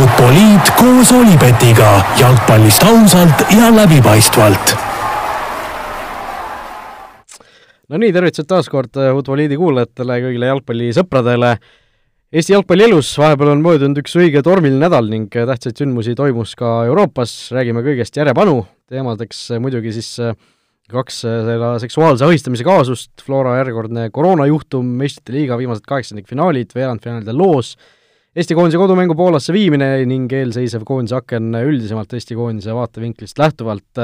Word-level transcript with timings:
Futboliit 0.00 0.70
koos 0.78 1.10
Olipetiga 1.12 1.88
jalgpallist 2.16 2.84
ausalt 2.88 3.42
ja 3.52 3.66
läbipaistvalt. 3.74 4.72
no 7.88 8.00
nii, 8.00 8.08
tervitused 8.14 8.48
taas 8.48 8.70
kord 8.72 8.96
Futboliidi 8.96 9.58
kuulajatele, 9.60 10.16
kõigile 10.24 10.48
jalgpallisõpradele. 10.48 11.50
Eesti 12.32 12.56
jalgpalli 12.56 12.86
elus 12.86 13.12
vahepeal 13.20 13.52
on 13.52 13.66
möödunud 13.66 14.00
üks 14.00 14.16
õige 14.16 14.40
tormiline 14.46 14.80
nädal 14.86 15.12
ning 15.12 15.28
tähtsaid 15.28 15.76
sündmusi 15.84 16.16
toimus 16.16 16.56
ka 16.56 16.78
Euroopas, 16.88 17.36
räägime 17.52 17.84
kõigest 17.84 18.16
järjepanu, 18.16 18.62
teemadeks 18.88 19.50
muidugi 19.60 19.92
siis 19.98 20.14
kaks 20.88 21.22
selle 21.28 21.74
seksuaalse 21.84 22.24
ahistamise 22.24 22.64
kaasust, 22.64 23.12
Flora 23.20 23.58
järjekordne 23.60 24.08
koroonajuhtum, 24.16 24.96
meistrite 25.04 25.36
liiga 25.36 25.60
viimased 25.60 25.84
kaheksandikfinaalid, 25.84 26.72
veerandfinaalide 26.72 27.36
loos, 27.36 27.76
Eesti 28.30 28.54
koondise 28.54 28.78
kodumängu 28.78 29.16
Poolasse 29.18 29.50
viimine 29.50 30.04
ning 30.06 30.30
eelseisev 30.30 30.84
koondise 30.86 31.16
aken 31.18 31.48
üldisemalt 31.64 32.12
Eesti 32.14 32.36
koondise 32.38 32.76
vaatevinklist 32.76 33.40
lähtuvalt 33.42 34.02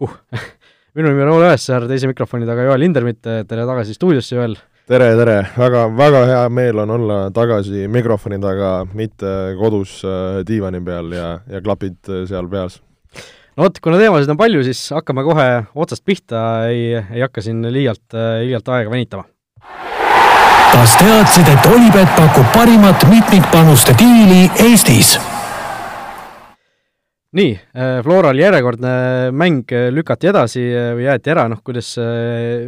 huh. 0.00 0.16
minu 0.98 1.12
nimi 1.12 1.22
on 1.22 1.30
Raul 1.30 1.44
Õessar, 1.46 1.86
teise 1.86 2.10
mikrofoni 2.10 2.48
taga 2.48 2.64
Joel 2.66 2.82
Lindermitt, 2.82 3.22
tere 3.22 3.68
tagasi 3.68 3.94
stuudiosse, 3.94 4.34
Joel! 4.34 4.58
tere, 4.90 5.12
tere! 5.20 5.36
väga, 5.54 5.84
väga 6.00 6.24
hea 6.32 6.42
meel 6.50 6.82
on 6.82 6.96
olla 6.96 7.20
tagasi 7.30 7.86
mikrofoni 7.94 8.40
taga, 8.42 8.72
mitte 8.98 9.36
kodus 9.62 10.00
äh, 10.02 10.42
diivani 10.48 10.82
peal 10.82 11.14
ja, 11.14 11.30
ja 11.46 11.62
klapid 11.62 12.10
äh, 12.10 12.26
seal 12.26 12.50
peas. 12.50 12.80
no 13.54 13.68
vot, 13.68 13.78
kuna 13.86 14.02
teemasid 14.02 14.34
on 14.34 14.42
palju, 14.42 14.66
siis 14.66 14.82
hakkame 14.98 15.22
kohe 15.30 15.48
otsast 15.78 16.02
pihta, 16.02 16.42
ei, 16.74 16.96
ei 16.98 17.22
hakka 17.22 17.46
siin 17.46 17.62
liialt, 17.70 18.08
äh, 18.18 18.40
liialt 18.48 18.74
aega 18.74 18.98
venitama 18.98 19.30
kas 20.72 20.94
teadsid, 21.00 21.48
et 21.48 21.66
Olipet 21.70 22.10
pakub 22.16 22.46
parimat 22.54 23.02
mitmikpanuste 23.10 23.94
diili 23.98 24.46
Eestis? 24.68 25.16
nii, 27.38 27.50
Floral 28.02 28.38
järjekordne 28.40 28.92
mäng 29.36 29.72
lükati 29.92 30.30
edasi 30.30 30.62
või 30.96 31.04
jäeti 31.04 31.32
ära, 31.34 31.44
noh 31.52 31.60
kuidas, 31.64 31.90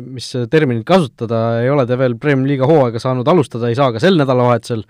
mis 0.05 0.29
terminit 0.53 0.85
kasutada, 0.87 1.63
ei 1.65 1.71
ole 1.73 1.87
te 1.89 1.97
veel 1.99 2.19
Premiumi-liiga 2.21 2.69
hooaega 2.69 3.01
saanud 3.03 3.29
alustada, 3.33 3.71
ei 3.71 3.79
saa 3.79 3.89
ka 3.95 4.03
sel 4.03 4.21
nädalavahetusel, 4.21 4.85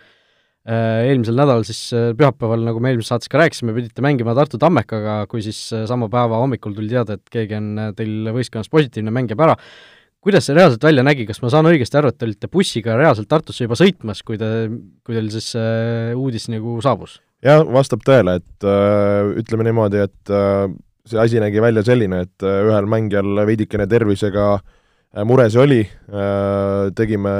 eelmisel 0.66 1.38
nädalal 1.38 1.62
siis 1.68 1.84
pühapäeval, 2.18 2.66
nagu 2.66 2.82
me 2.82 2.90
eelmises 2.92 3.14
saates 3.14 3.30
ka 3.30 3.40
rääkisime, 3.40 3.76
pidite 3.78 4.04
mängima 4.04 4.34
Tartu 4.36 4.58
Tammekaga, 4.60 5.22
kui 5.30 5.46
siis 5.46 5.62
sama 5.88 6.10
päeva 6.12 6.42
hommikul 6.42 6.74
tuli 6.76 6.90
teada, 6.90 7.16
et 7.16 7.32
keegi 7.32 7.56
on 7.56 7.72
teil 7.96 8.34
võistkonnas 8.34 8.74
positiivne, 8.74 9.14
mäng 9.14 9.30
jääb 9.30 9.46
ära 9.46 9.56
kuidas 10.24 10.46
see 10.46 10.56
reaalselt 10.56 10.84
välja 10.84 11.04
nägi, 11.06 11.26
kas 11.28 11.40
ma 11.42 11.50
saan 11.52 11.68
õigesti 11.70 11.98
aru, 12.00 12.12
et 12.12 12.18
te 12.20 12.28
olite 12.28 12.50
bussiga 12.52 12.96
reaalselt 12.98 13.30
Tartusse 13.30 13.64
juba 13.64 13.78
sõitmas, 13.78 14.22
kui 14.26 14.38
te, 14.40 14.50
kui 15.06 15.16
teil 15.16 15.30
siis 15.32 15.52
see 15.54 16.14
uudis 16.18 16.50
nagu 16.52 16.78
saabus? 16.84 17.18
jah, 17.44 17.64
vastab 17.64 18.04
tõele, 18.04 18.36
et 18.42 18.68
äh, 18.68 19.32
ütleme 19.40 19.64
niimoodi, 19.64 20.02
et 20.04 20.34
äh, 20.34 20.66
see 21.08 21.20
asi 21.22 21.40
nägi 21.40 21.62
välja 21.64 21.84
selline, 21.86 22.26
et 22.28 22.44
äh, 22.44 22.60
ühel 22.68 22.88
mängijal 22.90 23.46
veidikene 23.48 23.86
tervisega 23.88 24.50
äh, 24.58 25.24
mures 25.24 25.56
oli 25.56 25.80
äh,, 25.82 26.90
tegime 26.96 27.32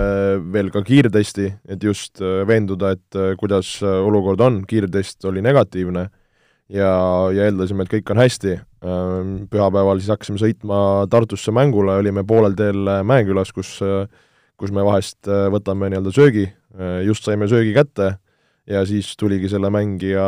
veel 0.52 0.72
ka 0.74 0.82
kiirtesti, 0.86 1.50
et 1.68 1.84
just 1.84 2.22
äh, 2.24 2.42
veenduda, 2.48 2.94
et 2.96 3.18
äh, 3.18 3.34
kuidas 3.40 3.76
äh, 3.84 4.00
olukord 4.06 4.40
on, 4.40 4.62
kiirtest 4.66 5.24
oli 5.28 5.42
negatiivne 5.44 6.08
ja, 6.68 6.90
ja 7.34 7.46
eeldasime, 7.46 7.84
et 7.84 7.92
kõik 7.98 8.10
on 8.14 8.22
hästi. 8.24 8.56
Ähm, 8.80 9.42
pühapäeval 9.52 9.98
siis 10.00 10.08
hakkasime 10.08 10.40
sõitma 10.40 10.76
Tartusse 11.12 11.52
mängule, 11.52 11.98
olime 12.00 12.22
poolel 12.24 12.54
teel 12.56 12.86
äh, 12.88 13.02
Mäekülas, 13.04 13.50
kus, 13.52 13.74
äh, 13.84 14.06
kus 14.56 14.72
me 14.72 14.80
vahest 14.86 15.28
äh, 15.28 15.50
võtame 15.52 15.90
nii-öelda 15.92 16.12
söögi, 16.16 16.46
just 17.04 17.26
saime 17.26 17.48
söögi 17.50 17.74
kätte 17.74 18.06
ja 18.70 18.80
siis 18.86 19.10
tuligi 19.18 19.48
selle 19.50 19.72
mängija 19.74 20.24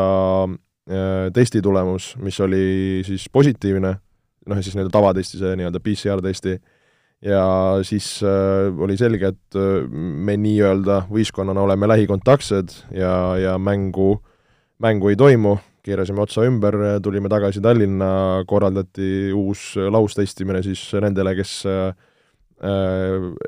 testi 1.32 1.60
tulemus, 1.62 2.08
mis 2.18 2.40
oli 2.42 2.64
siis 3.06 3.28
positiivne, 3.30 3.92
noh, 4.50 4.60
siis 4.60 4.74
nii-öelda 4.74 4.92
tavatesti, 4.96 5.38
see 5.38 5.52
nii-öelda 5.60 5.80
PCR-testi, 5.86 6.56
ja 7.30 7.44
siis 7.86 8.16
äh, 8.26 8.68
oli 8.82 8.98
selge, 8.98 9.30
et 9.30 9.60
me 9.94 10.34
nii-öelda 10.42 11.04
võistkonnana 11.08 11.62
oleme 11.62 11.88
lähikontaktsed 11.94 12.74
ja, 12.98 13.14
ja 13.38 13.54
mängu, 13.62 14.16
mängu 14.82 15.14
ei 15.14 15.16
toimu 15.16 15.56
keerasime 15.82 16.22
otsa 16.22 16.46
ümber, 16.46 16.76
tulime 17.02 17.30
tagasi 17.32 17.62
Tallinna, 17.62 18.12
korraldati 18.48 19.32
uus 19.34 19.72
laustestimine 19.76 20.62
siis 20.64 20.84
nendele, 21.02 21.34
kes 21.38 21.58
äh, 21.66 21.92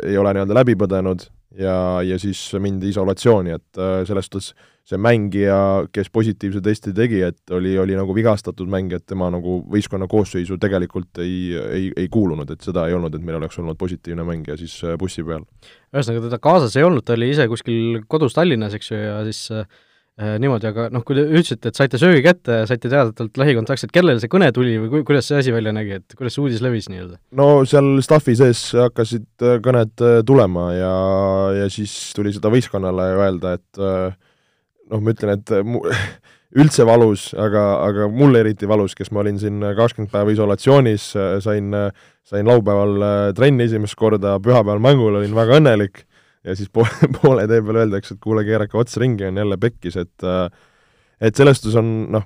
ei 0.05 0.19
ole 0.19 0.35
nii-öelda 0.35 0.59
läbi 0.63 0.75
põdenud 0.79 1.29
ja, 1.59 2.03
ja 2.03 2.19
siis 2.19 2.41
mindi 2.63 2.91
isolatsiooni, 2.91 3.55
et 3.55 3.79
äh, 3.81 4.01
selles 4.09 4.27
suhtes 4.27 4.53
see 4.85 4.99
mängija, 5.01 5.57
kes 5.95 6.11
positiivse 6.13 6.61
testi 6.65 6.93
tegi, 6.97 7.23
et 7.25 7.55
oli, 7.57 7.73
oli 7.81 7.95
nagu 7.97 8.13
vigastatud 8.17 8.69
mängija, 8.69 9.01
et 9.01 9.07
tema 9.09 9.31
nagu 9.33 9.61
võistkonna 9.71 10.09
koosseisu 10.11 10.59
tegelikult 10.61 11.23
ei, 11.25 11.55
ei, 11.55 11.89
ei 12.05 12.11
kuulunud, 12.13 12.51
et 12.53 12.67
seda 12.67 12.85
ei 12.91 12.97
olnud, 12.99 13.15
et 13.15 13.25
meil 13.25 13.39
oleks 13.39 13.57
olnud 13.63 13.79
positiivne 13.81 14.27
mängija 14.29 14.59
siis 14.61 14.77
äh, 14.85 14.99
bussi 15.01 15.25
peal. 15.25 15.47
ühesõnaga, 15.95 16.27
teda 16.29 16.43
kaasas 16.43 16.77
ei 16.77 16.85
olnud, 16.85 17.07
ta 17.07 17.17
oli 17.17 17.31
ise 17.33 17.49
kuskil 17.49 18.03
kodus 18.11 18.37
Tallinnas, 18.37 18.77
eks 18.77 18.93
ju, 18.93 19.01
ja 19.01 19.19
siis 19.31 19.49
äh 19.55 19.67
niimoodi, 20.15 20.69
aga 20.71 20.87
noh, 20.95 21.03
kui 21.07 21.17
te 21.19 21.25
ütlesite, 21.27 21.73
et 21.73 21.79
saite 21.79 21.99
söögi 21.99 22.21
kätte 22.23 22.61
saite 22.71 22.87
teada 22.87 23.11
talt 23.17 23.39
lähikontaktsed, 23.41 23.91
kellele 23.95 24.23
see 24.23 24.31
kõne 24.31 24.53
tuli 24.55 24.77
või 24.79 24.91
ku-, 24.93 25.07
kuidas 25.09 25.27
see 25.27 25.41
asi 25.41 25.55
välja 25.55 25.73
nägi, 25.75 25.99
et 25.99 26.15
kuidas 26.15 26.37
see 26.37 26.45
uudis 26.45 26.63
levis 26.63 26.87
nii-öelda? 26.93 27.19
no 27.35 27.49
seal 27.67 27.99
staffi 28.07 28.37
sees 28.39 28.63
hakkasid 28.79 29.27
äh, 29.43 29.57
kõned 29.65 30.05
äh, 30.07 30.21
tulema 30.27 30.69
ja, 30.77 30.93
ja 31.59 31.67
siis 31.73 31.97
tuli 32.15 32.31
seda 32.35 32.53
võistkonnale 32.55 33.09
öelda, 33.17 33.57
et 33.59 33.83
noh, 33.83 35.03
ma 35.03 35.17
ütlen, 35.17 35.35
et 35.35 35.55
mu, 35.67 35.83
üldse 36.63 36.87
valus, 36.87 37.33
aga, 37.35 37.67
aga 37.83 38.07
mulle 38.07 38.45
eriti 38.45 38.71
valus, 38.71 38.95
kes 38.95 39.11
ma 39.11 39.25
olin 39.25 39.43
siin 39.43 39.59
kakskümmend 39.75 40.15
päeva 40.15 40.31
isolatsioonis, 40.31 41.11
sain, 41.43 41.75
sain 42.23 42.47
laupäeval 42.47 43.35
trenni 43.35 43.67
esimest 43.67 43.99
korda, 43.99 44.39
pühapäeval 44.39 44.79
mängul 44.85 45.19
olin 45.19 45.35
väga 45.35 45.59
õnnelik 45.59 46.05
ja 46.45 46.55
siis 46.59 46.71
poole, 46.73 47.09
poole 47.21 47.49
tee 47.51 47.65
peal 47.65 47.83
öeldakse, 47.85 48.17
et 48.17 48.23
kuule, 48.23 48.45
keerake 48.47 48.79
ots 48.79 49.01
ringi, 49.01 49.27
on 49.29 49.43
jälle 49.43 49.59
pekkis, 49.61 49.99
et 50.01 50.29
äh, 50.29 50.47
et 51.25 51.37
selles 51.37 51.61
suhtes 51.61 51.77
on 51.81 51.91
noh, 52.13 52.25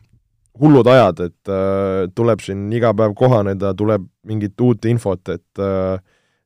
hullud 0.58 0.88
ajad, 0.90 1.24
et 1.28 1.52
äh, 1.54 2.04
tuleb 2.18 2.42
siin 2.42 2.66
iga 2.74 2.92
päev 2.96 3.14
kohaneda, 3.18 3.74
tuleb 3.78 4.06
mingit 4.28 4.58
uut 4.64 4.88
infot, 4.90 5.22
et 5.34 5.62
äh, 5.62 5.98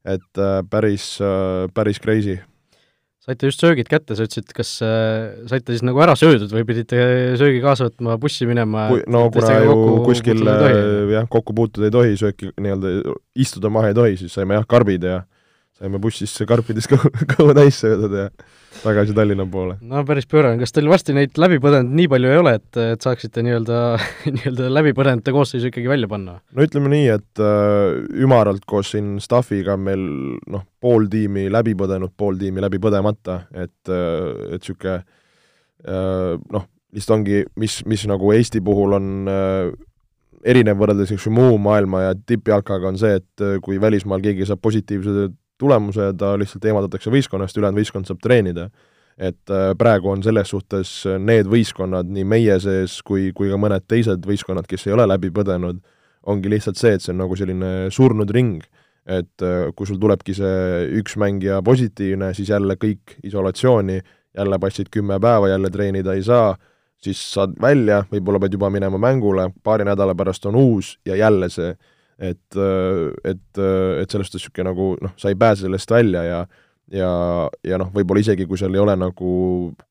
et 0.03 0.39
äh, 0.39 0.63
päris 0.67 1.21
äh,, 1.23 1.69
päris 1.75 2.01
crazy. 2.03 2.41
saite 3.23 3.47
just 3.47 3.61
söögid 3.63 3.87
kätte, 3.87 4.17
sa 4.19 4.25
ütlesid, 4.27 4.51
kas 4.51 4.71
äh, 4.83 5.47
saite 5.47 5.71
siis 5.71 5.85
nagu 5.87 6.01
ära 6.03 6.17
söödud 6.19 6.51
või 6.51 6.65
pidite 6.67 6.99
söögi 7.39 7.61
kaasa 7.63 7.87
võtma, 7.87 8.17
bussi 8.19 8.49
minema? 8.51 8.89
no 9.07 9.29
kuna 9.31 9.61
ju 9.63 9.77
kuskil 10.09 10.43
jah, 10.43 11.29
kokku 11.31 11.55
puutuda 11.55 11.87
ei 11.87 11.95
tohi, 11.95 12.17
sööki 12.19 12.51
nii-öelda 12.59 13.15
istuda 13.39 13.71
maha 13.71 13.93
ei 13.93 13.99
tohi, 14.01 14.19
siis 14.25 14.35
saime 14.35 14.59
jah, 14.59 14.67
karbid 14.67 15.07
ja 15.07 15.23
saime 15.83 15.99
bussis 16.03 16.35
karpides 16.49 16.87
kõhu, 16.91 17.11
kõhu 17.35 17.55
täis 17.59 17.81
söödud 17.83 18.15
ja 18.15 18.27
tagasi 18.83 19.15
Tallinna 19.17 19.47
poole. 19.51 19.77
no 19.83 20.03
päris 20.07 20.29
pöörane, 20.31 20.61
kas 20.61 20.75
teil 20.75 20.89
varsti 20.91 21.15
neid 21.17 21.39
läbipõdenud 21.41 21.93
nii 21.99 22.09
palju 22.13 22.31
ei 22.31 22.41
ole, 22.41 22.55
et, 22.61 22.81
et 22.95 23.05
saaksite 23.05 23.45
nii-öelda, 23.45 23.81
nii-öelda 24.37 24.71
läbipõdenute 24.73 25.35
koosseisu 25.35 25.73
ikkagi 25.73 25.91
välja 25.91 26.11
panna? 26.11 26.39
no 26.55 26.67
ütleme 26.67 26.93
nii, 26.95 27.09
et 27.17 27.43
äh, 27.43 27.99
ümaralt 28.23 28.67
koos 28.69 28.95
siin 28.95 29.17
staffiga 29.25 29.77
meil 29.77 30.05
noh, 30.51 30.67
pool 30.83 31.09
tiimi 31.13 31.49
läbi 31.53 31.75
põdenud, 31.79 32.15
pool 32.17 32.39
tiimi 32.41 32.63
läbi 32.65 32.83
põdemata, 32.83 33.43
et 33.53 33.93
äh,, 33.93 34.55
et 34.55 34.63
niisugune 34.63 34.99
äh, 35.01 36.37
noh, 36.55 36.69
lihtsalt 36.95 37.19
ongi, 37.21 37.47
mis, 37.59 37.81
mis 37.89 38.07
nagu 38.11 38.35
Eesti 38.37 38.63
puhul 38.65 38.99
on 38.99 39.13
äh, 39.31 39.73
erinev 40.47 40.79
võrreldes 40.81 41.11
niisuguse 41.11 41.35
muu 41.35 41.59
maailma 41.63 42.07
ja 42.09 42.17
tippjalkaga 42.17 42.91
on 42.91 42.99
see, 43.01 43.19
et 43.19 43.45
äh, 43.45 43.59
kui 43.65 43.81
välismaal 43.83 44.23
keegi 44.23 44.47
saab 44.49 44.63
positiivse 44.63 45.31
tulemuse, 45.61 46.13
ta 46.19 46.35
lihtsalt 46.41 46.65
eemaldatakse 46.65 47.13
võistkonnast, 47.13 47.59
ülejäänud 47.59 47.81
võistkond 47.83 48.09
saab 48.09 48.23
treenida. 48.23 48.71
et 49.19 49.51
äh, 49.53 49.75
praegu 49.79 50.09
on 50.09 50.23
selles 50.25 50.49
suhtes 50.49 50.91
need 51.21 51.47
võistkonnad 51.47 52.09
nii 52.09 52.25
meie 52.25 52.55
sees 52.61 53.03
kui, 53.05 53.29
kui 53.37 53.51
ka 53.51 53.59
mõned 53.61 53.85
teised 53.87 54.25
võistkonnad, 54.25 54.67
kes 54.67 54.87
ei 54.87 54.95
ole 54.97 55.05
läbi 55.07 55.29
põdenud, 55.31 55.83
ongi 56.27 56.49
lihtsalt 56.49 56.81
see, 56.81 56.95
et 56.97 57.05
see 57.05 57.13
on 57.13 57.21
nagu 57.21 57.37
selline 57.37 57.91
surnud 57.93 58.31
ring, 58.33 58.65
et 59.07 59.45
äh, 59.45 59.69
kui 59.77 59.87
sul 59.87 60.01
tulebki 60.01 60.35
see 60.35 60.89
üks 61.01 61.19
mängija 61.21 61.61
positiivne, 61.63 62.33
siis 62.35 62.49
jälle 62.55 62.79
kõik 62.81 63.19
isolatsiooni, 63.23 64.01
jälle 64.39 64.59
passid 64.59 64.89
kümme 64.91 65.21
päeva, 65.21 65.51
jälle 65.53 65.71
treenida 65.71 66.15
ei 66.17 66.23
saa, 66.25 66.55
siis 67.03 67.21
saad 67.35 67.57
välja, 67.61 68.05
võib-olla 68.11 68.41
pead 68.43 68.57
juba 68.57 68.71
minema 68.71 68.99
mängule, 68.99 69.51
paari 69.63 69.85
nädala 69.85 70.15
pärast 70.15 70.47
on 70.47 70.57
uus 70.57 70.97
ja 71.07 71.17
jälle 71.19 71.51
see 71.51 71.75
et, 72.19 72.59
et, 73.25 73.63
et 73.63 74.11
selles 74.11 74.29
suhtes 74.29 74.41
niisugune 74.41 74.69
nagu 74.71 74.91
noh, 75.03 75.15
sa 75.17 75.33
ei 75.33 75.39
pääse 75.39 75.67
sellest 75.67 75.91
välja 75.91 76.27
ja 76.29 76.43
ja, 76.93 77.11
ja 77.65 77.79
noh, 77.81 77.91
võib-olla 77.95 78.23
isegi, 78.23 78.47
kui 78.49 78.59
seal 78.61 78.75
ei 78.77 78.83
ole 78.83 78.95
nagu 78.99 79.35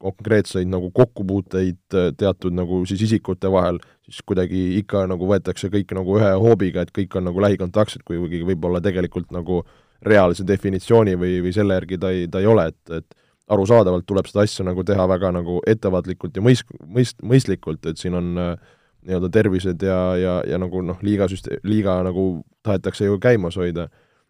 konkreetseid 0.02 0.70
nagu 0.70 0.92
kokkupuuteid 0.96 1.98
teatud 2.20 2.56
nagu 2.56 2.84
siis 2.90 3.06
isikute 3.08 3.50
vahel, 3.52 3.80
siis 4.06 4.22
kuidagi 4.28 4.62
ikka 4.82 5.06
nagu 5.10 5.30
võetakse 5.30 5.72
kõik 5.74 5.96
nagu 5.98 6.20
ühe 6.20 6.34
hoobiga, 6.44 6.86
et 6.86 6.94
kõik 6.96 7.18
on 7.18 7.30
nagu 7.30 7.42
lähikontaktsed, 7.44 8.04
kuigi 8.08 8.44
võib-olla 8.48 8.84
tegelikult 8.84 9.32
nagu 9.34 9.64
reaalse 10.06 10.46
definitsiooni 10.48 11.16
või, 11.20 11.40
või 11.46 11.54
selle 11.56 11.78
järgi 11.78 12.00
ta 12.02 12.14
ei, 12.14 12.28
ta 12.32 12.42
ei 12.42 12.50
ole, 12.50 12.68
et, 12.74 13.02
et 13.02 13.18
arusaadavalt 13.52 14.06
tuleb 14.08 14.30
seda 14.30 14.46
asja 14.46 14.66
nagu 14.66 14.84
teha 14.88 15.06
väga 15.10 15.34
nagu 15.36 15.60
ettevaatlikult 15.68 16.38
ja 16.38 16.46
mõist-, 16.46 16.78
mõist-, 16.86 17.22
mõistlikult, 17.26 17.86
et 17.90 18.02
siin 18.02 18.16
on 18.18 18.32
äh, 18.42 18.72
nii-öelda 19.08 19.30
tervised 19.34 19.84
ja, 19.86 20.00
ja, 20.20 20.38
ja 20.48 20.60
nagu 20.62 20.84
noh, 20.86 21.00
liiga 21.06 21.28
süste-, 21.32 21.60
liiga 21.68 21.98
nagu 22.06 22.44
tahetakse 22.66 23.08
ju 23.08 23.18
käimas 23.22 23.58
hoida, 23.58 23.88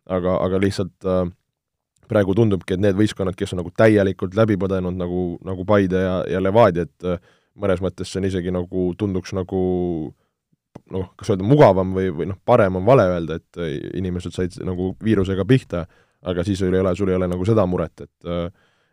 aga, 0.10 0.38
aga 0.46 0.62
lihtsalt 0.62 1.08
äh, 1.08 1.26
praegu 2.12 2.36
tundubki, 2.36 2.76
et 2.76 2.84
need 2.84 2.98
võistkonnad, 3.00 3.38
kes 3.40 3.54
on 3.56 3.62
nagu 3.62 3.72
täielikult 3.78 4.36
läbi 4.36 4.58
põdenud, 4.60 4.98
nagu, 5.00 5.26
nagu 5.48 5.66
Paide 5.68 6.04
ja, 6.04 6.16
ja 6.32 6.42
Levadia, 6.44 6.88
et 6.88 7.08
äh, 7.08 7.22
mõnes 7.62 7.84
mõttes 7.84 8.12
see 8.12 8.22
on 8.22 8.30
isegi 8.30 8.54
nagu, 8.54 8.90
tunduks 9.00 9.36
nagu 9.38 9.62
noh, 10.92 11.12
kas 11.20 11.32
öelda 11.32 11.48
mugavam 11.48 11.94
või, 11.96 12.10
või 12.16 12.30
noh, 12.32 12.40
parem 12.48 12.80
on 12.80 12.88
vale 12.88 13.08
öelda, 13.12 13.40
et 13.42 13.62
äh, 13.62 13.78
inimesed 14.00 14.36
said 14.36 14.58
nagu 14.68 14.94
viirusega 15.04 15.46
pihta, 15.48 15.86
aga 16.28 16.46
siis 16.48 16.62
ei 16.64 16.74
ole, 16.80 16.94
sul 16.96 17.12
ei 17.12 17.18
ole 17.18 17.30
nagu 17.32 17.48
seda 17.48 17.66
muret, 17.68 18.08
et 18.08 18.30
äh, 18.30 18.50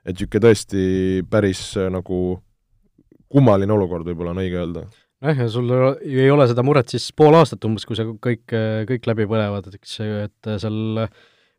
et 0.08 0.16
niisugune 0.16 0.44
tõesti 0.46 0.82
päris 1.28 1.60
äh, 1.76 1.90
nagu 1.92 2.38
kummaline 3.28 3.74
olukord 3.74 4.06
võib-olla 4.08 4.32
on 4.32 4.40
õige 4.40 4.62
öelda. 4.62 4.86
Nojah, 5.24 5.40
ja 5.44 5.48
sul 5.52 5.72
ei 6.04 6.28
ole 6.30 6.46
seda 6.50 6.64
muret 6.66 6.94
siis 6.94 7.08
pool 7.16 7.36
aastat 7.38 7.64
umbes, 7.68 7.86
kui 7.88 7.98
sa 7.98 8.06
kõik, 8.08 8.44
kõik 8.90 9.10
läbi 9.10 9.28
põlevad, 9.30 9.70
eks 9.78 9.98
et 10.04 10.52
seal 10.62 11.08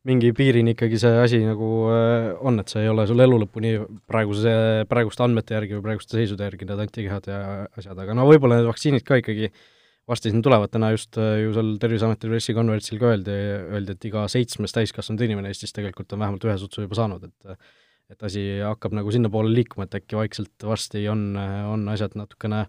mingi 0.07 0.31
piirini 0.31 0.73
ikkagi 0.73 0.99
see 1.01 1.17
asi 1.19 1.41
nagu 1.43 1.71
on, 1.87 2.61
et 2.61 2.71
see 2.71 2.85
ei 2.85 2.91
ole 2.91 3.03
sul 3.09 3.19
elu 3.19 3.41
lõpuni 3.43 3.73
praeguse, 4.07 4.53
praeguste 4.91 5.25
andmete 5.25 5.57
järgi 5.57 5.75
või 5.75 5.89
praeguste 5.89 6.15
seisude 6.15 6.47
järgi, 6.47 6.69
need 6.69 6.85
antikehad 6.85 7.27
ja 7.27 7.41
asjad, 7.75 7.99
aga 7.99 8.15
no 8.15 8.29
võib-olla 8.29 8.61
need 8.61 8.69
vaktsiinid 8.69 9.03
ka 9.07 9.19
ikkagi 9.19 9.51
äh, 9.51 9.67
varsti 10.09 10.31
siin 10.33 10.43
tulevad, 10.45 10.71
täna 10.73 10.91
just 10.93 11.17
äh, 11.21 11.37
ju 11.43 11.53
seal 11.55 11.75
Terviseameti 11.81 12.29
pressikonverentsil 12.31 12.99
ka 13.01 13.11
öeldi, 13.13 13.35
öeldi, 13.75 13.95
et 13.95 14.07
iga 14.09 14.25
seitsmes 14.31 14.73
täiskasvanud 14.75 15.21
inimene 15.25 15.51
Eestis 15.53 15.75
tegelikult 15.75 16.15
on 16.15 16.23
vähemalt 16.23 16.45
ühe 16.47 16.55
sutsu 16.61 16.85
juba 16.85 16.97
saanud, 16.99 17.29
et 17.29 17.59
et 18.09 18.23
asi 18.25 18.41
hakkab 18.65 18.95
nagu 18.97 19.11
sinnapoole 19.13 19.51
liikuma, 19.53 19.85
et 19.85 19.99
äkki 19.99 20.17
vaikselt 20.17 20.63
varsti 20.65 21.03
on, 21.11 21.27
on 21.69 21.83
asjad 21.93 22.15
natukene 22.17 22.63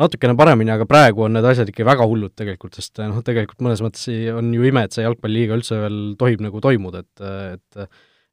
natukene 0.00 0.36
paremini, 0.38 0.72
aga 0.72 0.86
praegu 0.88 1.26
on 1.26 1.36
need 1.36 1.46
asjad 1.48 1.68
ikka 1.68 1.84
väga 1.84 2.06
hullud 2.08 2.32
tegelikult, 2.38 2.78
sest 2.78 3.02
noh, 3.02 3.20
tegelikult 3.24 3.60
mõnes 3.64 3.82
mõttes 3.84 4.08
on 4.32 4.48
ju 4.56 4.64
ime, 4.68 4.86
et 4.86 4.96
see 4.96 5.04
jalgpalliliiga 5.04 5.58
üldse 5.58 5.78
veel 5.82 6.00
tohib 6.20 6.44
nagu 6.44 6.64
toimuda, 6.64 7.04
et 7.04 7.28
et 7.28 7.86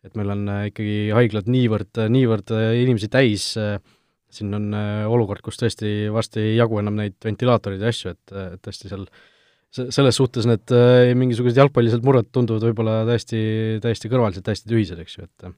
et 0.07 0.13
meil 0.15 0.29
on 0.31 0.45
ikkagi 0.69 1.09
haiglad 1.11 1.49
niivõrd, 1.51 1.97
niivõrd 2.07 2.53
inimesi 2.79 3.09
täis 3.11 3.49
äh, 3.59 3.81
siin 4.33 4.53
on 4.53 4.69
äh, 4.77 5.03
olukord, 5.09 5.41
kus 5.45 5.57
tõesti 5.59 6.09
varsti 6.13 6.41
ei 6.51 6.55
jagu 6.57 6.79
enam 6.81 6.97
neid 6.99 7.17
ventilaatoreid 7.25 7.83
ja 7.83 7.91
asju, 7.93 8.13
et, 8.13 8.33
et 8.55 8.61
tõesti 8.65 8.91
seal 8.91 9.07
selles 9.69 10.17
suhtes 10.17 10.47
need 10.49 10.73
äh, 10.73 11.11
mingisugused 11.17 11.57
jalgpallised 11.59 12.05
mured 12.05 12.29
tunduvad 12.33 12.65
võib-olla 12.69 13.01
täiesti, 13.09 13.41
täiesti 13.83 14.09
kõrvalised, 14.09 14.45
täiesti 14.45 14.69
tühised, 14.69 15.01
eks 15.01 15.17
ju, 15.17 15.27
et 15.27 15.49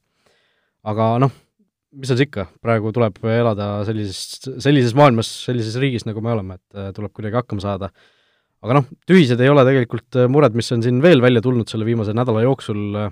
aga 0.91 1.13
noh, 1.23 1.35
mis 1.97 2.07
seal 2.09 2.19
siis 2.19 2.29
ikka, 2.29 2.47
praegu 2.63 2.93
tuleb 2.95 3.19
elada 3.27 3.69
sellises, 3.87 4.41
sellises 4.63 4.95
maailmas, 4.97 5.29
sellises 5.47 5.77
riigis, 5.81 6.07
nagu 6.07 6.23
me 6.23 6.33
oleme, 6.35 6.59
et 6.59 6.79
äh, 6.79 6.91
tuleb 6.95 7.13
kuidagi 7.15 7.39
hakkama 7.41 7.63
saada. 7.63 7.91
aga 8.61 8.77
noh, 8.77 8.91
tühised 9.09 9.39
ei 9.41 9.49
ole 9.49 9.65
tegelikult 9.65 10.19
mured, 10.29 10.53
mis 10.53 10.71
on 10.71 10.83
siin 10.85 11.01
veel 11.01 11.21
välja 11.23 11.41
tulnud 11.41 11.69
selle 11.69 11.87
viimase 11.87 12.13
nädala 12.17 12.43
jooksul 12.45 13.03
äh,, 13.07 13.11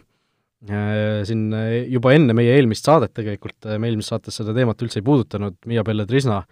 Äh, 0.68 1.22
siin 1.24 1.54
äh, 1.56 1.86
juba 1.88 2.12
enne 2.12 2.34
meie 2.36 2.58
eelmist 2.58 2.84
saadet 2.84 3.14
tegelikult, 3.16 3.56
äh, 3.64 3.78
me 3.80 3.88
eelmises 3.88 4.12
saates 4.12 4.36
seda 4.42 4.52
teemat 4.52 4.82
üldse 4.84 5.00
ei 5.00 5.06
puudutanud, 5.08 5.56
Miia 5.70 5.86
Pelle-Trisna 5.88 6.44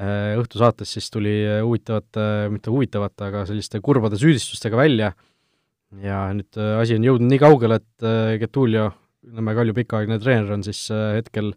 õhtusaates 0.00 0.94
siis 0.94 1.10
tuli 1.12 1.34
huvitavate, 1.60 2.22
mitte 2.48 2.72
huvitavate, 2.72 3.26
aga 3.26 3.42
selliste 3.44 3.82
kurbade 3.84 4.16
süüdistustega 4.16 4.78
välja 4.78 5.10
ja 6.00 6.22
nüüd 6.32 6.56
asi 6.56 6.96
on 6.96 7.04
jõudnud 7.04 7.28
nii 7.28 7.40
kaugele, 7.42 7.76
et 7.82 8.06
Getulio, 8.40 8.86
Nõmme 9.20 9.52
Kalju 9.56 9.76
pikaaegne 9.76 10.16
treener, 10.22 10.54
on 10.54 10.62
siis 10.64 10.86
hetkel 10.88 11.52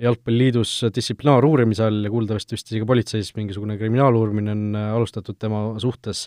jalgpalliliidus 0.00 0.74
distsiplinaaruurimise 0.94 1.84
all 1.86 2.04
ja 2.04 2.10
kuuldavasti 2.12 2.56
vist 2.56 2.68
isegi 2.72 2.88
politseis 2.88 3.30
mingisugune 3.36 3.78
kriminaaluurimine 3.80 4.52
on 4.52 4.76
alustatud 4.76 5.38
tema 5.40 5.62
suhtes. 5.80 6.26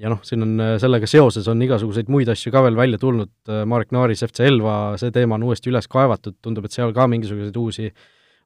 Ja 0.00 0.08
noh, 0.08 0.22
siin 0.24 0.44
on 0.44 0.56
äh, 0.62 0.74
sellega 0.80 1.08
seoses 1.10 1.48
on 1.52 1.60
igasuguseid 1.66 2.08
muid 2.12 2.30
asju 2.32 2.52
ka 2.54 2.62
veel 2.64 2.78
välja 2.78 2.98
tulnud, 3.00 3.32
äh, 3.50 3.64
Marek 3.68 3.90
Naaris, 3.92 4.22
FC 4.24 4.46
Elva, 4.48 4.96
see 5.00 5.12
teema 5.12 5.36
on 5.36 5.44
uuesti 5.50 5.68
üles 5.68 5.88
kaevatud, 5.92 6.38
tundub, 6.44 6.64
et 6.64 6.72
seal 6.72 6.94
ka 6.96 7.04
mingisuguseid 7.12 7.58
uusi, 7.60 7.90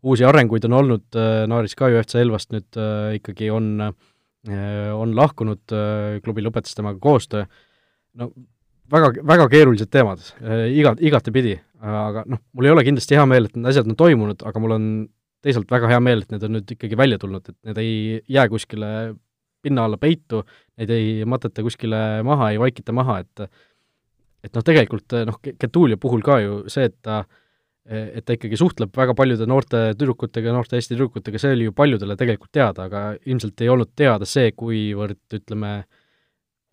uusi 0.02 0.26
arenguid 0.26 0.66
on 0.66 0.74
olnud, 0.80 1.06
äh, 1.14 1.44
Naaris 1.50 1.78
ka 1.78 1.92
ju 1.92 2.02
FC 2.02 2.18
Elvast 2.24 2.50
nüüd 2.54 2.80
ikkagi 3.20 3.52
on, 3.54 3.70
on 4.46 5.14
lahkunud, 5.18 5.72
klubi 6.22 6.42
lõpetas 6.42 6.76
temaga 6.78 7.00
koostöö, 7.02 7.46
no 8.18 8.28
väga, 8.92 9.12
väga 9.26 9.48
keerulised 9.52 9.90
teemad, 9.92 10.22
iga, 10.72 10.94
igatepidi, 10.98 11.56
aga 11.82 12.24
noh, 12.30 12.42
mul 12.56 12.68
ei 12.68 12.74
ole 12.74 12.84
kindlasti 12.86 13.18
hea 13.18 13.26
meel, 13.28 13.48
et 13.48 13.56
need 13.58 13.70
asjad 13.70 13.88
on 13.90 13.98
toimunud, 13.98 14.42
aga 14.46 14.62
mul 14.62 14.76
on 14.76 14.90
teisalt 15.44 15.70
väga 15.70 15.90
hea 15.92 16.02
meel, 16.02 16.24
et 16.24 16.34
need 16.34 16.44
on 16.46 16.56
nüüd 16.56 16.74
ikkagi 16.76 16.98
välja 16.98 17.20
tulnud, 17.22 17.48
et 17.52 17.56
need 17.70 17.80
ei 17.82 17.96
jää 18.32 18.46
kuskile 18.52 18.90
pinna 19.66 19.86
alla 19.86 19.98
peitu, 20.00 20.42
neid 20.78 20.92
ei 20.94 21.24
mateta 21.28 21.64
kuskile 21.66 22.22
maha, 22.26 22.52
ei 22.52 22.62
vaikita 22.62 22.94
maha, 22.96 23.20
et 23.24 23.48
et 24.46 24.54
noh, 24.54 24.62
tegelikult 24.62 25.14
noh, 25.26 25.40
Getulio 25.42 25.98
puhul 25.98 26.22
ka 26.22 26.38
ju 26.38 26.58
see, 26.70 26.86
et 26.86 26.96
ta 27.02 27.24
et 27.86 28.24
ta 28.26 28.34
ikkagi 28.34 28.58
suhtleb 28.58 28.94
väga 28.98 29.14
paljude 29.14 29.46
noorte 29.46 29.92
tüdrukutega, 29.94 30.50
noorte 30.54 30.78
Eesti 30.78 30.94
tüdrukutega, 30.94 31.38
see 31.38 31.52
oli 31.54 31.68
ju 31.68 31.74
paljudele 31.76 32.16
tegelikult 32.18 32.50
teada, 32.54 32.88
aga 32.88 33.02
ilmselt 33.30 33.62
ei 33.62 33.70
olnud 33.70 33.92
teada 33.98 34.26
see, 34.26 34.50
kuivõrd 34.58 35.38
ütleme, 35.38 35.70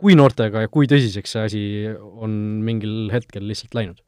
kui 0.01 0.15
noortega 0.17 0.65
ja 0.65 0.71
kui 0.71 0.89
tõsiseks 0.89 1.35
see 1.35 1.43
asi 1.49 1.61
on 1.93 2.33
mingil 2.65 3.11
hetkel 3.13 3.45
lihtsalt 3.49 3.75
läinud. 3.77 4.01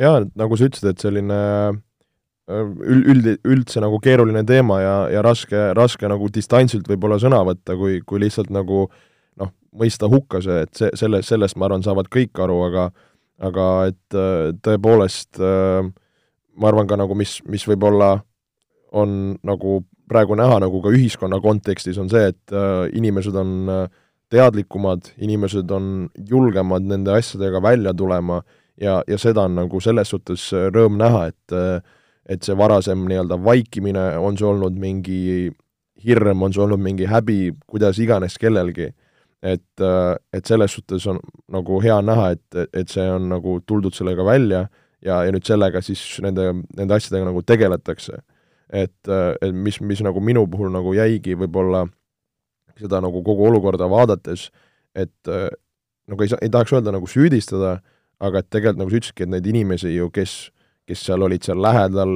jaa, 0.00 0.22
nagu 0.38 0.56
sa 0.58 0.68
ütlesid, 0.68 0.90
et 0.90 1.02
selline 1.02 1.40
üld, 2.50 3.08
üld, 3.08 3.28
üldse 3.48 3.80
nagu 3.80 3.98
keeruline 4.04 4.44
teema 4.46 4.80
ja, 4.82 4.94
ja 5.12 5.24
raske, 5.24 5.70
raske 5.76 6.08
nagu 6.10 6.28
distantsilt 6.32 6.88
võib-olla 6.90 7.18
sõna 7.22 7.40
võtta, 7.46 7.76
kui, 7.80 8.00
kui 8.04 8.20
lihtsalt 8.20 8.52
nagu 8.52 8.84
noh, 9.40 9.52
mõista 9.72 10.10
hukka 10.12 10.42
see, 10.44 10.60
et 10.66 10.74
see, 10.76 10.92
selle, 10.98 11.22
sellest 11.24 11.56
ma 11.56 11.68
arvan, 11.68 11.84
saavad 11.86 12.10
kõik 12.12 12.42
aru, 12.44 12.60
aga 12.68 12.88
aga 13.44 13.64
et 13.90 14.16
tõepoolest 14.62 15.40
ma 15.42 16.68
arvan 16.70 16.86
ka 16.86 16.98
nagu, 17.00 17.16
mis, 17.18 17.40
mis 17.50 17.64
võib-olla 17.66 18.18
on 18.94 19.34
nagu 19.42 19.80
praegu 20.10 20.36
näha 20.38 20.60
nagu 20.62 20.78
ka 20.84 20.92
ühiskonna 20.94 21.40
kontekstis, 21.42 21.98
on 21.98 22.10
see, 22.12 22.28
et 22.30 22.54
inimesed 22.94 23.34
on 23.40 23.54
teadlikumad, 24.32 25.12
inimesed 25.22 25.70
on 25.70 26.08
julgemad 26.30 26.86
nende 26.88 27.12
asjadega 27.14 27.62
välja 27.62 27.94
tulema 27.94 28.42
ja, 28.80 29.02
ja 29.08 29.18
seda 29.18 29.44
on 29.48 29.58
nagu 29.58 29.80
selles 29.80 30.10
suhtes 30.10 30.48
rõõm 30.74 30.98
näha, 31.00 31.28
et 31.32 31.58
et 32.24 32.40
see 32.40 32.54
varasem 32.56 33.02
nii-öelda 33.04 33.36
vaikimine, 33.44 34.04
on 34.16 34.38
see 34.40 34.46
olnud 34.48 34.76
mingi 34.80 35.50
hirm, 36.04 36.42
on 36.42 36.54
see 36.54 36.62
olnud 36.64 36.80
mingi 36.80 37.08
häbi, 37.08 37.52
kuidas 37.68 37.98
iganes 38.00 38.38
kellelgi, 38.40 38.88
et, 39.44 39.84
et 40.32 40.48
selles 40.48 40.72
suhtes 40.72 41.04
on 41.10 41.20
nagu 41.52 41.80
hea 41.84 41.98
näha, 42.00 42.30
et, 42.32 42.62
et 42.72 42.88
see 42.88 43.04
on 43.12 43.28
nagu 43.28 43.58
tuldud 43.68 43.92
sellega 43.92 44.24
välja 44.24 44.64
ja, 45.04 45.20
ja 45.26 45.34
nüüd 45.34 45.44
sellega 45.44 45.82
siis 45.84 46.00
nende, 46.24 46.48
nende 46.78 46.96
asjadega 46.96 47.28
nagu 47.28 47.44
tegeletakse. 47.44 48.22
et, 48.72 49.12
et 49.42 49.52
mis, 49.52 49.80
mis 49.84 50.00
nagu 50.02 50.20
minu 50.24 50.46
puhul 50.50 50.72
nagu 50.72 50.94
jäigi 50.96 51.36
võib-olla 51.36 51.84
seda 52.80 53.00
nagu 53.04 53.22
kogu 53.26 53.48
olukorda 53.48 53.88
vaadates, 53.90 54.48
et 54.94 55.30
nagu 55.30 56.22
ei 56.22 56.30
saa, 56.30 56.40
ei 56.42 56.50
tahaks 56.52 56.74
öelda 56.74 56.94
nagu 56.94 57.08
süüdistada, 57.10 57.78
aga 58.22 58.40
et 58.40 58.48
tegelikult 58.50 58.82
nagu 58.82 58.92
sa 58.92 58.98
ütlesidki, 59.00 59.26
et 59.26 59.32
neid 59.32 59.46
inimesi 59.50 59.92
ju, 59.94 60.10
kes 60.14 60.34
kes 60.88 61.04
seal 61.08 61.24
olid 61.24 61.44
seal 61.44 61.60
lähedal, 61.64 62.12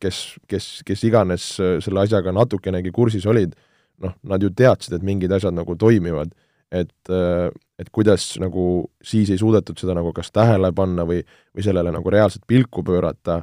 kes, 0.00 0.20
kes, 0.48 0.68
kes 0.86 1.02
iganes 1.08 1.52
äh, 1.60 1.76
selle 1.84 2.04
asjaga 2.04 2.32
natukenegi 2.34 2.92
kursis 2.94 3.26
olid, 3.28 3.52
noh, 4.00 4.14
nad 4.28 4.42
ju 4.42 4.52
teadsid, 4.56 4.96
et 4.96 5.04
mingid 5.06 5.32
asjad 5.36 5.56
nagu 5.56 5.76
toimivad. 5.78 6.32
et, 6.70 7.10
äh, 7.10 7.50
et 7.82 7.88
kuidas 7.90 8.36
nagu 8.38 8.86
siis 9.02 9.30
ei 9.34 9.38
suudetud 9.40 9.74
seda 9.80 9.90
nagu 9.96 10.12
kas 10.14 10.28
tähele 10.30 10.68
panna 10.70 11.02
või, 11.02 11.24
või 11.50 11.64
sellele 11.66 11.90
nagu 11.90 12.10
reaalselt 12.14 12.44
pilku 12.46 12.84
pöörata 12.86 13.40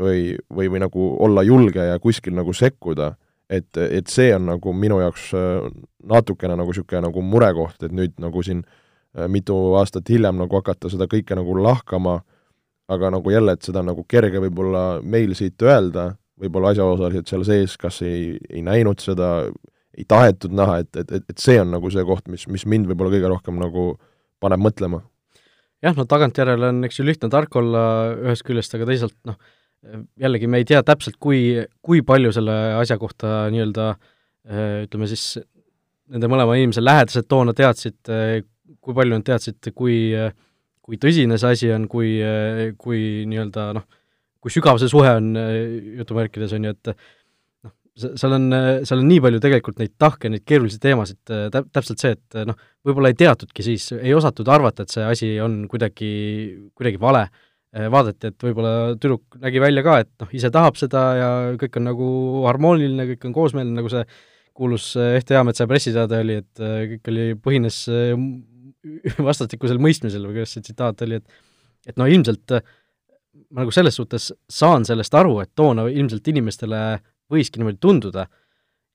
või, 0.00 0.38
või, 0.48 0.70
või 0.72 0.80
nagu 0.80 1.08
olla 1.20 1.44
julge 1.44 1.84
ja 1.84 1.98
kuskil 2.00 2.32
nagu 2.32 2.54
sekkuda, 2.56 3.10
et, 3.50 3.70
et 3.76 4.06
see 4.10 4.30
on 4.34 4.46
nagu 4.52 4.72
minu 4.72 5.00
jaoks 5.02 5.30
äh, 5.34 5.70
natukene 6.06 6.56
nagu 6.56 6.70
niisugune 6.70 7.02
nagu 7.08 7.24
murekoht, 7.26 7.82
et 7.82 7.92
nüüd 7.92 8.14
nagu 8.22 8.44
siin 8.46 8.62
mitu 9.26 9.54
aastat 9.74 10.06
hiljem 10.06 10.36
nagu 10.38 10.54
hakata 10.54 10.86
seda 10.86 11.08
kõike 11.10 11.34
nagu 11.34 11.56
lahkama 11.58 12.20
äh, 12.20 12.26
aga 12.90 13.10
nagu 13.14 13.30
jälle, 13.30 13.54
et 13.54 13.66
seda 13.66 13.84
on 13.84 13.90
nagu 13.92 14.04
kerge 14.10 14.40
võib-olla 14.42 14.84
meil 15.06 15.34
siit 15.38 15.62
öelda, 15.62 16.10
võib-olla 16.40 16.72
asjaosalised 16.74 17.30
seal 17.30 17.44
sees 17.46 17.76
kas 17.80 18.00
ei, 18.06 18.34
ei 18.50 18.64
näinud 18.66 19.02
seda, 19.02 19.30
ei 19.96 20.06
tahetud 20.08 20.54
näha, 20.56 20.80
et, 20.82 20.90
et, 20.96 21.12
et, 21.20 21.28
et 21.30 21.42
see 21.42 21.60
on 21.62 21.70
nagu 21.76 21.90
see 21.92 22.04
koht, 22.06 22.26
mis, 22.32 22.48
mis 22.50 22.66
mind 22.66 22.90
võib-olla 22.90 23.14
kõige 23.14 23.30
rohkem 23.30 23.60
nagu 23.62 23.92
paneb 24.42 24.62
mõtlema. 24.64 25.04
jah, 25.84 25.94
no 25.96 26.06
tagantjärele 26.08 26.72
on, 26.72 26.82
eks 26.88 27.00
ju, 27.00 27.06
lihtne 27.06 27.30
tark 27.32 27.54
olla 27.60 27.84
ühest 28.16 28.46
küljest, 28.48 28.74
aga 28.74 28.90
teisalt 28.90 29.16
noh, 29.28 29.38
jällegi 30.20 30.48
me 30.50 30.60
ei 30.60 30.66
tea 30.68 30.82
täpselt, 30.86 31.16
kui, 31.20 31.56
kui 31.80 32.02
palju 32.06 32.34
selle 32.36 32.56
asja 32.80 32.98
kohta 33.00 33.48
nii-öelda 33.52 33.86
ütleme 34.84 35.08
siis, 35.08 35.38
nende 36.10 36.28
mõlema 36.32 36.56
inimese 36.58 36.82
lähedased 36.82 37.28
toona 37.30 37.54
teadsid, 37.56 37.98
kui 38.80 38.96
palju 38.96 39.18
nad 39.18 39.26
teadsid, 39.26 39.72
kui 39.76 40.12
kui 40.90 40.98
tõsine 40.98 41.38
see 41.38 41.54
asi 41.54 41.70
on, 41.70 41.86
kui, 41.90 42.16
kui 42.80 43.24
nii-öelda 43.30 43.70
noh, 43.76 43.86
kui 44.42 44.52
sügav 44.52 44.80
see 44.80 44.90
suhe 44.90 45.10
on 45.20 45.34
jutumärkides, 46.00 46.54
on 46.56 46.66
ju, 46.66 46.72
et 46.74 46.90
noh, 46.90 47.74
seal 48.00 48.34
on, 48.34 48.48
seal 48.88 49.02
on 49.02 49.06
nii 49.06 49.20
palju 49.22 49.42
tegelikult 49.44 49.78
neid 49.82 49.94
tahke, 50.00 50.32
neid 50.32 50.42
keerulisi 50.48 50.80
teemasid, 50.82 51.20
täp-, 51.54 51.68
täpselt 51.76 52.02
see, 52.02 52.16
et 52.16 52.40
noh, 52.48 52.58
võib-olla 52.86 53.12
ei 53.12 53.18
teatudki 53.20 53.66
siis, 53.66 53.90
ei 54.00 54.16
osatud 54.16 54.50
arvata, 54.50 54.86
et 54.86 54.96
see 54.96 55.06
asi 55.06 55.30
on 55.44 55.62
kuidagi, 55.70 56.10
kuidagi 56.74 57.00
vale, 57.02 57.28
vaadati, 57.70 58.32
et 58.32 58.42
võib-olla 58.42 58.96
tüdruk 58.98 59.38
nägi 59.38 59.60
välja 59.62 59.84
ka, 59.86 60.00
et 60.02 60.10
noh, 60.18 60.30
ise 60.34 60.50
tahab 60.50 60.78
seda 60.80 61.02
ja 61.14 61.28
kõik 61.60 61.76
on 61.78 61.86
nagu 61.86 62.08
harmooniline, 62.48 63.06
kõik 63.12 63.28
on 63.28 63.36
koosmeelne, 63.36 63.76
nagu 63.76 63.92
see 63.92 64.02
kuulus 64.58 64.88
Ehte 64.98 65.36
Eametsa 65.38 65.68
pressiteade 65.70 66.18
oli, 66.24 66.40
et 66.42 66.64
kõik 66.96 67.12
oli, 67.12 67.28
põhines 67.38 67.78
vastastikusel 69.28 69.78
mõistmisel 69.78 70.26
või 70.26 70.40
kuidas 70.40 70.56
see 70.56 70.66
tsitaat 70.66 71.06
oli, 71.06 71.20
et 71.22 71.40
et 71.88 71.96
no 71.96 72.04
ilmselt 72.10 72.58
ma 73.50 73.64
nagu 73.64 73.72
selles 73.74 73.96
suhtes 73.98 74.30
saan 74.50 74.84
sellest 74.86 75.14
aru, 75.16 75.38
et 75.42 75.50
toona 75.58 75.86
ilmselt 75.90 76.26
inimestele 76.30 76.82
võiski 77.30 77.60
niimoodi 77.60 77.80
tunduda 77.82 78.26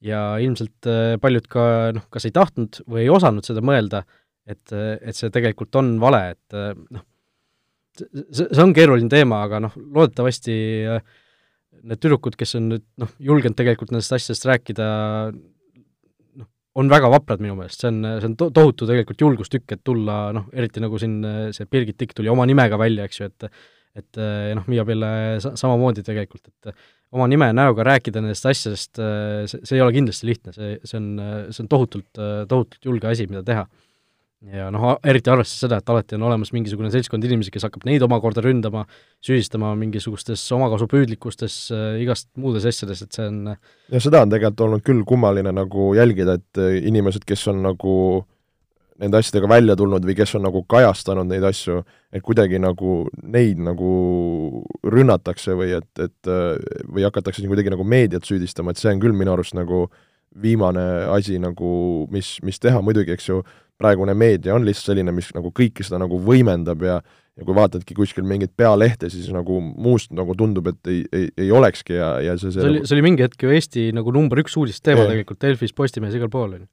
ja 0.05 0.21
ilmselt 0.43 0.89
äh, 0.91 1.15
paljud 1.21 1.47
ka 1.51 1.65
noh, 1.95 2.05
kas 2.11 2.27
ei 2.27 2.35
tahtnud 2.35 2.81
või 2.83 3.05
ei 3.05 3.11
osanud 3.11 3.47
seda 3.47 3.63
mõelda, 3.65 4.03
et, 4.47 4.63
et 4.71 5.15
see 5.15 5.31
tegelikult 5.33 5.75
on 5.79 5.95
vale, 6.03 6.21
et 6.35 6.57
äh, 6.57 6.73
noh, 6.75 7.05
see, 8.01 8.45
see 8.45 8.63
on 8.63 8.73
keeruline 8.75 9.11
teema, 9.11 9.43
aga 9.47 9.61
noh, 9.63 9.75
loodetavasti 9.75 10.55
äh, 10.95 11.03
need 11.85 12.01
tüdrukud, 12.01 12.37
kes 12.39 12.57
on 12.59 12.71
nüüd 12.73 12.85
noh, 13.01 13.11
julgenud 13.21 13.57
tegelikult 13.57 13.93
nendest 13.93 14.15
asjadest 14.15 14.47
rääkida, 14.49 14.87
noh, 16.41 16.49
on 16.81 16.91
väga 16.91 17.11
vaprad 17.13 17.43
minu 17.43 17.57
meelest, 17.59 17.83
see 17.83 17.91
on, 17.91 18.01
see 18.17 18.29
on 18.31 18.35
to-, 18.41 18.51
tohutu 18.55 18.89
tegelikult 18.89 19.25
julgustükk, 19.27 19.77
et 19.77 19.85
tulla 19.85 20.19
noh, 20.35 20.49
eriti 20.55 20.83
nagu 20.83 20.99
siin 21.01 21.19
see 21.55 21.69
Birgit 21.71 21.99
Tikk 22.01 22.17
tuli 22.17 22.31
oma 22.31 22.47
nimega 22.49 22.79
välja, 22.81 23.07
eks 23.07 23.21
ju, 23.21 23.31
et 23.31 23.49
et 23.95 24.17
noh, 24.57 24.65
Miia 24.67 24.83
Pille 24.83 25.09
sa-, 25.39 25.53
samamoodi 25.55 26.03
tegelikult, 26.03 26.49
et 26.51 26.73
oma 27.15 27.29
nime 27.31 27.47
ja 27.47 27.55
näoga 27.55 27.85
rääkida 27.87 28.19
nendest 28.19 28.43
asjadest, 28.49 28.99
see, 28.99 29.61
see 29.61 29.77
ei 29.77 29.83
ole 29.85 29.93
kindlasti 29.95 30.27
lihtne, 30.27 30.51
see, 30.51 30.73
see 30.83 30.99
on, 30.99 31.07
see 31.47 31.63
on 31.63 31.69
tohutult, 31.71 32.09
tohutult 32.51 32.89
julge 32.89 33.07
asi, 33.07 33.29
mida 33.31 33.39
teha. 33.47 33.63
Ja 34.53 34.67
noh, 34.73 34.85
eriti 35.05 35.31
arvestades 35.31 35.63
seda, 35.65 35.79
et 35.81 35.89
alati 35.89 36.17
on 36.17 36.27
olemas 36.27 36.51
mingisugune 36.53 36.91
seltskond 36.93 37.25
inimesi, 37.25 37.53
kes 37.53 37.65
hakkab 37.67 37.87
neid 37.87 38.03
omakorda 38.05 38.43
ründama, 38.45 38.85
süüdistama 39.25 39.71
mingisugustes 39.79 40.43
omakasupüüdlikkustes, 40.57 41.57
igast 42.03 42.29
muudes 42.41 42.67
asjades, 42.69 43.01
et 43.05 43.17
see 43.17 43.27
on 43.31 43.55
ja 43.55 44.03
seda 44.03 44.21
on 44.25 44.33
tegelikult 44.33 44.65
olnud 44.67 44.85
küll 44.85 45.03
kummaline 45.07 45.53
nagu 45.55 45.91
jälgida, 45.97 46.37
et 46.39 46.63
inimesed, 46.91 47.25
kes 47.27 47.47
on 47.53 47.63
nagu 47.65 47.97
nende 49.01 49.19
asjadega 49.19 49.49
välja 49.51 49.75
tulnud 49.75 50.05
või 50.07 50.15
kes 50.15 50.37
on 50.37 50.45
nagu 50.47 50.61
kajastanud 50.71 51.27
neid 51.27 51.43
asju, 51.43 51.81
et 52.15 52.23
kuidagi 52.23 52.61
nagu 52.63 53.01
neid 53.23 53.59
nagu 53.59 53.91
rünnatakse 54.87 55.57
või 55.59 55.73
et, 55.81 55.91
et 55.99 56.31
või 56.87 57.03
hakatakse 57.03 57.41
siin 57.41 57.51
kuidagi 57.51 57.73
nagu 57.73 57.83
meediat 57.83 58.27
süüdistama, 58.27 58.71
et 58.71 58.79
see 58.79 58.93
on 58.93 59.01
küll 59.03 59.17
minu 59.17 59.35
arust 59.35 59.57
nagu 59.57 59.87
viimane 60.41 60.83
asi 61.11 61.39
nagu, 61.39 61.69
mis, 62.11 62.35
mis 62.43 62.59
teha, 62.59 62.81
muidugi 62.83 63.13
eks 63.15 63.29
ju, 63.29 63.41
praegune 63.79 64.15
meedia 64.17 64.55
on 64.55 64.65
lihtsalt 64.65 64.93
selline, 64.93 65.13
mis 65.15 65.29
nagu 65.35 65.51
kõike 65.55 65.85
seda 65.85 65.99
nagu 66.01 66.19
võimendab 66.23 66.83
ja 66.85 66.99
ja 67.35 67.43
kui 67.43 67.51
vaatadki 67.51 67.95
kuskil 67.97 68.23
mingit 68.23 68.53
pealehte, 68.55 69.09
siis 69.11 69.27
nagu 69.35 69.57
muust 69.59 70.13
nagu 70.15 70.31
tundub, 70.39 70.69
et 70.71 70.87
ei, 70.87 71.01
ei, 71.11 71.25
ei 71.43 71.49
olekski 71.51 71.97
ja, 71.97 72.13
ja 72.23 72.37
see 72.39 72.47
see, 72.47 72.61
see 72.61 72.69
oli, 72.69 72.83
see 72.87 72.95
oli 72.95 73.03
mingi 73.09 73.25
hetk 73.25 73.43
ju 73.43 73.51
Eesti 73.51 73.89
nagu 73.95 74.13
number 74.15 74.39
üks 74.39 74.55
uudisteema 74.55 75.03
tegelikult 75.09 75.41
Delfis, 75.43 75.75
Postimehes, 75.75 76.15
igal 76.15 76.31
pool, 76.31 76.55
on 76.55 76.63
ju 76.63 76.69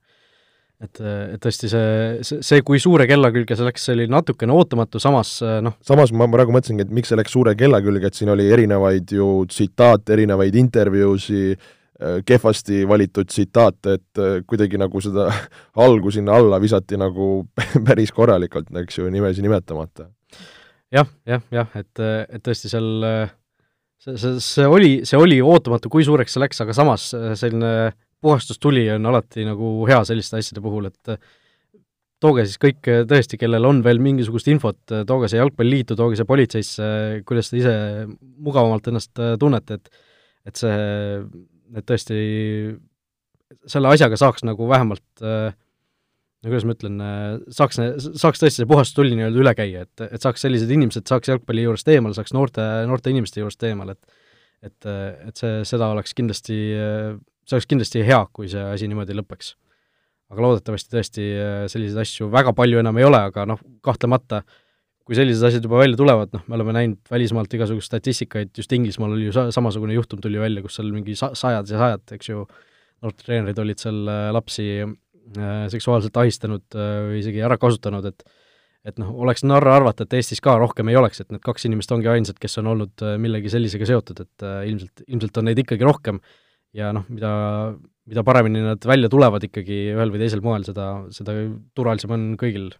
et, 0.86 1.02
et 1.34 1.42
tõesti 1.42 1.70
see, 1.70 2.22
see, 2.26 2.40
see, 2.46 2.62
kui 2.66 2.78
suure 2.82 3.08
kella 3.10 3.32
külge 3.34 3.58
see 3.58 3.66
läks, 3.66 3.88
see 3.88 3.96
oli 3.96 4.06
natukene 4.10 4.54
ootamatu, 4.54 5.02
samas 5.02 5.34
noh. 5.62 5.76
Samas 5.86 6.14
ma 6.14 6.30
praegu 6.30 6.54
mõtlesingi, 6.54 6.86
et 6.86 6.94
miks 6.94 7.10
see 7.10 7.18
läks 7.18 7.34
suure 7.34 7.54
kella 7.58 7.82
külge, 7.82 8.10
et 8.10 8.18
siin 8.18 8.30
oli 8.34 8.46
erinevaid 8.54 9.14
ju 9.18 9.28
tsitaate, 9.50 10.14
erinevaid 10.14 10.58
intervjuusi, 10.62 11.44
äh, 11.54 11.70
kehvasti 12.26 12.82
valitud 12.88 13.28
tsitaate, 13.30 13.96
et 13.98 14.20
äh, 14.20 14.38
kuidagi 14.48 14.80
nagu 14.80 15.02
seda 15.04 15.28
algu 15.84 16.12
sinna 16.14 16.38
alla 16.38 16.60
visati 16.62 16.98
nagu 17.00 17.44
päris 17.86 18.12
korralikult, 18.14 18.72
eks 18.84 18.98
ju, 18.98 19.10
nimesi 19.12 19.44
nimetamata 19.44 20.08
ja,. 20.92 21.02
jah, 21.02 21.12
jah, 21.26 21.44
jah, 21.54 21.76
et, 21.78 22.02
et 22.02 22.42
tõesti 22.42 22.72
seal 22.72 22.88
see, 24.02 24.16
see, 24.16 24.40
see 24.42 24.66
oli, 24.66 24.94
see 25.08 25.20
oli 25.20 25.38
ootamatu, 25.44 25.92
kui 25.92 26.06
suureks 26.06 26.34
see 26.34 26.42
läks, 26.42 26.64
aga 26.64 26.76
samas 26.76 27.12
selline 27.38 27.92
puhastustuli 28.22 28.86
on 28.94 29.06
alati 29.10 29.46
nagu 29.46 29.78
hea 29.88 30.02
selliste 30.06 30.38
asjade 30.38 30.62
puhul, 30.62 30.86
et 30.90 31.16
tooge 32.22 32.44
siis 32.46 32.60
kõik 32.62 32.86
tõesti, 33.10 33.38
kellel 33.38 33.66
on 33.66 33.80
veel 33.82 33.98
mingisugust 34.02 34.46
infot, 34.52 34.78
tooge 35.08 35.30
see 35.30 35.40
Jalgpalliliitu, 35.40 35.96
tooge 35.98 36.18
see 36.18 36.28
politseisse, 36.28 36.86
kuidas 37.26 37.50
te 37.50 37.58
ise 37.58 37.74
mugavamalt 38.06 38.92
ennast 38.92 39.22
tunnete, 39.42 39.80
et 39.80 40.02
et 40.48 40.58
see, 40.58 40.78
et 41.76 41.86
tõesti 41.88 42.16
selle 43.68 43.92
asjaga 43.92 44.16
saaks 44.20 44.44
nagu 44.48 44.68
vähemalt 44.68 45.22
no 45.22 46.50
kuidas 46.50 46.64
ma 46.66 46.74
ütlen, 46.74 47.02
saaks, 47.54 47.78
saaks 48.18 48.42
tõesti 48.42 48.62
see 48.62 48.68
puhas 48.68 48.90
tuli 48.96 49.14
nii-öelda 49.14 49.42
üle 49.44 49.52
käia, 49.54 49.84
et, 49.86 50.04
et 50.08 50.24
saaks 50.24 50.42
sellised 50.42 50.70
inimesed, 50.72 51.06
saaks 51.06 51.30
jalgpalli 51.30 51.66
juurest 51.66 51.88
eemale, 51.92 52.16
saaks 52.16 52.34
noorte, 52.34 52.64
noorte 52.90 53.12
inimeste 53.12 53.42
juurest 53.42 53.68
eemale, 53.68 53.96
et 53.98 54.18
et, 54.62 54.86
et 55.26 55.34
see, 55.34 55.62
seda 55.66 55.88
oleks 55.90 56.14
kindlasti 56.14 56.56
see 57.46 57.58
oleks 57.58 57.68
kindlasti 57.70 58.02
hea, 58.06 58.20
kui 58.34 58.48
see 58.50 58.62
asi 58.62 58.88
niimoodi 58.90 59.16
lõpeks. 59.18 59.54
aga 60.32 60.44
loodetavasti 60.46 60.94
tõesti 60.94 61.24
äh, 61.36 61.64
selliseid 61.68 61.98
asju 62.00 62.30
väga 62.32 62.54
palju 62.56 62.78
enam 62.80 62.96
ei 62.96 63.04
ole, 63.04 63.18
aga 63.20 63.44
noh, 63.50 63.58
kahtlemata 63.84 64.42
kui 65.12 65.18
sellised 65.18 65.44
asjad 65.44 65.66
juba 65.68 65.82
välja 65.82 65.98
tulevad, 66.00 66.30
noh, 66.32 66.44
me 66.48 66.56
oleme 66.56 66.72
näinud 66.78 67.12
välismaalt 67.12 67.52
igasugust 67.52 67.90
statistikaid, 67.92 68.52
just 68.56 68.72
Inglismaal 68.72 69.12
oli 69.12 69.28
ju 69.28 69.34
sa-, 69.36 69.50
samasugune 69.52 69.92
juhtum 69.92 70.22
tuli 70.24 70.40
välja, 70.40 70.64
kus 70.64 70.78
seal 70.80 70.88
mingi 70.94 71.16
sa-, 71.18 71.34
sajad 71.36 71.68
ja 71.68 71.80
sajad, 71.82 72.04
eks 72.16 72.30
ju, 72.32 72.46
noortetreenerid 73.04 73.60
olid 73.60 73.82
seal 73.82 73.98
äh, 74.08 74.28
lapsi 74.32 74.68
äh, 74.80 75.66
seksuaalselt 75.74 76.16
ahistanud 76.22 76.64
äh, 76.78 76.94
või 77.10 77.20
isegi 77.20 77.44
ära 77.44 77.60
kasutanud, 77.60 78.08
et 78.08 78.24
et 78.82 78.96
noh, 78.98 79.12
oleks 79.22 79.44
narr 79.46 79.68
arvata, 79.70 80.02
et 80.02 80.16
Eestis 80.18 80.42
ka 80.42 80.56
rohkem 80.58 80.88
ei 80.90 80.96
oleks, 80.98 81.22
et 81.22 81.28
need 81.30 81.42
kaks 81.44 81.68
inimest 81.68 81.92
ongi 81.94 82.08
ainsad, 82.10 82.38
kes 82.42 82.58
on 82.62 82.72
olnud 82.72 83.04
äh, 83.06 83.14
millegi 83.22 83.52
sellisega 83.52 83.86
seotud, 83.92 84.24
et 84.24 84.46
äh, 84.46 84.62
ilmselt, 84.72 85.04
ilmselt 85.06 85.38
on 85.38 85.46
neid 85.46 85.60
ikkagi 85.62 85.86
rohkem. 85.86 86.18
Ja 86.74 86.88
noh, 86.96 87.04
mida, 87.12 87.30
mida 88.08 88.24
paremini 88.26 88.64
nad 88.64 88.82
välja 88.88 89.10
tulevad 89.12 89.44
ikkagi 89.44 89.84
ühel 89.92 90.10
või 90.14 90.22
teisel 90.24 90.42
moel, 90.44 90.64
seda, 90.66 90.88
seda 91.14 91.36
turvalisem 91.76 92.14
on 92.16 92.24
kõigil, 92.40 92.70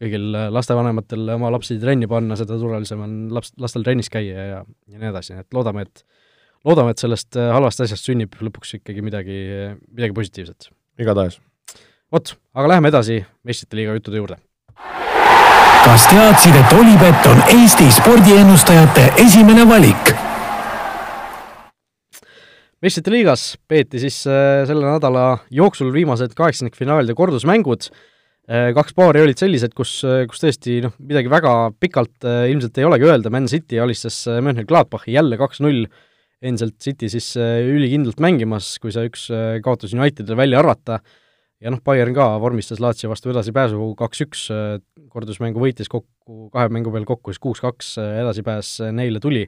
kõigil 0.00 0.32
lastevanematel 0.52 1.34
oma 1.36 1.50
lapsi 1.52 1.78
trenni 1.82 2.08
panna, 2.10 2.36
seda 2.38 2.56
turvalisem 2.60 3.02
on 3.04 3.16
laps, 3.34 3.52
lastel 3.60 3.84
trennis 3.86 4.10
käia 4.12 4.46
ja, 4.48 4.60
ja 4.62 5.00
nii 5.00 5.10
edasi, 5.12 5.36
et 5.38 5.54
loodame, 5.54 5.86
et 5.86 6.04
loodame, 6.66 6.94
et 6.94 7.02
sellest 7.02 7.38
halvast 7.38 7.84
asjast 7.84 8.08
sünnib 8.08 8.34
lõpuks 8.40 8.78
ikkagi 8.80 9.04
midagi, 9.04 9.38
midagi 9.92 10.16
positiivset. 10.16 10.70
igatahes. 11.02 11.38
vot, 12.12 12.34
aga 12.54 12.74
läheme 12.74 12.92
edasi 12.92 13.20
meistrite 13.44 13.78
liiga 13.78 13.94
juttude 13.98 14.22
juurde. 14.22 14.40
kas 15.84 16.08
teadsid, 16.10 16.58
et 16.58 16.76
Olipet 16.78 17.30
on 17.30 17.42
Eesti 17.54 17.90
spordiennustajate 18.00 19.08
esimene 19.22 19.68
valik? 19.68 20.14
meistrite 22.82 23.12
liigas 23.14 23.52
peeti 23.68 24.00
siis 24.02 24.24
äh, 24.26 24.64
selle 24.66 24.88
nädala 24.88 25.44
jooksul 25.54 25.92
viimased 25.94 26.34
kaheksandikfinaalide 26.38 27.14
kordusmängud, 27.14 27.86
äh, 27.86 28.11
kaks 28.76 28.92
paari 28.96 29.22
olid 29.24 29.40
sellised, 29.40 29.72
kus, 29.76 29.94
äh, 30.04 30.24
kus 30.28 30.42
tõesti 30.42 30.80
noh, 30.84 30.92
midagi 31.00 31.30
väga 31.32 31.52
pikalt 31.80 32.26
ilmselt 32.50 32.80
ei 32.80 32.88
olegi 32.88 33.08
öelda, 33.08 33.32
Man 33.32 33.48
City 33.48 33.80
alistas 33.80 34.18
Mönchengladbachi 34.28 35.14
jälle 35.14 35.38
kaks-null, 35.40 35.86
endiselt 36.42 36.76
City 36.82 37.08
siis 37.08 37.32
ülikindlalt 37.38 38.20
mängimas, 38.20 38.74
kui 38.82 38.92
see 38.92 39.06
üks 39.08 39.28
kaotus 39.62 39.94
Unitedile 39.94 40.36
välja 40.36 40.58
arvata, 40.60 40.98
ja 41.62 41.70
noh, 41.70 41.80
Bayern 41.86 42.16
ka 42.16 42.32
vormistas 42.42 42.82
Lazio 42.82 43.12
vastu 43.12 43.30
edasipääsu 43.30 43.92
kaks-üks, 43.98 44.48
kordusmängu 45.12 45.62
võitis 45.62 45.88
kokku, 45.88 46.48
kahe 46.52 46.72
mängu 46.74 46.90
peal 46.92 47.06
kokku 47.06 47.30
siis 47.30 47.42
kuus-kaks, 47.46 47.94
edasipääs 48.02 48.74
neile 48.90 49.22
tuli 49.22 49.46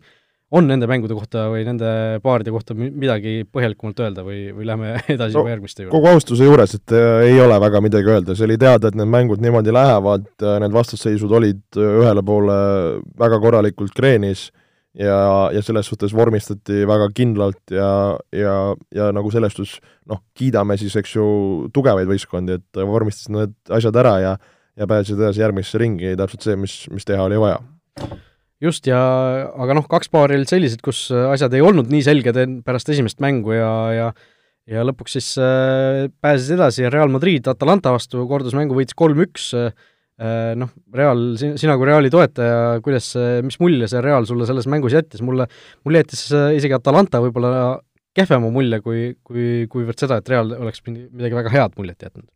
on 0.55 0.69
nende 0.71 0.87
mängude 0.91 1.17
kohta 1.17 1.49
või 1.53 1.65
nende 1.67 1.89
paaride 2.25 2.53
kohta 2.55 2.77
midagi 2.77 3.43
põhjalikumalt 3.51 4.03
öelda 4.05 4.25
või, 4.27 4.41
või 4.55 4.67
lähme 4.69 4.93
edasi 5.15 5.35
no, 5.35 5.43
juba 5.43 5.55
järgmiste 5.55 5.85
juurde? 5.85 5.95
kogu 5.95 6.11
austuse 6.13 6.49
juures, 6.49 6.75
et 6.79 6.95
äh, 6.95 7.29
ei 7.31 7.39
ole 7.43 7.57
väga 7.63 7.81
midagi 7.85 8.13
öelda, 8.13 8.37
see 8.37 8.47
oli 8.49 8.59
teada, 8.61 8.91
et 8.91 8.99
need 8.99 9.11
mängud 9.11 9.43
niimoodi 9.45 9.75
lähevad, 9.75 10.29
äh, 10.43 10.59
need 10.63 10.75
vastasseisud 10.75 11.33
olid 11.41 11.65
äh, 11.81 11.97
ühele 12.03 12.23
poole 12.27 12.59
väga 13.21 13.41
korralikult 13.43 13.95
kreenis 13.97 14.47
ja, 14.95 15.19
ja 15.55 15.63
selles 15.65 15.91
suhtes 15.91 16.15
vormistati 16.15 16.85
väga 16.87 17.11
kindlalt 17.17 17.75
ja, 17.75 17.89
ja, 18.35 18.59
ja 18.95 19.11
nagu 19.17 19.33
selles 19.35 19.57
suhtes 19.57 19.81
noh, 20.11 20.23
kiidame 20.39 20.79
siis, 20.79 20.95
eks 21.01 21.17
ju, 21.17 21.27
tugevaid 21.75 22.11
võistkondi, 22.11 22.61
et 22.61 22.85
vormistasid 22.87 23.35
need 23.35 23.57
asjad 23.75 24.05
ära 24.05 24.19
ja 24.23 24.37
ja 24.75 24.89
pääsesid 24.91 25.21
edasi 25.21 25.39
järgmisse 25.39 25.79
ringi, 25.79 26.17
täpselt 26.19 26.43
see, 26.43 26.57
mis, 26.59 26.73
mis 26.91 27.07
teha 27.07 27.23
oli 27.23 27.37
vaja 27.39 27.61
just, 28.65 28.87
ja 28.89 28.99
aga 29.53 29.77
noh, 29.79 29.87
kaks 29.91 30.11
paari 30.13 30.39
olid 30.39 30.51
sellised, 30.51 30.83
kus 30.85 31.07
äh, 31.15 31.31
asjad 31.33 31.55
ei 31.57 31.65
olnud 31.65 31.91
nii 31.93 32.05
selged 32.07 32.39
pärast 32.67 32.91
esimest 32.95 33.21
mängu 33.25 33.57
ja, 33.57 33.73
ja 33.95 34.13
ja 34.71 34.85
lõpuks 34.87 35.19
siis 35.19 35.33
äh, 35.41 36.07
pääses 36.25 36.49
edasi 36.57 36.89
Real 36.89 37.11
Madrid 37.13 37.45
Atalanta 37.51 37.93
vastu, 37.93 38.23
kordusmängu 38.31 38.77
võitis 38.77 38.97
kolm-üks 38.97 39.51
äh,, 39.61 39.75
Noh, 40.55 40.69
Real, 40.95 41.25
sina 41.35 41.75
kui 41.75 41.89
Reali 41.89 42.07
toetaja, 42.07 42.77
kuidas 42.85 43.09
see, 43.17 43.41
mis 43.43 43.57
mulje 43.59 43.89
see 43.91 43.99
Real 44.05 44.23
sulle 44.29 44.47
selles 44.47 44.69
mängus 44.71 44.95
jättis, 44.95 45.25
mulle, 45.27 45.49
mulle 45.83 46.05
jättis 46.05 46.29
isegi 46.31 46.77
Atalanta 46.77 47.19
võib-olla 47.25 47.51
kehvema 48.15 48.53
mulje, 48.55 48.79
kui, 48.85 49.01
kui, 49.27 49.65
kuivõrd 49.73 49.99
seda, 49.99 50.21
et 50.23 50.31
Real 50.31 50.55
oleks 50.55 50.85
midagi 50.87 51.35
väga 51.35 51.51
head 51.57 51.75
muljet 51.81 52.07
jätnud 52.07 52.31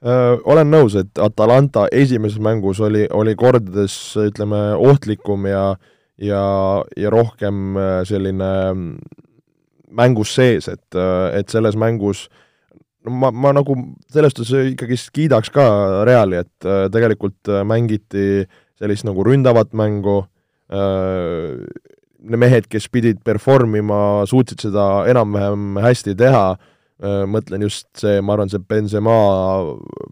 olen 0.00 0.70
nõus, 0.72 0.94
et 0.96 1.18
Atalanta 1.20 1.86
esimeses 1.92 2.40
mängus 2.40 2.80
oli, 2.80 3.06
oli 3.12 3.34
kordades 3.36 3.94
ütleme, 4.16 4.70
ohtlikum 4.80 5.44
ja 5.50 5.64
ja, 6.20 6.44
ja 6.96 7.10
rohkem 7.12 7.76
selline 8.08 8.50
mängus 9.90 10.34
sees, 10.36 10.68
et, 10.68 10.98
et 11.34 11.52
selles 11.52 11.76
mängus 11.80 12.28
no 13.04 13.14
ma, 13.22 13.30
ma 13.32 13.52
nagu 13.56 13.76
selles 14.12 14.34
suhtes 14.36 14.72
ikkagist 14.74 15.12
kiidaks 15.16 15.52
ka 15.54 15.66
Reali, 16.08 16.42
et 16.44 16.68
tegelikult 16.92 17.52
mängiti 17.66 18.44
sellist 18.80 19.06
nagu 19.08 19.24
ründavat 19.26 19.72
mängu, 19.76 20.22
mehed, 22.20 22.68
kes 22.70 22.88
pidid 22.92 23.22
perform 23.24 23.76
ima, 23.80 24.00
suutsid 24.28 24.62
seda 24.68 25.06
enam-vähem 25.10 25.80
hästi 25.84 26.14
teha, 26.20 26.44
mõtlen 27.00 27.62
just 27.64 27.86
see, 27.96 28.20
ma 28.20 28.34
arvan, 28.34 28.50
see 28.52 28.60
Benzema 28.60 29.14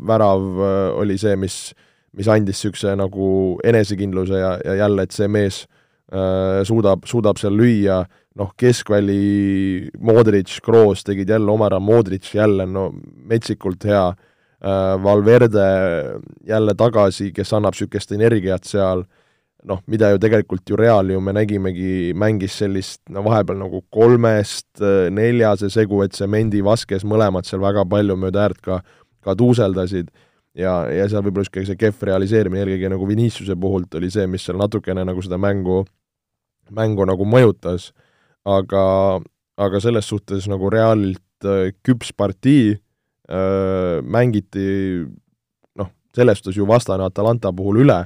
värav 0.09 0.63
oli 0.97 1.19
see, 1.21 1.35
mis, 1.37 1.59
mis 2.17 2.31
andis 2.33 2.63
niisuguse 2.63 2.95
nagu 2.97 3.59
enesekindluse 3.67 4.41
ja, 4.41 4.55
ja 4.65 4.79
jälle, 4.85 5.05
et 5.05 5.13
see 5.13 5.29
mees 5.29 5.67
äh, 6.13 6.63
suudab, 6.65 7.05
suudab 7.09 7.41
seal 7.41 7.57
lüüa, 7.59 8.01
noh, 8.39 8.55
keskväli 8.57 9.91
Modric, 10.01 10.59
Kroos 10.65 11.05
tegid 11.05 11.31
jälle 11.35 11.53
oma 11.53 11.69
ära, 11.69 11.81
Modric 11.83 12.31
jälle 12.35 12.67
no 12.67 12.89
metsikult 13.29 13.85
hea. 13.85 14.09
Äh,, 14.59 14.97
Valverde 15.03 15.67
jälle 16.47 16.75
tagasi, 16.75 17.33
kes 17.33 17.53
annab 17.55 17.77
niisugust 17.77 18.13
energiat 18.13 18.65
seal. 18.67 19.05
äh,, 19.05 19.18
noh, 19.67 19.81
mida 19.91 20.13
ju 20.13 20.21
tegelikult 20.23 20.71
ju 20.71 20.77
Real 20.79 21.11
ju 21.11 21.21
me 21.21 21.33
nägimegi, 21.35 22.15
mängis 22.15 22.55
sellist 22.61 23.01
no 23.11 23.25
vahepeal 23.27 23.59
nagu 23.59 23.83
kolmest 23.95 24.83
äh, 24.83 25.09
neljase 25.15 25.71
segu, 25.73 26.03
et 26.05 26.15
see 26.15 26.29
Mendi, 26.31 26.63
Vaskes 26.65 27.07
mõlemad 27.09 27.49
seal 27.49 27.63
väga 27.63 27.85
palju 27.89 28.17
mööda 28.21 28.47
äärt 28.47 28.61
ka, 28.65 28.81
ka 29.25 29.35
tuuseldasid. 29.39 30.11
Ja, 30.59 30.81
ja 30.91 31.07
seal 31.11 31.23
võib-olla 31.23 31.47
niisugune 31.47 31.69
see 31.69 31.79
kehv 31.79 32.05
realiseerimine 32.09 32.65
eelkõige 32.65 32.91
nagu 32.91 33.07
Viniciuse 33.07 33.55
puhult 33.61 33.95
oli 33.95 34.11
see, 34.11 34.27
mis 34.31 34.47
seal 34.47 34.59
natukene 34.59 35.05
nagu 35.07 35.23
seda 35.23 35.39
mängu, 35.39 35.85
mängu 36.75 37.07
nagu 37.07 37.27
mõjutas, 37.29 37.93
aga, 38.49 38.85
aga 39.59 39.81
selles 39.83 40.09
suhtes 40.11 40.49
nagu 40.51 40.71
Realilt 40.73 41.47
äh, 41.47 41.71
küps 41.87 42.15
partii 42.17 42.75
äh,, 42.75 43.99
mängiti 44.03 44.69
noh, 45.79 45.93
selles 46.17 46.41
suhtes 46.41 46.59
ju 46.59 46.67
vastane 46.67 47.07
Atalanta 47.07 47.53
puhul 47.55 47.85
üle 47.85 48.01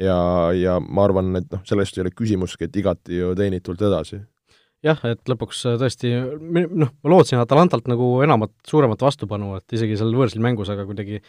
ja, 0.00 0.18
ja 0.56 0.78
ma 0.82 1.06
arvan, 1.08 1.32
et 1.40 1.50
noh, 1.52 1.62
sellest 1.68 1.98
ei 1.98 2.04
ole 2.04 2.14
küsimustki, 2.14 2.68
et 2.68 2.78
igati 2.82 3.20
ju 3.20 3.32
teenitult 3.38 3.82
edasi. 3.86 4.20
jah, 4.84 5.00
et 5.08 5.22
lõpuks 5.30 5.64
äh, 5.70 5.78
tõesti 5.80 6.12
noh, 6.14 6.90
ma 6.90 7.14
lootsin 7.14 7.40
Atalantalt 7.40 7.88
nagu 7.90 8.18
enamat, 8.26 8.52
suuremat 8.68 9.02
vastupanu, 9.02 9.56
et 9.60 9.76
isegi 9.78 9.96
seal 10.00 10.14
võõrsil 10.16 10.44
mängus, 10.44 10.72
aga 10.72 10.86
kuidagi 10.88 11.22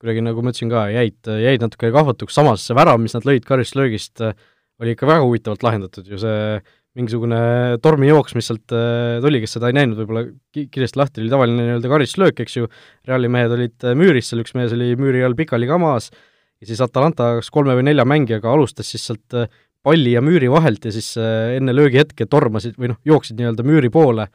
kuidagi 0.00 0.24
nagu 0.24 0.42
ma 0.44 0.52
ütlesin 0.52 0.72
ka, 0.72 0.86
jäid, 0.92 1.18
jäid 1.24 1.62
natuke 1.64 1.90
kahvatuks, 1.94 2.34
samas 2.36 2.64
see 2.66 2.76
värav, 2.76 2.98
mis 3.00 3.14
nad 3.16 3.24
lõid 3.24 3.46
karistuslöögist, 3.48 4.20
äh, 4.24 4.36
oli 4.82 4.92
ikka 4.92 5.08
väga 5.08 5.24
huvitavalt 5.24 5.64
lahendatud. 5.64 6.08
Ju, 6.10 6.18
see 6.20 6.58
mingisugune 6.96 7.38
tormijooks, 7.84 8.34
mis 8.36 8.48
sealt 8.50 8.72
äh, 8.76 9.18
tuli, 9.24 9.40
kes 9.42 9.56
seda 9.56 9.70
ei 9.70 9.76
näinud, 9.76 9.98
võib-olla 10.00 10.26
kiiresti 10.56 11.00
lahti, 11.00 11.22
oli 11.22 11.32
tavaline 11.32 11.64
nii-öelda 11.64 11.92
karistuslöök, 11.92 12.44
eks 12.44 12.58
ju, 12.58 12.70
Reali 13.08 13.30
mehed 13.32 13.52
olid 13.56 13.88
müüris, 13.96 14.30
seal 14.30 14.44
üks 14.44 14.56
mees 14.56 14.72
oli 14.76 14.94
müüri 15.00 15.24
all 15.24 15.36
pikali 15.38 15.68
ka 15.68 15.80
maas, 15.80 16.10
ja 16.60 16.68
siis 16.70 16.80
Atalanta 16.84 17.34
kas 17.38 17.50
kolme 17.52 17.76
või 17.76 17.86
nelja 17.90 18.06
mängijaga 18.08 18.52
alustas 18.52 18.90
siis 18.92 19.06
sealt 19.08 19.36
äh, 19.36 19.48
palli 19.86 20.14
ja 20.14 20.22
müüri 20.24 20.50
vahelt 20.50 20.84
ja 20.88 20.92
siis 20.94 21.12
äh, 21.20 21.56
enne 21.58 21.74
löögihetke 21.76 22.26
tormasid 22.30 22.78
või 22.80 22.92
noh, 22.92 23.00
jooksid 23.06 23.38
nii-öelda 23.38 23.66
müüri 23.66 23.90
poole, 23.92 24.28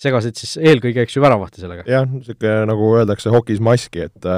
segasid 0.00 0.38
siis 0.40 0.56
eelkõige, 0.60 1.04
eks 1.04 1.16
ju, 1.16 1.22
väravahti 1.24 1.64
sellega. 1.64 1.86
jah, 1.90 2.06
niisugune 2.10 2.68
nagu 2.70 2.90
öeldakse 2.98 3.32
hokis 3.34 3.62
maski, 3.62 4.08
et 4.08 4.30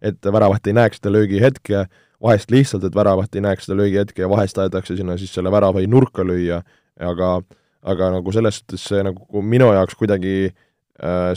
et 0.00 0.24
väravaht 0.32 0.64
ei 0.64 0.72
näeks 0.72 0.96
seda 0.96 1.10
löögihetke, 1.12 1.84
vahest 2.24 2.52
lihtsalt, 2.52 2.86
et 2.88 2.94
väravaht 2.96 3.34
ei 3.36 3.42
näeks 3.44 3.66
seda 3.66 3.76
löögihetke 3.82 4.22
ja 4.22 4.30
vahest 4.32 4.56
tahetakse 4.56 4.96
sinna 4.96 5.18
siis 5.20 5.34
selle 5.34 5.52
värava 5.52 5.82
nurka 5.86 6.24
lüüa, 6.24 6.62
aga 6.96 7.40
aga 7.80 8.10
nagu 8.12 8.32
selles 8.32 8.60
suhtes 8.60 8.82
see 8.90 9.02
nagu 9.04 9.42
minu 9.44 9.70
jaoks 9.72 9.96
kuidagi 9.96 10.34
äh, 10.48 10.52
Äh, 10.52 10.69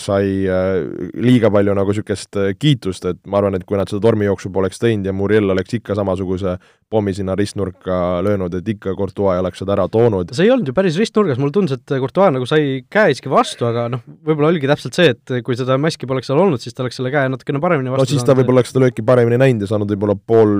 sai 0.02 0.44
äh, 0.52 0.82
liiga 1.24 1.48
palju 1.54 1.74
nagu 1.78 1.94
niisugust 1.94 2.36
äh, 2.40 2.52
kiitust, 2.60 3.06
et 3.08 3.20
ma 3.32 3.40
arvan, 3.40 3.56
et 3.56 3.64
kui 3.68 3.78
nad 3.80 3.88
seda 3.88 4.02
tormijooksu 4.04 4.52
poleks 4.52 4.82
teinud 4.82 5.08
ja 5.08 5.14
Muriel 5.16 5.54
oleks 5.54 5.78
ikka 5.78 5.96
samasuguse 5.96 6.58
pommi 6.92 7.14
sinna 7.16 7.36
ristnurka 7.40 8.20
löönud, 8.26 8.54
et 8.60 8.68
ikka 8.76 8.96
Courtois 9.00 9.40
oleks 9.40 9.64
seda 9.64 9.78
ära 9.78 9.88
toonud. 9.92 10.36
see 10.36 10.50
ei 10.50 10.54
olnud 10.54 10.68
ju 10.68 10.76
päris 10.76 11.00
ristnurgas, 11.00 11.40
mulle 11.40 11.56
tundus, 11.56 11.80
et 11.80 11.96
Courtois 11.96 12.36
nagu 12.36 12.48
sai 12.50 12.84
käe 12.92 13.16
isegi 13.16 13.32
vastu, 13.32 13.70
aga 13.70 13.88
noh, 13.96 14.04
võib-olla 14.28 14.52
oligi 14.52 14.70
täpselt 14.70 15.00
see, 15.00 15.16
et 15.16 15.36
kui 15.48 15.58
seda 15.60 15.80
maski 15.80 16.10
poleks 16.12 16.28
seal 16.32 16.44
olnud, 16.44 16.62
siis 16.64 16.76
ta 16.76 16.84
oleks 16.84 17.00
selle 17.00 17.14
käe 17.14 17.32
natukene 17.32 17.64
paremini 17.64 17.94
vastu 17.94 18.04
no 18.04 18.14
siis 18.18 18.28
ta 18.28 18.36
võib-olla 18.36 18.62
oleks 18.62 18.76
seda 18.76 18.84
lööki 18.84 19.06
paremini 19.08 19.40
näinud 19.40 19.64
ja 19.64 19.74
saanud 19.74 19.96
võib-olla 19.96 20.20
pool 20.20 20.60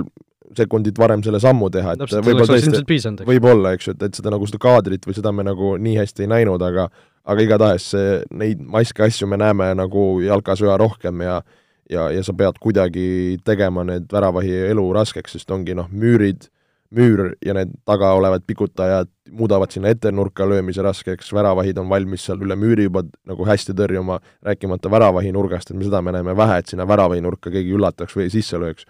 sekundit 0.56 0.98
varem 1.00 1.22
selle 1.24 1.40
sammu 1.42 1.68
teha, 1.72 1.96
et 1.96 2.20
võib-olla 2.24 2.46
tõesti, 2.48 3.26
võib-olla, 3.28 3.76
eks 3.76 3.88
ju, 3.90 3.94
et, 3.98 4.08
et 4.08 4.20
seda 4.20 4.32
nagu 4.32 4.48
seda 4.48 4.60
kaadrit 4.62 5.04
või 5.04 5.16
seda 5.16 5.32
me 5.34 5.44
nagu 5.44 5.76
nii 5.82 5.98
hästi 6.00 6.24
ei 6.24 6.38
näinud, 6.38 6.62
aga 6.64 6.88
aga 7.24 7.44
igatahes 7.44 7.90
neid 8.30 8.60
maske 8.60 9.04
asju 9.04 9.26
me 9.28 9.38
näeme 9.40 9.70
nagu 9.78 10.20
jalkas 10.24 10.60
üha 10.64 10.76
rohkem 10.80 11.22
ja 11.24 11.42
ja, 11.90 12.08
ja 12.10 12.22
sa 12.24 12.32
pead 12.36 12.58
kuidagi 12.62 13.38
tegema 13.44 13.84
need 13.84 14.08
väravahi 14.12 14.52
elu 14.70 14.84
raskeks, 14.96 15.36
sest 15.36 15.50
ongi 15.54 15.76
noh, 15.76 15.90
müürid, 15.92 16.48
müür 16.94 17.34
ja 17.44 17.56
need 17.56 17.74
taga 17.88 18.12
olevad 18.14 18.44
pikutajad 18.46 19.10
muudavad 19.34 19.72
sinna 19.74 19.90
ettenurka 19.94 20.46
löömise 20.48 20.82
raskeks, 20.84 21.32
väravahid 21.34 21.78
on 21.80 21.88
valmis 21.90 22.26
seal 22.28 22.42
üle 22.44 22.56
müüri 22.60 22.86
juba 22.86 23.02
nagu 23.26 23.46
hästi 23.48 23.74
tõrjuma, 23.76 24.20
rääkimata 24.46 24.92
väravahi 24.92 25.32
nurgast, 25.34 25.70
et 25.70 25.78
me 25.78 25.86
seda 25.88 26.02
me 26.04 26.14
näeme 26.14 26.36
vähe, 26.38 26.60
et 26.60 26.70
sinna 26.70 26.86
väravahi 26.88 27.24
nurka 27.24 27.50
keegi 27.50 27.74
üllataks 27.74 28.16
või 28.16 28.30
sisse 28.32 28.60
lööks. 28.60 28.86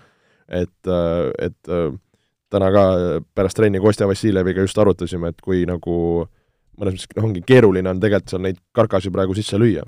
et, 0.49 0.93
et 1.39 1.75
täna 2.53 2.71
ka 2.71 2.85
pärast 3.35 3.57
trenni 3.57 3.81
Kostja 3.81 4.07
Vassiljeviga 4.07 4.61
just 4.61 4.79
arutasime, 4.79 5.33
et 5.33 5.41
kui 5.41 5.65
nagu 5.67 5.95
äh, 6.23 6.29
mõnes 6.79 6.97
mõttes 6.97 7.13
noh, 7.17 7.29
ongi 7.29 7.45
keeruline 7.47 7.93
on 7.93 8.01
tegelikult 8.03 8.35
seal 8.35 8.43
neid 8.47 8.59
karkasi 8.77 9.13
praegu 9.15 9.37
sisse 9.37 9.61
lüüa. 9.61 9.85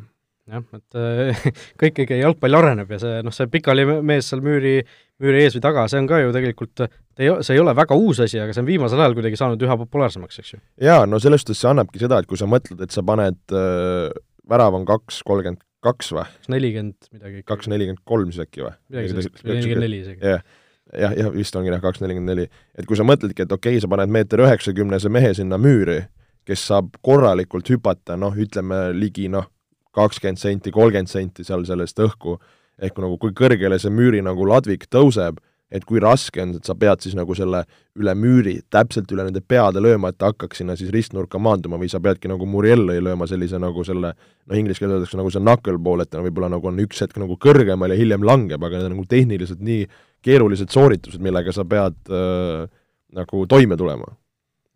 jah, 0.52 0.62
et 0.76 1.00
äh, 1.00 1.42
kõik 1.82 2.04
ikkagi 2.04 2.22
jalgpall 2.22 2.60
areneb 2.60 2.94
ja 2.94 3.00
see 3.02 3.18
noh, 3.26 3.34
see 3.34 3.50
pikali 3.52 3.86
mees 3.98 4.30
seal 4.30 4.44
müüri, 4.46 4.78
müüri 5.22 5.44
ees 5.44 5.58
või 5.58 5.66
taga, 5.66 5.86
see 5.90 6.02
on 6.02 6.10
ka 6.10 6.22
ju 6.22 6.32
tegelikult, 6.36 6.86
ei, 7.18 7.32
see 7.42 7.56
ei 7.56 7.62
ole 7.62 7.74
väga 7.76 7.98
uus 7.98 8.22
asi, 8.24 8.40
aga 8.42 8.54
see 8.54 8.62
on 8.62 8.70
viimasel 8.70 9.02
ajal 9.02 9.16
kuidagi 9.18 9.40
saanud 9.40 9.66
üha 9.66 9.78
populaarsemaks, 9.84 10.42
eks 10.42 10.56
ju? 10.56 10.62
jaa, 10.86 11.04
no 11.10 11.22
selles 11.22 11.42
suhtes 11.42 11.62
see 11.62 11.72
annabki 11.72 12.02
seda, 12.02 12.22
et 12.22 12.30
kui 12.30 12.38
sa 12.38 12.48
mõtled, 12.50 12.82
et 12.84 12.94
sa 12.94 13.04
paned 13.06 13.40
äh,, 13.54 14.12
värav 14.46 14.78
on 14.78 14.86
kaks 14.88 15.24
kolmkümmend 15.26 15.64
kaks 15.86 16.12
või? 16.14 16.26
kaks 16.26 16.52
nelikümmend 16.52 17.10
midagi. 17.14 17.42
kaks 17.46 17.70
nelikümmend 17.70 18.02
kolm 18.08 18.30
siis 18.32 18.46
äkki 18.46 18.64
või? 18.64 18.74
midagi 18.92 19.12
sellist, 19.12 19.42
nelikümmend 19.44 19.84
neli 19.84 20.00
isegi. 20.02 20.32
jah, 20.34 20.44
jah, 20.92 21.16
jah, 21.20 21.32
vist 21.34 21.58
ongi 21.58 21.72
jah, 21.72 21.82
kaks 21.82 22.02
nelikümmend 22.02 22.32
neli. 22.32 22.46
et 22.78 22.88
kui 22.88 22.98
sa 22.98 23.06
mõtledki, 23.06 23.46
et 23.46 23.52
okei 23.52 23.76
okay,, 23.76 23.84
sa 23.84 23.90
paned 23.92 24.12
meeter 24.12 24.42
üheksakümnese 24.46 25.12
mehe 25.12 25.32
sinna 25.38 25.58
müüri, 25.60 26.00
kes 26.46 26.66
saab 26.70 26.94
korralikult 27.04 27.68
hüpata, 27.72 28.16
noh, 28.20 28.36
ütleme 28.38 28.90
ligi 28.96 29.26
noh, 29.32 29.48
kakskümmend 29.96 30.40
senti, 30.40 30.72
kolmkümmend 30.74 31.10
senti 31.10 31.44
seal 31.46 31.64
sellest 31.66 32.00
õhku, 32.04 32.36
ehk 32.82 32.98
nagu 33.00 33.18
kui 33.20 33.34
kõrgele 33.36 33.78
see 33.80 33.92
müüri 33.92 34.22
nagu 34.24 34.46
ladvik 34.48 34.86
tõuseb, 34.92 35.40
et 35.72 35.82
kui 35.82 35.98
raske 35.98 36.38
on, 36.44 36.52
et 36.54 36.68
sa 36.68 36.76
pead 36.78 37.02
siis 37.02 37.16
nagu 37.18 37.34
selle 37.34 37.64
üle 37.98 38.12
müüri, 38.14 38.60
täpselt 38.70 39.10
üle 39.10 39.24
nende 39.26 39.40
peade 39.42 39.80
lööma, 39.82 40.12
et 40.12 40.18
ta 40.20 40.30
hakkaks 40.30 40.60
sinna 40.62 40.76
siis 40.78 40.92
ristnurka 40.94 41.40
maanduma 41.42 41.80
või 41.80 41.88
sa 41.90 41.98
peadki 42.02 42.30
nagu 42.30 42.46
Murielli 42.46 43.00
lööma 43.02 43.26
sellise 43.26 43.58
nagu 43.62 43.82
selle 43.86 44.12
noh, 44.14 44.54
inglise 44.54 44.78
keeles 44.78 45.00
öeldakse 45.00 45.18
nagu 45.18 45.32
see 45.34 45.42
knuckleball, 45.42 46.04
et 46.04 46.12
ta 46.12 46.22
võib-olla 46.22 46.52
nagu 46.54 46.70
on 46.70 46.78
üks 46.84 47.02
hetk 47.02 47.18
nagu 47.18 47.38
kõrgemal 47.42 47.90
ja 47.90 47.98
hiljem 47.98 48.26
langeb, 48.26 48.62
aga 48.62 48.78
need 48.78 48.92
on 48.92 48.94
nagu 48.94 49.08
tehniliselt 49.10 49.64
nii 49.66 49.88
keerulised 50.26 50.70
sooritused, 50.70 51.18
millega 51.24 51.54
sa 51.54 51.66
pead 51.66 51.98
äh, 52.14 52.70
nagu 53.18 53.44
toime 53.50 53.80
tulema 53.80 54.12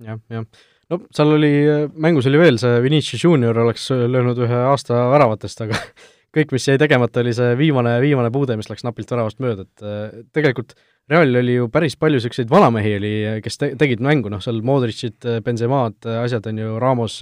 ja,. 0.02 0.16
jah, 0.16 0.20
jah 0.40 0.44
no 0.90 1.00
seal 1.14 1.34
oli, 1.36 1.52
mängus 2.02 2.28
oli 2.30 2.40
veel 2.40 2.60
see 2.60 2.80
Vinicius 2.84 3.24
Junior 3.24 3.58
oleks 3.64 3.88
löönud 3.90 4.38
ühe 4.44 4.62
aasta 4.70 5.04
väravatest, 5.12 5.64
aga 5.66 5.78
kõik, 6.36 6.54
mis 6.54 6.68
jäi 6.68 6.78
tegemata, 6.80 7.22
oli 7.24 7.34
see 7.36 7.52
viimane, 7.58 7.96
viimane 8.02 8.30
puude, 8.34 8.56
mis 8.58 8.70
läks 8.70 8.86
napilt 8.86 9.10
väravast 9.10 9.42
mööda, 9.42 9.66
et 9.66 9.86
äh, 9.86 10.24
tegelikult 10.36 10.76
Realil 11.10 11.40
oli 11.40 11.56
ju 11.56 11.66
päris 11.74 11.96
palju 11.98 12.20
niisuguseid 12.20 12.50
vanamehi 12.52 12.90
oli, 13.00 13.14
kes 13.42 13.56
te-, 13.58 13.72
tegid 13.78 14.02
mängu, 14.04 14.30
noh 14.30 14.42
seal 14.44 14.60
Modricid, 14.62 15.16
Benzemad, 15.42 15.96
asjad 16.20 16.46
on 16.46 16.60
ju, 16.60 16.76
Ramos, 16.78 17.16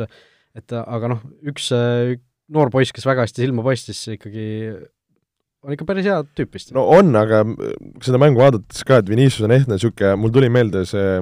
et 0.58 0.74
aga 0.76 1.14
noh, 1.14 1.22
üks 1.48 1.70
noor 2.52 2.72
poiss, 2.72 2.92
kes 2.92 3.06
väga 3.08 3.24
hästi 3.24 3.46
silma 3.46 3.64
paistis, 3.64 4.02
ikkagi 4.12 4.48
on 5.64 5.74
ikka 5.74 5.86
päris 5.88 6.06
hea 6.08 6.20
tüüp 6.36 6.54
vist. 6.54 6.74
no 6.76 6.84
on, 6.98 7.16
aga 7.18 7.42
seda 8.04 8.20
mängu 8.20 8.42
vaadates 8.42 8.84
ka, 8.88 9.00
et 9.00 9.08
Vinicius 9.08 9.46
on 9.48 9.56
ehtne 9.56 9.78
niisugune, 9.78 10.14
mul 10.20 10.34
tuli 10.34 10.52
meelde 10.52 10.84
see 10.88 11.18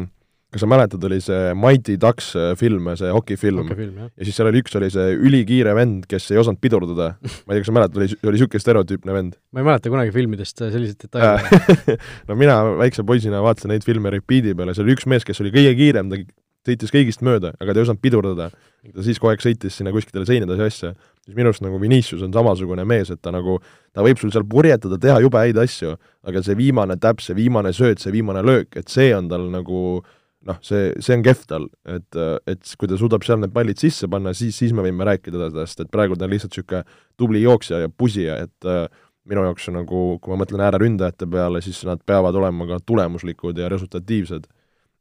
kas 0.56 0.64
sa 0.64 0.70
mäletad, 0.70 1.04
oli 1.08 1.20
see 1.24 1.54
Mighty 1.58 1.96
Ducks 2.00 2.32
äh, 2.38 2.52
film, 2.58 2.88
see 2.98 3.12
hokifilm 3.12 3.72
jah. 3.72 4.08
ja 4.10 4.28
siis 4.28 4.38
seal 4.38 4.50
oli 4.50 4.62
üks, 4.64 4.76
oli 4.80 4.90
see 4.92 5.16
ülikiire 5.16 5.74
vend, 5.76 6.08
kes 6.10 6.30
ei 6.32 6.40
osanud 6.42 6.62
pidurdada. 6.62 7.12
ma 7.20 7.52
ei 7.52 7.58
tea, 7.58 7.64
kas 7.64 7.70
sa 7.70 7.76
mäletad, 7.76 8.00
oli, 8.00 8.20
oli 8.24 8.38
niisugune 8.38 8.64
stereotüüpne 8.64 9.16
vend 9.16 9.36
ma 9.52 9.62
ei 9.62 9.68
mäleta 9.70 9.92
kunagi 9.92 10.12
filmidest 10.14 10.64
äh, 10.64 10.72
selliseid 10.74 11.06
detaile. 11.06 11.60
no 12.28 12.38
mina 12.38 12.58
väikse 12.80 13.04
poisina 13.06 13.44
vaatasin 13.44 13.72
neid 13.74 13.86
filme 13.86 14.12
repeat'i 14.12 14.56
peale, 14.56 14.74
seal 14.76 14.88
oli 14.88 14.96
üks 14.96 15.08
mees, 15.10 15.24
kes 15.24 15.40
oli 15.44 15.54
kõige 15.54 15.76
kiirem, 15.78 16.12
ta 16.12 16.20
sõitis 16.66 16.92
kõigist 16.92 17.22
mööda, 17.26 17.52
aga 17.60 17.72
ta 17.72 17.80
ei 17.80 17.86
osanud 17.86 18.02
pidurdada. 18.02 18.50
ta 18.94 19.02
siis 19.02 19.18
kogu 19.18 19.32
aeg 19.32 19.42
sõitis 19.42 19.78
sinna 19.78 19.92
kuskile 19.94 20.26
seinadesse 20.26 20.62
ja 20.62 20.66
asja. 20.66 20.92
siis 21.24 21.36
minu 21.36 21.50
arust 21.50 21.62
nagu 21.64 21.78
Vinicius 21.80 22.22
on 22.22 22.32
samasugune 22.34 22.84
mees, 22.84 23.10
et 23.10 23.22
ta 23.22 23.32
nagu, 23.34 23.58
ta 23.94 24.02
võib 24.02 24.18
sul 24.20 24.32
seal 24.34 24.44
purjetada, 24.44 24.98
teha 24.98 25.20
jube 25.24 25.38
häid 25.38 25.58
asju, 25.58 25.96
aga 26.26 26.42
see 26.42 26.58
viimane 26.58 26.96
täpp, 26.96 27.22
see 27.24 27.34
viimane 27.38 27.72
sööt, 27.72 28.02
see 28.02 28.12
viimane 28.12 28.42
löök, 28.42 28.76
et 28.76 28.88
see 28.88 29.14
on 29.16 29.28
tal 29.28 29.48
nagu 29.50 30.02
noh, 30.46 30.58
see, 30.64 30.90
see 31.02 31.16
on 31.16 31.24
kehv 31.26 31.42
tal, 31.50 31.66
et, 31.90 32.18
et 32.48 32.74
kui 32.78 32.90
ta 32.90 32.98
suudab 33.00 33.24
seal 33.26 33.40
need 33.42 33.54
pallid 33.54 33.80
sisse 33.82 34.08
panna, 34.10 34.34
siis, 34.36 34.56
siis 34.58 34.74
me 34.76 34.84
võime 34.86 35.06
rääkida 35.08 35.50
tast, 35.54 35.82
et 35.82 35.90
praegu 35.92 36.18
ta 36.18 36.28
on 36.28 36.34
lihtsalt 36.34 36.54
niisugune 36.54 36.84
tubli 37.18 37.42
jooksja 37.42 37.82
ja 37.84 37.90
pusija, 37.90 38.38
et 38.46 38.68
äh, 38.70 38.86
minu 39.26 39.42
jaoks 39.48 39.68
nagu, 39.74 40.04
kui 40.22 40.32
ma 40.32 40.40
mõtlen 40.44 40.62
ääreründajate 40.68 41.28
peale, 41.30 41.62
siis 41.64 41.82
nad 41.88 42.02
peavad 42.06 42.36
olema 42.38 42.68
ka 42.70 42.80
tulemuslikud 42.86 43.58
ja 43.58 43.70
resultatiivsed. 43.72 44.46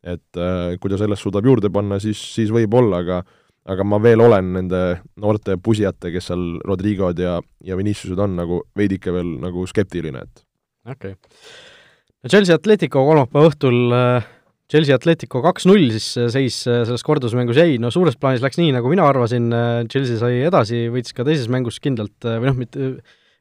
et 0.05 0.38
äh, 0.38 0.75
kui 0.77 0.89
ta 0.89 0.99
sellest 1.01 1.25
suudab 1.25 1.45
juurde 1.45 1.71
panna, 1.73 1.97
siis, 1.99 2.19
siis 2.36 2.51
võib-olla, 2.53 3.01
aga 3.01 3.23
aga 3.65 3.86
ma 3.88 3.97
veel 3.97 4.21
olen 4.21 4.51
nende 4.53 4.81
noorte 5.17 5.55
pusijate, 5.58 6.12
kes 6.13 6.27
seal 6.29 6.43
Rodrigod 6.69 7.17
ja, 7.17 7.39
ja 7.65 7.77
Viniciused 7.77 8.19
on, 8.21 8.36
nagu 8.38 8.62
veidike 8.77 9.13
veel 9.13 9.39
nagu 9.41 9.65
skeptiline, 9.69 10.21
et 10.21 10.45
okei 10.86 11.15
okay.. 11.15 11.34
Chelsea 12.29 12.58
Atletico 12.58 13.01
kolmapäeva 13.05 13.49
õhtul 13.49 13.79
äh, 13.93 14.29
Chelsea 14.71 14.95
Atletico 14.97 15.43
kaks-null 15.45 15.91
siis 15.93 16.08
äh, 16.17 16.30
seis 16.34 16.62
äh, 16.69 16.82
selles 16.88 17.06
kordusmängus 17.06 17.60
jäi, 17.60 17.75
no 17.82 17.91
suures 17.93 18.17
plaanis 18.17 18.41
läks 18.45 18.58
nii, 18.62 18.71
nagu 18.78 18.89
mina 18.91 19.06
arvasin, 19.10 19.51
Chelsea 19.91 20.17
sai 20.21 20.41
edasi, 20.47 20.88
võitis 20.93 21.13
ka 21.15 21.28
teises 21.28 21.51
mängus 21.54 21.78
kindlalt 21.84 22.25
või 22.25 22.49
noh, 22.49 22.58
mitte 22.63 22.89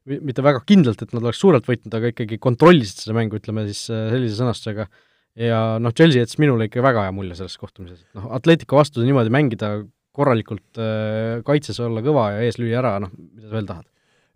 mitte 0.04 0.42
väga 0.44 0.60
kindlalt, 0.68 1.00
et 1.00 1.14
nad 1.16 1.24
oleks 1.24 1.38
suurelt 1.40 1.64
võitnud, 1.64 1.94
aga 1.96 2.10
ikkagi 2.10 2.37
kontrollisid 2.37 3.06
seda 3.06 3.14
mängu, 3.16 3.38
ütleme 3.40 3.62
siis 3.70 3.87
sellise 3.88 4.37
sõnastusega. 4.37 4.84
ja 5.40 5.60
noh, 5.80 5.94
Chelsea 5.96 6.20
jättis 6.20 6.37
minule 6.42 6.68
ikka 6.68 6.84
väga 6.84 7.06
hea 7.06 7.14
mulje 7.16 7.38
selles 7.38 7.56
kohtumises, 7.56 8.02
noh, 8.12 8.26
Atletico 8.37 8.76
vastu 8.76 9.00
niimoodi 9.00 9.32
mängida, 9.32 9.78
korralikult 10.14 10.78
äh, 10.78 11.40
kaitses 11.46 11.80
olla 11.82 12.02
kõva 12.04 12.28
ja 12.37 12.44
ees 12.46 12.60
lüüa 12.60 12.78
ära, 12.82 12.94
noh, 13.02 13.12
mida 13.16 13.48
sa 13.48 13.56
veel 13.56 13.68
tahad? 13.70 13.88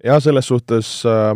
jah, 0.05 0.20
selles 0.22 0.51
suhtes 0.51 0.90
äh, 1.07 1.35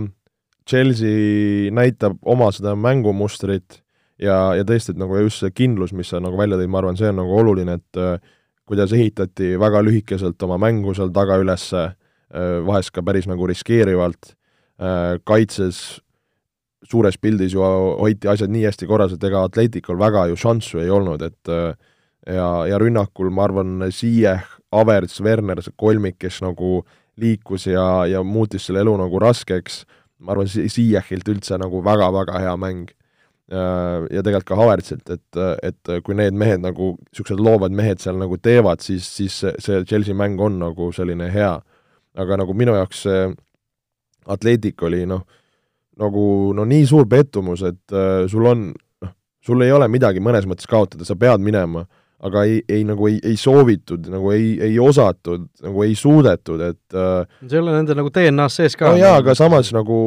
Chelsea 0.68 1.70
näitab 1.74 2.18
oma 2.22 2.50
seda 2.54 2.74
mängumustrit 2.78 3.81
ja, 4.22 4.38
ja 4.58 4.66
tõesti, 4.68 4.94
et 4.94 5.00
nagu 5.00 5.18
just 5.24 5.42
see 5.42 5.52
kindlus, 5.54 5.94
mis 5.96 6.12
sa 6.12 6.20
nagu 6.22 6.38
välja 6.38 6.60
tõid, 6.60 6.70
ma 6.72 6.80
arvan, 6.82 6.98
see 6.98 7.10
on 7.10 7.20
nagu 7.22 7.34
oluline, 7.42 7.76
et 7.80 8.00
äh, 8.00 8.32
kuidas 8.68 8.94
ehitati 8.94 9.56
väga 9.60 9.82
lühikeselt 9.84 10.42
oma 10.46 10.60
mängu 10.62 10.94
seal 10.96 11.12
taga 11.14 11.40
üles 11.42 11.68
äh,, 11.76 11.92
vahest 12.64 12.94
ka 12.94 13.04
päris 13.04 13.28
nagu 13.28 13.46
riskeerivalt 13.50 14.32
äh,, 14.80 15.18
kaitses 15.28 16.00
suures 16.88 17.18
pildis 17.20 17.54
ju 17.54 17.62
hoiti 17.62 18.30
asjad 18.30 18.50
nii 18.52 18.66
hästi 18.66 18.88
korras, 18.90 19.14
et 19.14 19.24
ega 19.24 19.44
Atleticul 19.46 19.98
väga 20.00 20.26
ju 20.30 20.38
šanssu 20.40 20.80
ei 20.82 20.90
olnud, 20.90 21.22
et 21.22 21.50
ja, 22.26 22.48
ja 22.66 22.78
rünnakul 22.78 23.30
ma 23.34 23.46
arvan, 23.46 23.84
Ziyech, 23.90 24.58
Averts, 24.72 25.20
Werner, 25.22 25.62
see 25.62 25.74
kolmik, 25.78 26.18
kes 26.22 26.40
nagu 26.44 26.80
liikus 27.20 27.66
ja, 27.68 28.06
ja 28.08 28.22
muutis 28.24 28.66
selle 28.66 28.82
elu 28.84 28.94
nagu 29.00 29.20
raskeks, 29.22 29.82
ma 30.22 30.34
arvan, 30.34 30.48
Ziyechilt 30.48 31.28
üldse 31.28 31.58
nagu 31.60 31.82
väga-väga 31.84 32.42
hea 32.42 32.56
mäng. 32.60 32.90
Ja 33.52 34.22
tegelikult 34.22 34.46
ka 34.48 34.56
Havertzilt, 34.56 35.10
et, 35.12 35.38
et 35.66 35.90
kui 36.06 36.14
need 36.16 36.36
mehed 36.38 36.62
nagu, 36.62 36.92
niisugused 37.10 37.40
loovad 37.42 37.74
mehed 37.76 38.00
seal 38.00 38.16
nagu 38.16 38.38
teevad, 38.40 38.80
siis, 38.80 39.04
siis 39.04 39.34
see 39.60 39.80
Chelsea 39.84 40.16
mäng 40.16 40.40
on 40.40 40.60
nagu 40.62 40.88
selline 40.94 41.26
hea. 41.28 41.58
aga 42.16 42.36
nagu 42.36 42.54
minu 42.54 42.76
jaoks 42.76 43.02
see 43.02 43.26
Atletic 44.30 44.82
oli 44.86 45.02
noh, 45.08 45.24
nagu 46.00 46.24
no 46.56 46.64
nii 46.68 46.86
suur 46.86 47.08
pettumus, 47.10 47.64
et 47.66 47.92
äh, 47.92 48.24
sul 48.30 48.46
on, 48.46 48.70
noh, 49.02 49.12
sul 49.44 49.64
ei 49.66 49.72
ole 49.72 49.88
midagi 49.90 50.22
mõnes 50.22 50.46
mõttes 50.48 50.70
kaotada, 50.70 51.04
sa 51.04 51.18
pead 51.18 51.42
minema 51.42 51.84
aga 52.22 52.44
ei, 52.46 52.60
ei 52.70 52.84
nagu 52.86 53.08
ei, 53.10 53.18
ei 53.26 53.36
soovitud, 53.38 54.06
nagu 54.12 54.30
ei, 54.34 54.54
ei 54.62 54.76
osatud, 54.78 55.48
nagu 55.64 55.82
ei 55.84 55.96
suudetud, 55.98 56.62
et 56.70 56.96
äh, 56.96 57.40
see 57.42 57.58
ei 57.58 57.62
ole 57.64 57.74
nende 57.74 57.96
nagu 57.98 58.12
DNA-s 58.14 58.60
sees 58.60 58.78
ka. 58.78 58.92
no 58.92 59.00
jaa, 59.00 59.16
aga 59.18 59.34
samas 59.38 59.72
nagu 59.74 59.98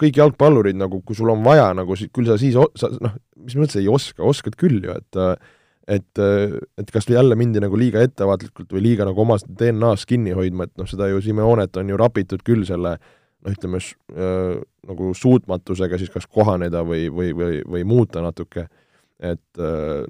kõik 0.00 0.18
jalgpallurid 0.20 0.78
nagu, 0.78 1.00
kui 1.06 1.16
sul 1.18 1.32
on 1.32 1.42
vaja, 1.44 1.70
nagu 1.76 1.96
küll 2.14 2.28
sa 2.28 2.38
siis 2.40 2.56
sa 2.78 2.90
noh, 3.02 3.16
mis 3.42 3.56
mõttes 3.58 3.80
ei 3.80 3.90
oska, 3.90 4.24
oskad 4.26 4.56
küll 4.60 4.80
ju, 4.84 4.94
et 4.94 5.20
et, 5.90 6.20
et 6.78 6.92
kas 6.94 7.08
jälle 7.10 7.34
mindi 7.36 7.60
nagu 7.60 7.76
liiga 7.76 8.04
ettevaatlikult 8.06 8.70
või 8.72 8.84
liiga 8.84 9.06
nagu 9.08 9.18
oma 9.24 9.34
DNA-s 9.42 10.06
kinni 10.06 10.30
hoidma, 10.36 10.68
et 10.68 10.76
noh, 10.78 10.86
seda 10.88 11.08
ju 11.10 11.18
Simeonet 11.24 11.76
on 11.76 11.90
ju 11.90 11.98
rapitud 11.98 12.44
küll 12.46 12.62
selle 12.68 12.94
noh, 12.96 13.50
ütleme 13.50 13.80
äh, 13.82 14.60
nagu 14.88 15.10
suutmatusega 15.18 15.98
siis 15.98 16.12
kas 16.14 16.28
kohaneda 16.30 16.84
või, 16.86 17.08
või, 17.10 17.32
või, 17.34 17.58
või 17.66 17.82
muuta 17.88 18.22
natuke, 18.22 18.68
et 19.22 19.62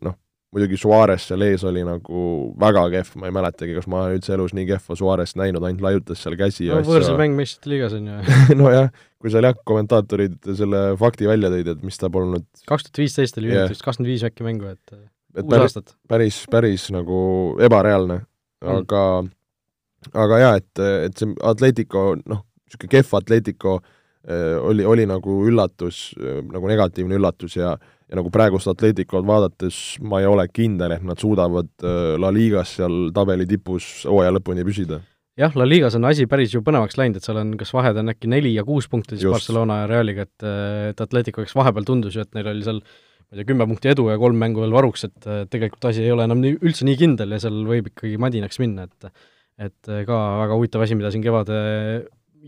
noh, 0.05 0.17
muidugi 0.53 0.77
Suarez 0.81 1.27
seal 1.31 1.45
ees 1.47 1.65
oli 1.69 1.83
nagu 1.87 2.23
väga 2.61 2.85
kehv, 2.93 3.15
ma 3.21 3.29
ei 3.29 3.35
mäletagi, 3.35 3.77
kas 3.79 3.89
ma 3.91 4.05
üldse 4.13 4.35
elus 4.37 4.53
nii 4.57 4.67
kehva 4.69 4.97
Suarez't 4.99 5.39
näinud, 5.41 5.65
ainult 5.65 5.85
laiutas 5.85 6.25
seal 6.25 6.37
käsi 6.41 6.69
no 6.69 6.83
võõrsil 6.87 7.17
mäng 7.21 7.39
meistrite 7.39 7.73
liigas 7.73 7.97
on 7.97 8.11
ju 8.11 8.59
nojah, 8.61 8.91
kui 9.23 9.33
seal 9.33 9.49
jah, 9.49 9.57
kommentaatorid 9.69 10.37
selle 10.59 10.85
fakti 11.01 11.31
välja 11.31 11.53
tõid, 11.53 11.73
et 11.73 11.87
mis 11.87 12.01
ta 12.01 12.13
polnud 12.13 12.45
kaks 12.69 12.89
tuhat 12.89 13.03
viisteist 13.05 13.41
oli 13.41 13.55
yeah. 13.55 13.71
vist 13.71 13.85
kakskümmend 13.87 14.13
viis 14.13 14.27
äkki 14.29 14.47
mängu, 14.47 14.75
et 14.75 14.99
et 15.33 15.47
kuus 15.47 15.65
aastat. 15.65 15.95
päris, 16.09 16.43
päris 16.53 16.91
nagu 16.93 17.23
ebareaalne, 17.63 18.21
aga 18.75 19.03
aga 20.19 20.39
jaa, 20.43 20.55
et, 20.61 20.85
et 21.09 21.19
see 21.19 21.33
Atletico, 21.47 22.11
noh, 22.29 22.45
niisugune 22.67 22.93
kehv 22.97 23.17
Atletico 23.19 23.79
äh, 23.79 24.59
oli, 24.61 24.85
oli 24.85 25.07
nagu 25.09 25.43
üllatus 25.49 26.11
äh,, 26.19 26.43
nagu 26.53 26.71
negatiivne 26.71 27.19
üllatus 27.21 27.57
ja 27.57 27.77
ja 28.13 28.19
nagu 28.21 28.31
praegust 28.33 28.69
Atleticot 28.69 29.25
vaadates 29.25 29.79
ma 30.05 30.21
ei 30.21 30.29
ole 30.29 30.45
kindel, 30.53 30.99
et 30.99 31.07
nad 31.07 31.21
suudavad 31.21 31.71
äh, 31.81 32.15
La 32.21 32.29
Ligas 32.35 32.77
seal 32.77 33.09
tabeli 33.17 33.49
tipus 33.49 34.05
hooaja 34.05 34.35
lõpuni 34.37 34.67
püsida. 34.69 35.01
jah, 35.41 35.55
La 35.57 35.65
Ligas 35.65 35.97
on 35.97 36.05
asi 36.11 36.29
päris 36.29 36.53
ju 36.53 36.61
põnevaks 36.67 36.99
läinud, 37.01 37.17
et 37.17 37.25
seal 37.25 37.41
on, 37.41 37.55
kas 37.61 37.73
vahed 37.73 37.97
on 38.03 38.13
äkki 38.13 38.29
neli 38.29 38.53
ja 38.53 38.67
kuus 38.69 38.91
punkti 38.93 39.17
siis 39.17 39.25
Just. 39.25 39.39
Barcelona 39.39 39.83
ja 39.83 39.89
Realiga, 39.95 40.29
et 40.29 40.51
et 40.93 41.01
Atletico, 41.01 41.41
kes 41.41 41.57
vahepeal 41.57 41.89
tundus 41.89 42.19
ju, 42.19 42.27
et 42.27 42.37
neil 42.37 42.53
oli 42.53 42.69
seal 42.69 42.83
ma 42.83 43.39
ei 43.39 43.41
tea, 43.41 43.49
kümme 43.49 43.65
punkti 43.71 43.89
edu 43.95 44.11
ja 44.11 44.19
kolm 44.21 44.37
mängu 44.37 44.61
veel 44.61 44.75
varuks, 44.77 45.07
et 45.09 45.25
äh, 45.25 45.47
tegelikult 45.49 45.89
asi 45.89 46.05
ei 46.05 46.13
ole 46.13 46.27
enam 46.29 46.43
nii, 46.43 46.59
üldse 46.61 46.85
nii 46.85 46.99
kindel 47.01 47.33
ja 47.33 47.41
seal 47.41 47.63
võib 47.65 47.89
ikkagi 47.89 48.21
madinaks 48.21 48.61
minna, 48.61 48.85
et 48.85 49.09
et 49.63 49.89
äh, 49.89 50.05
ka 50.05 50.19
väga 50.43 50.59
huvitav 50.59 50.85
asi, 50.85 50.99
mida 50.99 51.09
siin 51.15 51.25
kevade 51.25 51.57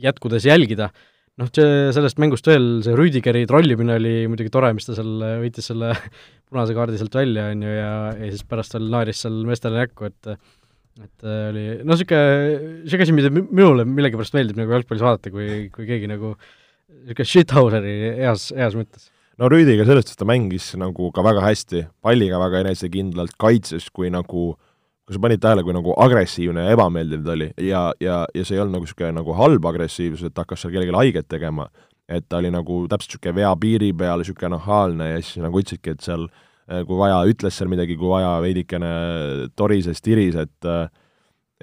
jätkudes 0.05 0.45
jälgida. 0.45 0.91
Noh, 1.41 1.51
see, 1.51 1.71
sellest 1.97 2.21
mängust 2.23 2.47
veel, 2.49 2.67
see 2.87 2.97
Rüdigeri 2.99 3.45
trollimine 3.51 3.97
oli 3.99 4.15
muidugi 4.31 4.53
tore, 4.55 4.73
mis 4.77 4.87
ta 4.87 4.97
seal 4.97 5.15
võitis 5.43 5.71
selle 5.71 5.93
punase 6.51 6.77
kaardi 6.77 7.01
sealt 7.01 7.17
välja, 7.19 7.49
on 7.55 7.65
ju, 7.67 7.73
ja, 7.75 7.95
ja 8.19 8.29
siis 8.31 8.45
pärast 8.49 8.77
veel 8.77 8.91
naeris 8.93 9.25
seal 9.25 9.41
meestele 9.49 9.83
näkku, 9.83 10.11
et 10.13 10.37
et 11.03 11.25
äh, 11.27 11.49
oli 11.51 11.63
no 11.83 11.97
niisugune, 11.97 12.59
niisugune 12.85 13.03
asi, 13.09 13.15
mida 13.17 13.31
mi- 13.35 13.49
minule 13.51 13.83
millegipärast 13.89 14.37
meeldib 14.37 14.61
nagu 14.61 14.77
jalgpallis 14.77 15.03
vaadata, 15.03 15.33
kui, 15.35 15.65
kui 15.75 15.89
keegi 15.89 16.07
nagu 16.07 16.37
niisugune 16.37 17.27
shithouser'i 17.27 17.95
heas, 18.21 18.45
heas 18.55 18.77
mõttes. 18.79 19.09
no 19.43 19.49
Rüüdiga 19.51 19.83
sellest, 19.89 20.13
et 20.15 20.21
ta 20.21 20.29
mängis 20.31 20.69
nagu 20.79 21.11
ka 21.17 21.25
väga 21.27 21.43
hästi, 21.49 21.83
palliga 22.05 22.39
väga 22.39 22.63
enesekindlalt, 22.63 23.35
kaitses 23.43 23.89
kui 23.91 24.13
nagu 24.15 24.53
kas 25.05 25.19
sa 25.19 25.21
panid 25.21 25.43
tähele, 25.43 25.65
kui 25.67 25.75
nagu 25.77 25.95
agressiivne 26.01 26.65
ja 26.65 26.75
ebameeldiv 26.77 27.25
ta 27.27 27.35
oli 27.35 27.51
ja, 27.61 27.83
ja, 28.01 28.23
ja 28.35 28.45
see 28.45 28.57
ei 28.57 28.63
olnud 28.63 28.79
nagu 28.79 28.89
niisugune 28.89 29.13
nagu 29.19 29.37
halb 29.37 29.69
agressiivsus, 29.69 30.31
et 30.31 30.41
hakkas 30.41 30.65
seal 30.65 30.73
kellelegi 30.73 30.97
haiget 30.97 31.29
tegema, 31.29 31.69
et 32.09 32.27
ta 32.29 32.41
oli 32.41 32.53
nagu 32.55 32.85
täpselt 32.89 33.17
niisugune 33.17 33.37
vea 33.41 33.53
piiri 33.61 33.93
peal, 33.93 34.23
niisugune 34.23 34.55
nahaalne 34.57 35.11
ja 35.13 35.23
siis 35.23 35.45
nagu 35.45 35.61
ütlesidki, 35.61 35.97
et 35.97 36.05
seal 36.05 36.29
eh, 36.29 36.85
kui 36.89 36.99
vaja, 37.01 37.21
ütles 37.29 37.59
seal 37.59 37.73
midagi, 37.73 37.99
kui 38.01 38.13
vaja, 38.13 38.37
veidikene 38.45 38.93
torises, 39.57 40.01
tiris, 40.05 40.39
et 40.41 40.71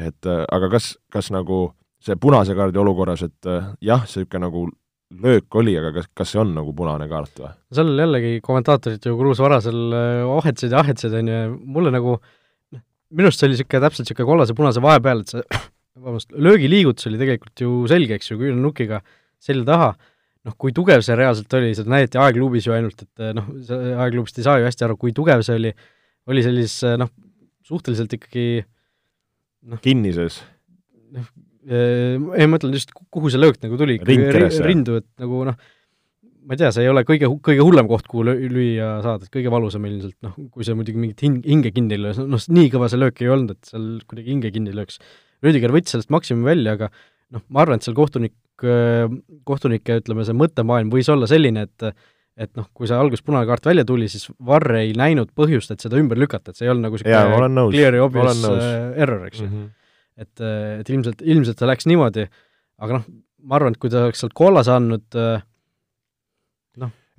et 0.02 0.30
eh, 0.30 0.44
aga 0.50 0.70
kas, 0.78 0.94
kas 1.14 1.34
nagu 1.34 1.72
see 2.02 2.18
punase 2.18 2.54
kaardi 2.58 2.80
olukorras, 2.82 3.26
et 3.26 3.50
eh, 3.50 3.74
jah, 3.90 4.06
niisugune 4.06 4.46
nagu 4.46 4.68
löök 5.12 5.56
oli, 5.56 5.74
aga 5.78 5.92
kas, 5.96 6.08
kas 6.16 6.32
see 6.34 6.42
on 6.42 6.54
nagu 6.56 6.74
punane 6.76 7.08
kaart 7.12 7.42
või? 7.42 7.50
seal 7.76 7.90
jällegi 8.00 8.38
kommentaatorid 8.46 9.06
ju 9.06 9.18
Kruus 9.20 9.42
Varasel 9.44 9.82
äh, 9.96 10.36
ahetsesid 10.38 10.76
ja 10.76 10.84
ahetsesid, 10.84 11.18
on 11.20 11.32
ju, 11.32 11.42
mulle 11.78 11.92
nagu 11.94 12.16
noh, 12.16 12.32
minu 13.12 13.30
arust 13.30 13.42
see 13.42 13.50
oli 13.50 13.58
niisugune 13.58 13.84
täpselt 13.86 14.08
niisugune 14.08 14.30
kollase-punase 14.30 14.84
vahepeal, 14.84 15.24
et 15.24 15.34
see 15.34 15.44
vabandust, 16.02 16.32
löögiliigutus 16.48 17.10
oli 17.10 17.20
tegelikult 17.22 17.64
ju 17.66 17.74
selge, 17.92 18.18
eks 18.18 18.32
ju, 18.32 18.40
küünarnukiga 18.40 19.02
selja 19.42 19.68
taha, 19.68 19.90
noh, 20.48 20.56
kui 20.62 20.74
tugev 20.76 21.04
see 21.06 21.18
reaalselt 21.20 21.54
oli, 21.58 21.74
seda 21.78 21.94
näidati 21.94 22.22
aegluubis 22.22 22.68
ju 22.68 22.76
ainult, 22.76 23.04
et 23.06 23.36
noh, 23.38 23.50
see 23.68 23.94
aegluubist 24.06 24.40
ei 24.40 24.48
saa 24.48 24.62
ju 24.62 24.70
hästi 24.70 24.88
aru, 24.88 24.98
kui 25.02 25.14
tugev 25.18 25.44
see 25.46 25.60
oli, 25.60 25.74
oli 26.32 26.46
sellises 26.46 26.98
noh, 27.02 27.12
suhteliselt 27.68 28.16
ikkagi 28.18 28.48
kinnises? 29.86 30.42
ei, 31.12 32.18
ma 32.18 32.56
mõtlen 32.56 32.74
just, 32.74 32.96
kuhu 33.14 33.30
see 33.30 33.42
löök 33.42 33.60
nagu 33.62 33.78
tuli, 33.78 34.00
rindu, 34.66 35.02
et 35.02 35.10
nagu 35.22 35.44
noh, 35.52 35.60
ma 36.42 36.56
ei 36.56 36.62
tea, 36.62 36.72
see 36.74 36.86
ei 36.86 36.92
ole 36.92 37.04
kõige, 37.08 37.30
kõige 37.46 37.66
hullem 37.66 37.90
koht, 37.90 38.08
kuhu 38.10 38.26
lüüa 38.26 38.92
saada, 39.06 39.28
et 39.28 39.34
kõige 39.34 39.52
valusam 39.54 39.86
ilmselt, 39.88 40.18
noh, 40.26 40.38
kui 40.54 40.66
see 40.68 40.78
muidugi 40.78 41.02
mingit 41.02 41.24
hing, 41.26 41.42
hinge 41.46 41.74
kinni 41.76 41.98
ei 41.98 42.04
löö, 42.06 42.26
noh, 42.30 42.46
nii 42.58 42.72
kõva 42.74 42.90
see 42.92 43.02
löök 43.02 43.22
ei 43.24 43.32
olnud, 43.34 43.54
et 43.56 43.74
seal 43.74 43.90
kuidagi 44.10 44.34
hinge 44.34 44.54
kinni 44.54 44.74
lööks. 44.76 45.02
Rüdiger 45.46 45.74
võttis 45.74 45.96
sellest 45.96 46.14
maksimumi 46.14 46.50
välja, 46.50 46.78
aga 46.78 46.90
noh, 47.36 47.44
ma 47.50 47.64
arvan, 47.66 47.82
et 47.82 47.88
seal 47.88 47.98
kohtunik, 47.98 48.36
kohtunike, 49.48 50.02
ütleme, 50.04 50.26
see 50.28 50.38
mõttemaailm 50.38 50.92
võis 50.94 51.10
olla 51.14 51.30
selline, 51.30 51.68
et 51.70 51.94
et 52.42 52.50
noh, 52.58 52.66
kui 52.74 52.88
see 52.90 52.96
alguses 52.98 53.22
punane 53.26 53.46
kaart 53.46 53.68
välja 53.68 53.84
tuli, 53.86 54.08
siis 54.10 54.30
Varr 54.48 54.78
ei 54.80 54.94
näinud 54.98 55.34
põhjust, 55.38 55.74
et 55.74 55.84
seda 55.84 56.00
ümber 56.00 56.18
lükata, 56.18 56.54
et 56.54 56.58
see 56.58 56.66
ei 56.66 56.72
olnud 56.72 56.88
nagu 56.88 56.98
niisugune 56.98 57.66
clear 57.76 57.98
ja 57.98 58.06
obvious 58.06 58.40
error, 58.96 59.26
eks 59.28 59.42
ju 59.44 59.48
mm. 59.50 59.52
-hmm. 59.52 59.68
et, 60.24 60.44
et 60.80 60.90
ilmselt, 60.96 61.22
ilmselt 61.22 61.60
see 61.60 61.70
läks 61.70 61.90
niimoodi, 61.92 62.26
aga 62.82 62.98
noh, 62.98 63.06
ma 63.44 63.60
arvan, 63.60 63.76
et 63.76 63.82
kui 63.84 63.92
ta 63.92 64.06
oleks 64.08 64.24
sealt 64.24 64.34
kollase 64.38 64.72
andnud, 64.74 65.20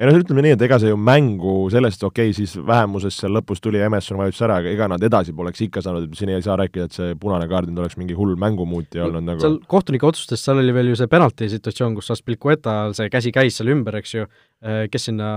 ei 0.00 0.09
noh, 0.09 0.16
ütleme 0.16 0.42
nii, 0.46 0.55
et 0.57 0.62
ega 0.64 0.78
see 0.81 0.88
ju 0.88 0.96
mängu 0.96 1.55
sellest, 1.72 2.00
okei 2.07 2.31
okay,, 2.31 2.37
siis 2.37 2.55
vähemuses 2.57 3.18
seal 3.20 3.35
lõpus 3.37 3.61
tuli 3.62 3.81
Emerson 3.85 4.16
vajutas 4.20 4.40
ära, 4.46 4.57
aga 4.62 4.70
ega 4.72 4.88
nad 4.88 5.05
edasi 5.05 5.35
poleks 5.37 5.61
ikka 5.66 5.83
saanud, 5.85 6.07
et 6.09 6.18
siin 6.18 6.33
ei 6.33 6.44
saa 6.44 6.57
rääkida, 6.59 6.87
et 6.88 6.96
see 6.96 7.18
punane 7.20 7.46
kaart 7.50 7.68
nüüd 7.68 7.83
oleks 7.83 7.98
mingi 8.00 8.16
hull 8.16 8.33
mängumuutja 8.40 9.05
olnud 9.07 9.26
nagu 9.28 9.44
seal 9.44 9.59
kohtunike 9.70 10.09
otsustest, 10.09 10.48
seal 10.48 10.62
oli 10.62 10.74
veel 10.74 10.92
ju 10.94 10.98
see 11.02 11.11
penalti 11.12 11.50
situatsioon, 11.52 11.96
kus 11.98 12.09
Aspilicueta 12.14 12.76
see 12.96 13.12
käsi 13.12 13.35
käis 13.37 13.61
seal 13.61 13.72
ümber, 13.74 14.00
eks 14.00 14.16
ju, 14.16 14.26
eh, 14.64 14.83
kes 14.92 15.11
sinna 15.11 15.31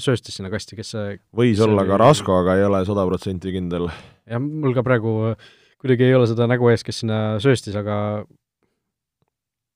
sööstis 0.00 0.40
sinna 0.40 0.52
kasti, 0.52 0.80
kes 0.80 0.94
see 0.96 1.16
võis 1.36 1.60
olla 1.66 1.84
ka 1.88 2.00
Rasko, 2.00 2.40
aga 2.40 2.56
ei 2.56 2.66
ole 2.70 2.82
sada 2.88 3.04
protsenti 3.08 3.52
kindel. 3.54 3.90
jah, 4.24 4.40
mul 4.40 4.76
ka 4.76 4.86
praegu 4.86 5.34
kuidagi 5.80 6.08
ei 6.08 6.16
ole 6.16 6.28
seda 6.30 6.48
nägu 6.48 6.72
ees, 6.72 6.84
kes 6.86 7.04
sinna 7.04 7.20
sööstis, 7.42 7.76
aga 7.76 8.24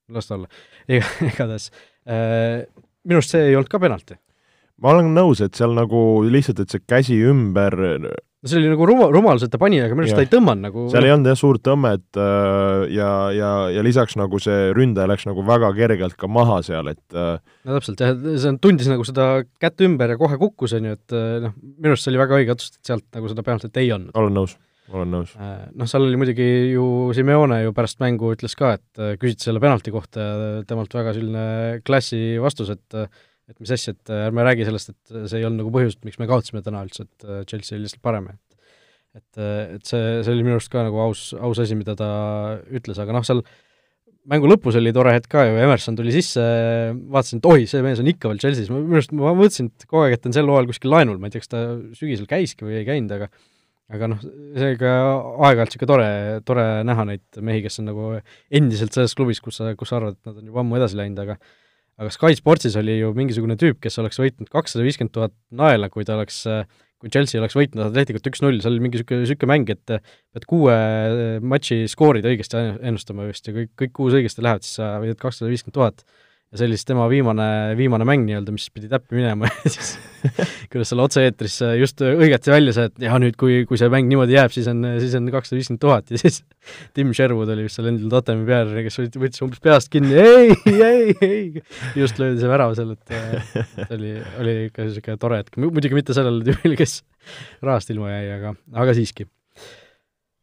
las 0.09 0.27
ta 0.29 0.39
olla. 0.39 0.49
igatahes 0.89 1.71
äh, 2.05 2.65
minu 3.05 3.21
arust 3.21 3.35
see 3.35 3.49
ei 3.49 3.57
olnud 3.57 3.71
ka 3.71 3.81
penalti. 3.81 4.19
Ma 4.83 4.91
olen 4.91 5.13
nõus, 5.15 5.39
et 5.39 5.55
seal 5.55 5.71
nagu 5.77 5.99
lihtsalt, 6.27 6.59
et 6.65 6.73
see 6.73 6.83
käsi 6.83 7.21
ümber 7.23 7.77
no 8.45 8.51
see 8.51 8.59
oli 8.59 8.69
nagu 8.69 8.85
rumal, 8.85 9.09
rumalus, 9.13 9.43
et 9.45 9.51
ta 9.53 9.59
pani, 9.61 9.79
aga 9.81 9.95
minu 9.97 10.05
arust 10.05 10.19
ta 10.19 10.25
ei 10.25 10.29
tõmmanud 10.29 10.67
nagu 10.67 10.83
seal 10.93 11.07
ei 11.07 11.13
olnud 11.15 11.31
jah 11.31 11.39
suurt 11.39 11.63
tõmmet 11.65 12.19
äh, 12.21 12.83
ja, 12.93 13.09
ja, 13.33 13.51
ja 13.73 13.85
lisaks 13.85 14.17
nagu 14.19 14.37
see 14.43 14.69
ründaja 14.77 15.09
läks 15.09 15.25
nagu 15.25 15.45
väga 15.47 15.71
kergelt 15.77 16.17
ka 16.19 16.29
maha 16.29 16.59
seal, 16.65 16.91
et 16.93 17.17
äh, 17.17 17.39
no 17.65 17.79
täpselt 17.79 18.03
jah, 18.05 18.13
see 18.13 18.51
on, 18.51 18.59
tundis 18.61 18.89
nagu 18.91 19.07
seda 19.07 19.29
kätt 19.61 19.81
ümber 19.87 20.13
ja 20.13 20.19
kohe 20.21 20.37
kukkus, 20.41 20.75
on 20.77 20.91
ju, 20.91 20.99
et 20.99 21.17
äh, 21.17 21.39
noh, 21.47 21.57
minu 21.57 21.95
arust 21.95 22.05
see 22.05 22.13
oli 22.13 22.21
väga 22.21 22.39
õige 22.41 22.53
otsus, 22.53 22.75
et 22.75 22.93
sealt 22.93 23.07
nagu 23.17 23.33
seda 23.33 23.47
penaltit 23.47 23.81
ei 23.81 23.89
olnud. 23.95 24.13
olen 24.13 24.37
nõus, 24.37 24.53
olen 24.93 25.13
nõus. 25.15 25.35
Noh, 25.37 25.89
seal 25.89 26.05
oli 26.05 26.19
muidugi 26.21 26.49
ju 26.75 26.85
Simeone 27.17 27.63
ju 27.63 27.73
pärast 27.75 28.01
mängu 28.03 28.33
ütles 28.35 28.53
ka, 28.59 28.75
et 28.77 29.21
küsiti 29.21 29.47
selle 29.47 29.63
penalti 29.63 29.93
kohta 29.93 30.25
ja 30.25 30.65
temalt 30.69 30.93
väga 30.93 31.15
selline 31.15 31.45
klassi 31.87 32.35
vastus, 32.43 32.73
et 32.75 32.99
et 33.45 33.61
mis 33.61 33.71
asja, 33.75 33.93
et 33.93 34.13
ärme 34.13 34.45
räägi 34.45 34.65
sellest, 34.65 34.91
et 34.93 35.13
see 35.29 35.39
ei 35.39 35.45
olnud 35.47 35.61
nagu 35.61 35.73
põhjus, 35.73 35.99
miks 36.05 36.17
me 36.21 36.27
kaotasime 36.29 36.63
täna 36.65 36.81
üldse, 36.85 37.05
et 37.05 37.27
äh, 37.27 37.43
Chelsea 37.49 37.77
oli 37.77 37.85
lihtsalt 37.85 38.01
parem, 38.05 38.31
et 38.33 38.41
et, 39.15 39.37
äh, 39.39 39.75
et 39.77 39.85
see, 39.87 40.01
see 40.25 40.33
oli 40.33 40.43
minu 40.43 40.57
arust 40.57 40.71
ka 40.73 40.81
nagu 40.83 40.99
aus, 41.05 41.29
aus 41.37 41.61
asi, 41.63 41.77
mida 41.77 41.93
ta 41.95 42.09
ütles, 42.65 42.97
aga 42.99 43.15
noh, 43.15 43.23
seal 43.27 43.43
mängu 44.27 44.49
lõpus 44.49 44.75
oli 44.79 44.91
tore 44.95 45.13
hetk 45.13 45.29
ka 45.31 45.45
ju, 45.45 45.59
Emerson 45.61 45.95
tuli 45.95 46.11
sisse, 46.15 46.41
vaatasin, 47.13 47.39
et 47.39 47.49
oi, 47.51 47.67
see 47.69 47.83
mees 47.85 48.01
on 48.01 48.09
ikka 48.09 48.31
veel 48.31 48.41
Chelsea's, 48.41 48.71
minu 48.73 48.97
arust, 48.97 49.13
ma 49.15 49.35
mõtlesin, 49.37 49.69
kogu 49.85 50.07
aeg, 50.07 50.17
et 50.17 50.25
ta 50.25 50.31
on 50.31 50.35
sel 50.35 50.49
hooajal 50.49 50.71
kuskil 50.71 50.91
laenul, 50.91 51.21
ma 51.21 51.29
ei 51.29 51.35
tea, 51.35 51.45
kas 51.45 51.53
ta 51.53 51.61
sügisel 51.95 52.27
käiski 52.29 52.65
või 52.67 52.79
ei 52.81 52.87
käinud, 52.89 53.13
aga 53.13 53.29
aga 53.93 54.07
noh, 54.09 54.23
seega 54.57 54.93
aeg-ajalt 55.45 55.75
niisugune 55.75 55.91
tore, 55.91 56.07
tore 56.47 56.65
näha 56.87 57.05
neid 57.11 57.43
mehi, 57.45 57.61
kes 57.65 57.81
on 57.83 57.91
nagu 57.91 58.07
endiselt 58.49 58.95
selles 58.97 59.13
klubis, 59.17 59.41
kus 59.43 59.59
sa, 59.61 59.75
kus 59.77 59.91
sa 59.91 59.99
arvad, 59.99 60.17
et 60.17 60.31
nad 60.31 60.41
on 60.41 60.49
juba 60.49 60.63
ammu 60.63 60.79
edasi 60.79 60.97
läinud, 60.97 61.21
aga 61.21 61.37
aga 61.95 62.11
Sky 62.11 62.35
Sportsis 62.35 62.75
oli 62.79 62.97
ju 62.97 63.13
mingisugune 63.15 63.55
tüüp, 63.59 63.79
kes 63.83 64.01
oleks 64.01 64.19
võitnud 64.19 64.49
kakssada 64.51 64.83
viiskümmend 64.83 65.13
tuhat 65.15 65.35
naela, 65.55 65.87
kui 65.93 66.03
ta 66.07 66.17
oleks, 66.17 66.41
kui 66.99 67.11
Chelsea 67.13 67.39
oleks 67.39 67.55
võitnud 67.55 67.85
Atleticut 67.85 68.27
üks-null, 68.31 68.59
seal 68.63 68.75
oli 68.75 68.83
mingi 68.83 68.99
niisugune, 68.99 69.23
niisugune 69.23 69.51
mäng, 69.53 69.71
et 69.71 69.93
pead 70.35 70.47
kuue 70.49 70.75
matši 71.39 71.85
skoorid 71.91 72.27
õigesti 72.27 72.59
ennustama 72.59 73.29
vist 73.29 73.47
ja 73.47 73.55
kõik, 73.55 73.71
kõik 73.79 73.95
kuus 73.95 74.17
õigesti 74.17 74.43
lähevad, 74.43 74.67
siis 74.67 74.81
sa 74.81 74.95
võidad 75.03 75.21
kakssada 75.21 75.51
viiskümmend 75.53 75.77
tuhat 75.77 76.03
ja 76.55 76.59
see 76.61 76.69
oli 76.69 76.77
siis 76.79 76.87
tema 76.87 77.05
viimane, 77.11 77.45
viimane 77.75 78.05
mäng 78.07 78.23
nii-öelda, 78.23 78.53
mis 78.55 78.69
pidi 78.71 78.87
täppi 78.91 79.17
minema. 79.17 79.49
Ja 79.65 79.71
siis 79.73 79.89
kuidas 80.71 80.89
seal 80.91 81.01
otse-eetris 81.03 81.57
just 81.81 81.99
õigeti 82.05 82.53
välja 82.53 82.73
see, 82.77 82.87
et 82.89 83.03
ja 83.03 83.17
nüüd, 83.21 83.35
kui, 83.39 83.59
kui 83.67 83.79
see 83.79 83.91
mäng 83.91 84.07
niimoodi 84.07 84.37
jääb, 84.37 84.53
siis 84.55 84.69
on, 84.71 84.79
siis 85.03 85.17
on 85.19 85.27
kakssada 85.33 85.59
viiskümmend 85.59 85.83
tuhat. 85.83 86.15
Ja 86.15 86.21
siis 86.21 86.41
Tim 86.95 87.11
Sherwood 87.17 87.51
oli 87.51 87.67
vist 87.67 87.79
seal 87.79 87.91
endal 87.91 88.13
Tottenhami 88.15 88.47
peatreener, 88.47 88.87
kes 88.87 89.19
võttis 89.19 89.43
umbes 89.45 89.63
peast 89.63 89.91
kinni, 89.93 90.15
ei, 90.15 90.55
ei, 90.71 91.15
ei, 91.19 91.63
just 91.99 92.21
löödi 92.21 92.41
see 92.41 92.51
värav 92.51 92.75
seal, 92.79 92.95
et 92.95 93.15
et 93.83 93.95
oli, 93.99 94.15
oli 94.41 94.57
ikka 94.69 94.87
niisugune 94.87 95.19
tore 95.21 95.41
hetk, 95.43 95.59
muidugi 95.59 95.97
mitte 95.97 96.15
sellele 96.15 96.45
tüübile, 96.47 96.79
kes 96.79 97.01
rahast 97.65 97.91
ilma 97.91 98.13
jäi, 98.15 98.27
aga, 98.39 98.55
aga 98.85 98.95
siiski. 98.95 99.27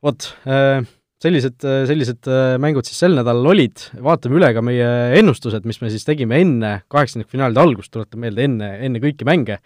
vot 0.04 0.34
äh,, 0.44 0.84
sellised, 1.22 1.58
sellised 1.88 2.28
äh, 2.30 2.56
mängud 2.62 2.88
siis 2.88 2.98
sel 3.04 3.14
nädalal 3.18 3.52
olid, 3.54 3.86
vaatame 4.02 4.40
üle 4.40 4.50
ka 4.56 4.64
meie 4.64 4.88
ennustused, 5.20 5.66
mis 5.68 5.80
me 5.82 5.92
siis 5.92 6.06
tegime 6.08 6.40
enne 6.42 6.74
kaheksandikfinaalide 6.92 7.62
algust, 7.62 7.92
tuletan 7.94 8.22
meelde, 8.24 8.48
enne, 8.48 8.74
enne 8.88 9.02
kõiki 9.02 9.28
mänge. 9.28 9.60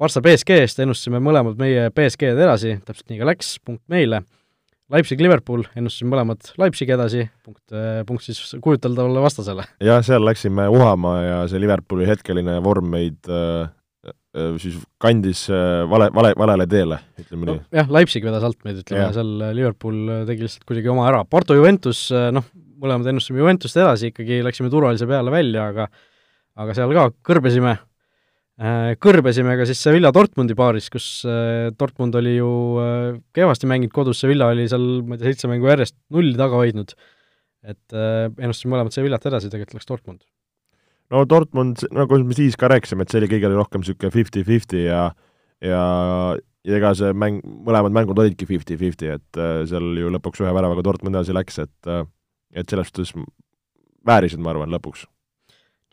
Barca 0.00 0.22
BSG-st 0.24 0.82
ennustasime 0.82 1.20
mõlemad 1.22 1.58
meie 1.58 1.90
BSG-d 1.94 2.46
edasi, 2.46 2.78
täpselt 2.86 3.12
nii 3.12 3.20
ka 3.20 3.28
läks, 3.30 3.56
punkt 3.62 3.84
meile. 3.92 4.24
Leipzig-Liverpool 4.92 5.62
ennustasime 5.78 6.12
mõlemad 6.12 6.50
Leipzigi 6.60 6.92
edasi, 6.94 7.24
punkt, 7.44 7.62
äh, 7.72 8.02
punkt 8.06 8.26
siis 8.26 8.40
kujuteldavale 8.62 9.22
vastasele. 9.24 9.64
jah, 9.82 10.02
seal 10.04 10.24
läksime 10.26 10.66
uhama 10.68 11.14
ja 11.22 11.38
see 11.48 11.62
Liverpooli 11.62 12.08
hetkeline 12.10 12.58
vorm 12.62 12.90
meid 12.92 13.30
äh, 13.30 13.70
siis 14.34 14.80
kandis 15.02 15.44
äh, 15.52 15.84
vale, 15.90 16.08
vale, 16.14 16.32
valele 16.38 16.66
teele, 16.70 16.98
ütleme 17.20 17.46
no, 17.48 17.56
nii. 17.56 17.78
jah, 17.78 17.90
Leipzig 17.94 18.26
vedas 18.26 18.46
alt 18.46 18.58
meid, 18.66 18.80
ütleme, 18.82 19.06
seal 19.14 19.32
äh, 19.46 19.54
Liverpool 19.54 20.00
tegi 20.28 20.46
lihtsalt 20.46 20.66
kuidagi 20.68 20.90
oma 20.90 21.06
ära, 21.10 21.22
Porto 21.30 21.56
Juventus, 21.56 22.08
noh, 22.34 22.48
mõlemad 22.82 23.12
ennustasime 23.12 23.42
Juventust 23.42 23.78
edasi, 23.78 24.10
ikkagi 24.12 24.40
läksime 24.44 24.72
turvalise 24.72 25.08
peale 25.10 25.32
välja, 25.34 25.68
aga 25.70 25.88
aga 26.64 26.74
seal 26.76 26.92
ka 26.94 27.08
kõrbesime, 27.26 27.72
kõrbesime 29.02 29.56
ka 29.58 29.64
siis 29.66 29.80
Sevilla 29.82 30.12
Dortmundi 30.14 30.54
paaris, 30.58 30.86
kus 30.92 31.08
Dortmund 31.78 32.14
oli 32.18 32.36
ju 32.36 32.50
kehvasti 33.34 33.70
mänginud 33.70 33.94
kodus, 33.94 34.20
Sevilla 34.22 34.52
oli 34.54 34.68
seal, 34.70 34.84
ma 35.02 35.16
ei 35.16 35.22
tea, 35.22 35.32
seitse 35.32 35.50
mängu 35.50 35.66
järjest 35.70 35.96
nulli 36.14 36.36
taga 36.38 36.60
hoidnud, 36.62 36.94
et 37.66 37.98
ennustasime 37.98 38.76
mõlemad 38.76 38.94
Sevillat 38.94 39.26
edasi, 39.30 39.50
tegelikult 39.50 39.80
läks 39.80 39.90
Dortmund 39.90 40.22
no 41.14 41.22
Dortmund, 41.30 41.86
nagu 41.94 42.18
me 42.26 42.36
siis 42.36 42.58
ka 42.60 42.70
rääkisime, 42.72 43.06
et 43.06 43.12
see 43.12 43.22
oli 43.22 43.30
kõige 43.30 43.52
rohkem 43.54 43.84
niisugune 43.84 44.12
fifty-fifty 44.14 44.84
ja 44.88 45.06
ja 45.62 45.84
ja 46.64 46.78
ega 46.78 46.92
see 46.96 47.14
mäng, 47.16 47.40
mõlemad 47.44 47.94
mängud 47.94 48.20
olidki 48.20 48.48
fifty-fifty, 48.48 49.14
et 49.18 49.40
äh, 49.40 49.62
seal 49.68 49.94
ju 50.00 50.12
lõpuks 50.14 50.42
ühe 50.42 50.52
väravaga 50.56 50.84
Dortmund 50.86 51.16
edasi 51.16 51.36
läks, 51.36 51.60
et 51.62 51.90
äh, 51.90 52.06
et 52.54 52.70
selles 52.70 52.90
suhtes 52.90 53.12
väärisid, 54.06 54.40
ma 54.42 54.52
arvan, 54.52 54.72
lõpuks. 54.74 55.08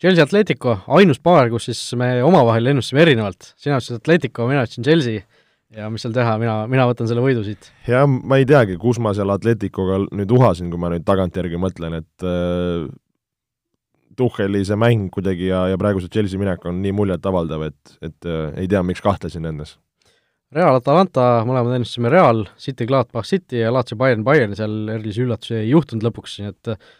Chelsea 0.02 0.24
Atletico, 0.24 0.80
ainus 0.98 1.20
paar, 1.22 1.48
kus 1.50 1.68
siis 1.68 1.80
me 1.98 2.16
omavahel 2.26 2.72
ennustasime 2.72 3.04
erinevalt, 3.04 3.52
sina 3.60 3.78
ütlesid 3.78 4.00
Atletico, 4.00 4.48
mina 4.50 4.64
ütlesin 4.66 4.86
Chelsea 4.86 5.22
ja 5.76 5.88
mis 5.92 6.02
seal 6.04 6.14
teha, 6.16 6.34
mina, 6.42 6.56
mina 6.70 6.86
võtan 6.90 7.08
selle 7.08 7.22
võidu 7.24 7.44
siit. 7.46 7.70
jah, 7.88 8.06
ma 8.08 8.40
ei 8.40 8.48
teagi, 8.48 8.76
kus 8.82 8.98
ma 9.02 9.14
seal 9.16 9.30
Atleticoga 9.32 10.02
nüüd 10.10 10.34
uhasin, 10.34 10.72
kui 10.72 10.80
ma 10.80 10.90
nüüd 10.92 11.06
tagantjärgi 11.08 11.60
mõtlen, 11.60 12.00
et 12.02 12.26
äh, 12.26 12.90
Tuhheli 14.18 14.62
see 14.66 14.78
mäng 14.78 15.08
kuidagi 15.14 15.48
ja, 15.48 15.64
ja 15.72 15.78
praegu 15.80 16.02
see 16.02 16.12
Chelsea 16.12 16.40
minek 16.40 16.64
on 16.68 16.80
nii 16.84 16.94
muljetavaldav, 16.96 17.66
et, 17.70 17.96
et 18.04 18.28
äh, 18.28 18.52
ei 18.62 18.70
tea, 18.70 18.82
miks 18.86 19.02
kahtlesin 19.04 19.48
endas. 19.48 19.76
Real 20.52 20.76
Atalanta, 20.76 21.26
mõlemad 21.48 21.78
ennustasime 21.78 22.10
Real, 22.12 22.44
City 22.60 22.84
Gladbach 22.88 23.28
City 23.28 23.62
ja 23.62 23.70
Lazio 23.72 23.96
Bayern 24.00 24.24
Bayern, 24.26 24.56
seal 24.58 24.90
erilisi 24.92 25.24
üllatusi 25.24 25.56
ei 25.62 25.70
juhtunud 25.70 26.04
lõpuks, 26.04 26.40
nii 26.42 26.52
et 26.52 26.74
äh, 26.74 26.90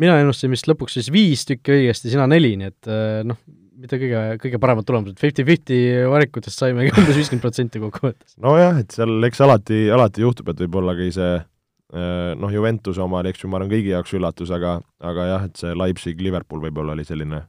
mina 0.00 0.16
ennustasin 0.22 0.54
vist 0.54 0.70
lõpuks 0.70 0.96
siis 0.96 1.12
viis 1.12 1.44
tükki 1.48 1.76
õigesti, 1.76 2.12
sina 2.14 2.28
neli, 2.30 2.54
nii 2.60 2.72
et 2.72 2.88
äh, 2.88 3.20
noh, 3.28 3.40
mitte 3.82 3.98
kõige, 4.00 4.24
kõige 4.40 4.60
paremad 4.62 4.86
tulemused, 4.88 5.18
fifty-fifty 5.20 5.78
valikutest 6.08 6.64
saimegi 6.64 6.94
umbes 6.96 7.18
viiskümmend 7.18 7.44
protsenti 7.44 7.82
kokkuvõttes. 7.82 8.38
nojah, 8.40 8.80
et 8.80 8.96
seal 8.96 9.28
eks 9.28 9.44
alati, 9.44 9.84
alati 9.92 10.24
juhtub, 10.24 10.52
et 10.54 10.64
võib-olla 10.64 10.96
ka 10.96 11.12
see 11.12 11.32
Äh, 11.36 11.51
noh, 11.92 12.52
Juventuse 12.52 13.02
oma 13.04 13.20
oli, 13.20 13.32
eks 13.32 13.42
ju, 13.44 13.50
ma 13.52 13.58
arvan, 13.58 13.70
kõigi 13.72 13.92
jaoks 13.92 14.14
üllatus, 14.16 14.52
aga 14.54 14.78
aga 15.04 15.26
jah, 15.28 15.42
et 15.48 15.60
see 15.60 15.74
Leipzig-Liverpool 15.76 16.62
võib-olla 16.64 16.94
oli 16.96 17.04
selline, 17.04 17.42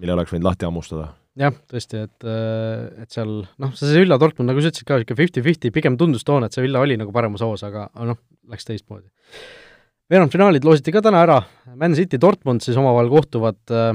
mille 0.00 0.14
oleks 0.16 0.34
võinud 0.34 0.48
lahti 0.50 0.68
hammustada. 0.68 1.06
jah, 1.38 1.54
tõesti, 1.70 2.02
et, 2.08 2.26
äh, 2.26 3.04
et 3.04 3.14
seal 3.14 3.32
noh, 3.46 3.72
see 3.78 3.88
Sevilla 3.92 4.18
Dortmund, 4.20 4.50
nagu 4.50 4.60
sa 4.60 4.72
ütlesid 4.72 4.88
ka, 4.88 4.98
niisugune 4.98 5.20
fifty-fifty, 5.22 5.72
pigem 5.72 5.96
tundus 6.00 6.26
toona, 6.26 6.50
et 6.50 6.58
Sevilla 6.58 6.82
oli 6.84 6.98
nagu 7.00 7.14
paremas 7.14 7.44
hoos, 7.46 7.64
aga 7.64 7.86
noh, 8.04 8.20
läks 8.50 8.68
teistmoodi. 8.68 9.08
veerandfinaalid 10.10 10.64
loositi 10.64 10.92
ka 10.92 11.04
täna 11.04 11.24
ära, 11.24 11.42
Man 11.76 11.94
City 11.94 12.20
Dortmund 12.20 12.64
siis 12.64 12.76
omavahel 12.80 13.08
kohtuvad 13.12 13.60
äh, 13.72 13.92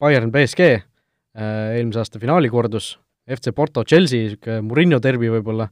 Bayern 0.00 0.32
BSG, 0.34 0.70
eelmise 1.36 2.00
aasta 2.00 2.18
finaali 2.18 2.48
kordus, 2.48 2.96
FC 3.28 3.52
Porto 3.54 3.84
Chelsea, 3.84 4.24
niisugune 4.24 4.62
Murillo 4.64 4.98
derbi 5.02 5.28
võib-olla, 5.32 5.66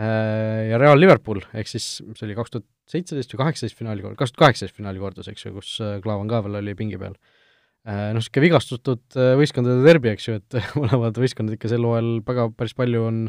ja 0.00 0.78
Real 0.80 1.00
Liverpool, 1.00 1.42
ehk 1.56 1.68
siis 1.68 1.86
see 2.00 2.24
oli 2.26 2.36
kaks 2.38 2.54
tuhat 2.54 2.66
seitseteist 2.90 3.34
või 3.34 3.42
kaheksateist 3.42 3.78
finaali 3.78 4.04
kaks 4.04 4.32
tuhat 4.32 4.46
kaheksateist 4.46 4.76
finaali 4.76 5.02
kordus, 5.02 5.28
eks 5.30 5.44
ju, 5.44 5.52
kus 5.56 5.74
äh, 5.84 5.98
Klaavan 6.04 6.30
ka 6.30 6.40
veel 6.46 6.60
oli 6.62 6.74
pingi 6.78 6.98
peal. 7.00 7.16
noh, 7.84 8.16
niisugune 8.16 8.44
vigastatud 8.44 9.18
võistkondade 9.40 9.84
derbi, 9.84 10.12
eks 10.14 10.28
ju, 10.28 10.38
et 10.40 10.58
mõlemad 10.80 11.16
võistkonnad 11.20 11.56
ikka 11.56 11.72
sel 11.72 11.84
hooajal 11.88 12.10
väga, 12.26 12.48
päris 12.56 12.76
palju 12.76 13.04
on 13.08 13.22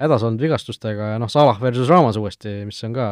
hädas 0.00 0.24
olnud 0.24 0.44
vigastustega 0.44 1.14
ja 1.14 1.20
noh, 1.20 1.32
Salah 1.32 1.60
versus 1.60 1.88
Raamas 1.92 2.20
uuesti, 2.20 2.62
mis 2.68 2.80
on 2.88 2.96
ka, 2.96 3.08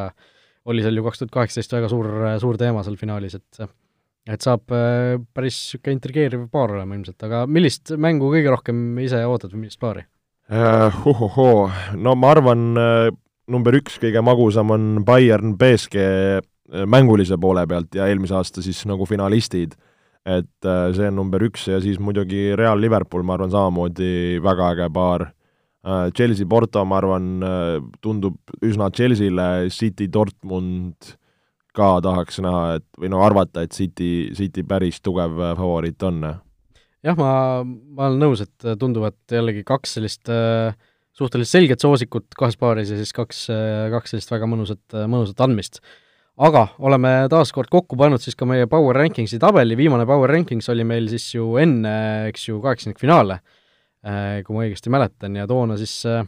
oli 0.69 0.85
seal 0.85 0.97
ju 0.97 1.05
kaks 1.05 1.23
tuhat 1.23 1.35
kaheksateist 1.37 1.77
väga 1.77 1.93
suur, 1.93 2.13
suur 2.45 2.61
teema 2.61 2.85
seal 2.85 3.01
finaalis, 3.01 3.39
et 3.41 3.69
et 4.29 4.45
saab 4.45 4.67
päris 4.69 5.57
niisugune 5.57 5.95
intrigeeriv 5.97 6.43
paar 6.53 6.75
olema 6.75 6.99
ilmselt, 6.99 7.23
aga 7.25 7.47
millist 7.49 7.95
mängu 7.97 8.29
kõige 8.35 8.53
rohkem 8.53 8.99
ise 9.01 9.23
ootad 9.25 9.55
või 9.55 9.65
millist 9.65 9.81
paari 9.81 10.05
uh,? 10.51 11.07
Uhuhoo, 11.07 11.71
no 11.97 12.15
ma 12.15 12.35
arvan 12.35 12.69
uh,, 12.77 13.09
number 13.49 13.79
üks 13.81 14.01
kõige 14.03 14.23
magusam 14.25 14.71
on 14.75 15.05
Bayern 15.05 15.57
BSG 15.59 16.05
mängulise 16.69 17.39
poole 17.41 17.67
pealt 17.67 17.95
ja 17.97 18.09
eelmise 18.09 18.37
aasta 18.37 18.63
siis 18.65 18.83
nagu 18.89 19.07
finalistid, 19.09 19.75
et 20.29 20.69
äh, 20.69 20.89
see 20.97 21.09
on 21.09 21.17
number 21.17 21.43
üks 21.47 21.67
ja 21.71 21.81
siis 21.81 22.01
muidugi 22.03 22.53
Real 22.59 22.81
Liverpool, 22.81 23.25
ma 23.25 23.39
arvan, 23.39 23.53
samamoodi 23.53 24.41
väga 24.45 24.73
äge 24.75 24.89
paar. 24.93 25.29
Äh, 25.89 26.11
Chelsea 26.17 26.47
Porto, 26.47 26.85
ma 26.85 26.99
arvan, 27.01 27.31
äh, 27.45 27.79
tundub 28.05 28.37
üsna 28.65 28.91
Chelsea'le, 28.93 29.71
City 29.73 30.11
Dortmund 30.13 31.15
ka 31.79 31.95
tahaks 32.05 32.41
näha, 32.43 32.81
et 32.81 32.87
või 32.99 33.13
no 33.13 33.23
arvata, 33.25 33.63
et 33.65 33.73
City, 33.73 34.29
City 34.37 34.65
päris 34.67 35.01
tugev 35.01 35.39
favoriit 35.39 36.03
on. 36.03 36.25
Jah, 37.07 37.17
ma, 37.19 37.31
ma 37.65 38.09
olen 38.09 38.23
nõus, 38.27 38.43
et 38.45 38.69
tunduvad 38.81 39.19
jällegi 39.31 39.65
kaks 39.67 39.99
sellist 39.99 40.31
äh, 40.33 40.75
suhteliselt 41.19 41.51
selget 41.51 41.83
soosikut 41.83 42.35
kahes 42.39 42.59
paaris 42.61 42.93
ja 42.93 42.99
siis 42.99 43.15
kaks, 43.17 43.49
kaks 43.95 44.15
sellist 44.15 44.31
väga 44.31 44.47
mõnusat, 44.51 44.85
mõnusat 45.11 45.41
andmist. 45.47 45.83
Aga 46.39 46.69
oleme 46.87 47.11
taas 47.31 47.51
kord 47.51 47.71
kokku 47.73 47.97
pannud 47.99 48.23
siis 48.23 48.37
ka 48.39 48.47
meie 48.47 48.69
Power 48.71 48.95
Rankingsi 48.95 49.41
tabeli, 49.43 49.75
viimane 49.79 50.05
Power 50.07 50.31
Rankings 50.31 50.71
oli 50.71 50.85
meil 50.87 51.09
siis 51.11 51.27
ju 51.35 51.57
enne, 51.59 51.95
eks 52.31 52.45
ju, 52.47 52.61
kaheksandikfinaale, 52.63 53.41
äh, 54.07 54.37
kui 54.47 54.55
ma 54.55 54.63
õigesti 54.63 54.93
mäletan, 54.95 55.35
ja 55.41 55.49
toona 55.51 55.75
siis 55.81 55.97
äh, 56.07 56.23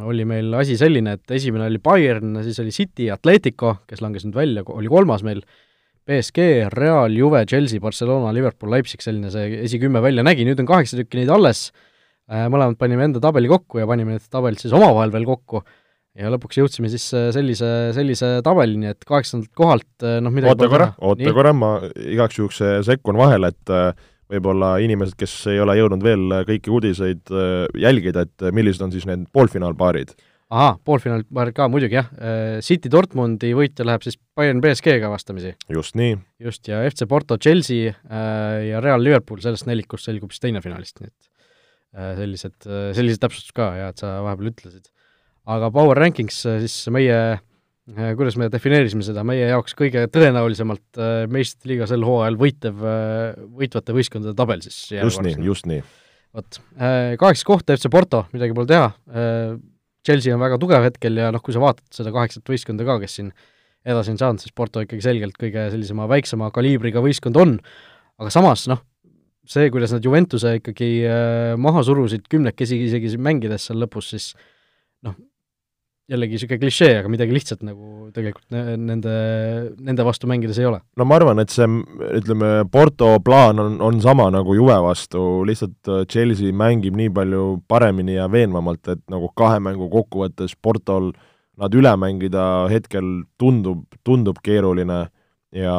oli 0.00 0.24
meil 0.28 0.56
asi 0.56 0.78
selline, 0.80 1.18
et 1.18 1.36
esimene 1.36 1.68
oli 1.68 1.82
Bayern, 1.84 2.40
siis 2.46 2.62
oli 2.64 2.72
City, 2.72 3.10
Atletico, 3.12 3.76
kes 3.88 4.00
langes 4.00 4.24
nüüd 4.24 4.40
välja, 4.40 4.64
oli 4.72 4.88
kolmas 4.92 5.24
meil, 5.26 5.44
BSG, 6.06 6.68
Real, 6.70 7.10
Juve, 7.10 7.42
Chelsea, 7.46 7.80
Barcelona, 7.82 8.30
Liverpool, 8.34 8.70
Leipzig, 8.70 9.02
selline 9.02 9.30
see 9.34 9.58
esikümme 9.66 10.02
välja 10.04 10.22
nägi, 10.26 10.46
nüüd 10.46 10.60
on 10.62 10.68
kaheksa 10.68 10.98
tükki 11.00 11.18
neid 11.18 11.32
alles, 11.34 11.70
äh, 12.30 12.46
mõlemad 12.52 12.78
panime 12.78 13.08
enda 13.08 13.22
tabeli 13.22 13.50
kokku 13.50 13.82
ja 13.82 13.88
panime 13.90 14.14
need 14.14 14.28
tabelid 14.30 14.62
siis 14.62 14.74
omavahel 14.76 15.14
veel 15.14 15.26
kokku. 15.26 15.64
Ja 16.16 16.30
lõpuks 16.32 16.60
jõudsime 16.60 16.88
siis 16.92 17.08
äh, 17.12 17.28
sellise, 17.34 17.70
sellise 17.96 18.36
tabelini, 18.46 18.92
et 18.94 19.02
kaheksandalt 19.08 19.50
kohalt 19.58 20.06
äh, 20.06 20.20
noh, 20.22 20.32
midagi 20.32 20.54
oota 20.54 20.70
korra, 20.72 20.92
oota 21.10 21.34
korra, 21.36 21.52
ma 21.56 21.72
igaks 22.06 22.38
juhuks 22.38 22.62
sekkun 22.86 23.18
vahele, 23.18 23.50
et 23.50 23.74
võib-olla 24.30 24.76
inimesed, 24.82 25.18
kes 25.18 25.34
ei 25.52 25.58
ole 25.62 25.74
jõudnud 25.78 26.06
veel 26.06 26.38
kõiki 26.46 26.70
uudiseid 26.74 27.34
jälgida, 27.78 28.24
et 28.26 28.48
millised 28.54 28.82
on 28.86 28.94
siis 28.94 29.06
need 29.10 29.26
poolfinaalpaarid? 29.34 30.14
Ahaa, 30.52 30.76
poolfinaalpaarid 30.86 31.56
ka 31.56 31.68
muidugi 31.72 31.98
jah, 31.98 32.10
City 32.62 32.90
Dortmundi 32.92 33.50
võitja 33.56 33.86
läheb 33.86 34.04
siis 34.06 34.18
Bayern 34.38 34.60
BSG-ga 34.62 35.10
vastamisi. 35.10 35.54
just 35.72 35.96
nii. 35.98 36.18
just, 36.46 36.68
ja 36.70 36.82
FC 36.86 37.08
Porto 37.10 37.38
Chelsea 37.38 37.90
ja 37.90 38.82
Real 38.84 39.02
Liverpool, 39.02 39.40
sellest 39.42 39.66
nelikust 39.66 40.06
selgub 40.06 40.30
siis 40.34 40.44
teine 40.44 40.62
finalist, 40.62 41.00
nii 41.00 41.10
et 41.10 41.32
sellised, 42.20 42.58
sellised 42.94 43.22
täpsustused 43.22 43.56
ka 43.56 43.72
ja 43.78 43.90
et 43.90 44.02
sa 44.04 44.18
vahepeal 44.22 44.52
ütlesid 44.52 44.90
aga 45.46 45.70
Power 45.74 45.98
Rankings 46.00 46.40
äh, 46.48 46.58
siis 46.64 46.88
meie, 46.94 47.18
äh, 47.36 48.10
kuidas 48.18 48.38
me 48.40 48.48
defineerisime 48.52 49.06
seda, 49.06 49.24
meie 49.26 49.46
jaoks 49.52 49.76
kõige 49.78 50.06
tõenäolisemalt 50.12 51.00
äh, 51.00 51.14
meistriliiga 51.32 51.88
sel 51.90 52.04
hooajal 52.06 52.38
võitev, 52.40 52.82
võitvate 53.60 53.96
võistkondade 53.96 54.36
tabel 54.38 54.64
siis. 54.66 54.80
just 54.96 55.22
nii, 55.24 55.38
just 55.46 55.70
nii. 55.70 55.84
vot, 56.36 56.60
kaheksas 57.22 57.46
koht 57.46 57.74
FC 57.76 57.90
Porto, 57.92 58.26
midagi 58.34 58.56
pole 58.56 58.70
teha, 58.70 58.90
Chelsea 60.06 60.34
on 60.34 60.42
väga 60.42 60.58
tugev 60.62 60.86
hetkel 60.86 61.18
ja 61.20 61.30
noh, 61.34 61.42
kui 61.42 61.54
sa 61.54 61.62
vaatad 61.62 61.86
seda 61.94 62.12
kaheksat 62.14 62.46
võistkonda 62.48 62.86
ka, 62.86 62.98
kes 63.02 63.18
siin 63.18 63.30
edasi 63.86 64.14
on 64.14 64.20
saanud, 64.20 64.42
siis 64.42 64.54
Porto 64.56 64.82
ikkagi 64.82 65.04
selgelt 65.04 65.38
kõige 65.38 65.68
sellisema 65.74 66.08
väiksema 66.10 66.50
kaliibriga 66.54 67.02
võistkond 67.04 67.38
on, 67.42 67.56
aga 68.22 68.32
samas 68.34 68.66
noh, 68.70 68.82
see, 69.46 69.70
kuidas 69.74 69.94
nad 69.94 70.06
Juventuse 70.06 70.56
ikkagi 70.60 70.90
maha 71.62 71.84
surusid 71.86 72.26
kümnekesi 72.30 72.80
isegi 72.88 73.14
mängides 73.22 73.68
seal 73.68 73.78
lõpus, 73.82 74.10
siis 74.14 74.32
noh, 75.06 75.14
jällegi 76.10 76.36
niisugune 76.36 76.60
klišee, 76.62 76.92
aga 77.00 77.10
midagi 77.10 77.34
lihtsat 77.34 77.62
nagu 77.66 78.08
tegelikult 78.14 78.54
nende, 78.54 79.14
nende 79.82 80.06
vastu 80.06 80.28
mängides 80.30 80.60
ei 80.60 80.68
ole. 80.68 80.80
no 80.98 81.06
ma 81.08 81.18
arvan, 81.18 81.40
et 81.42 81.50
see, 81.50 81.66
ütleme, 82.20 82.50
Porto 82.72 83.08
plaan 83.26 83.62
on, 83.62 83.80
on 83.82 83.98
sama 84.04 84.28
nagu 84.34 84.54
Juve 84.54 84.76
vastu, 84.84 85.22
lihtsalt 85.48 85.90
äh, 85.90 86.04
Chelsea 86.10 86.54
mängib 86.54 86.98
nii 86.98 87.10
palju 87.16 87.44
paremini 87.68 88.18
ja 88.20 88.28
veenvamalt, 88.30 88.84
et 88.94 89.02
nagu 89.12 89.32
kahe 89.34 89.58
mängu 89.62 89.90
kokkuvõttes 89.92 90.54
Portol 90.62 91.10
nad 91.58 91.74
üle 91.74 91.92
mängida 91.98 92.66
hetkel 92.70 93.24
tundub, 93.40 93.86
tundub 94.06 94.38
keeruline 94.44 95.06
ja, 95.56 95.78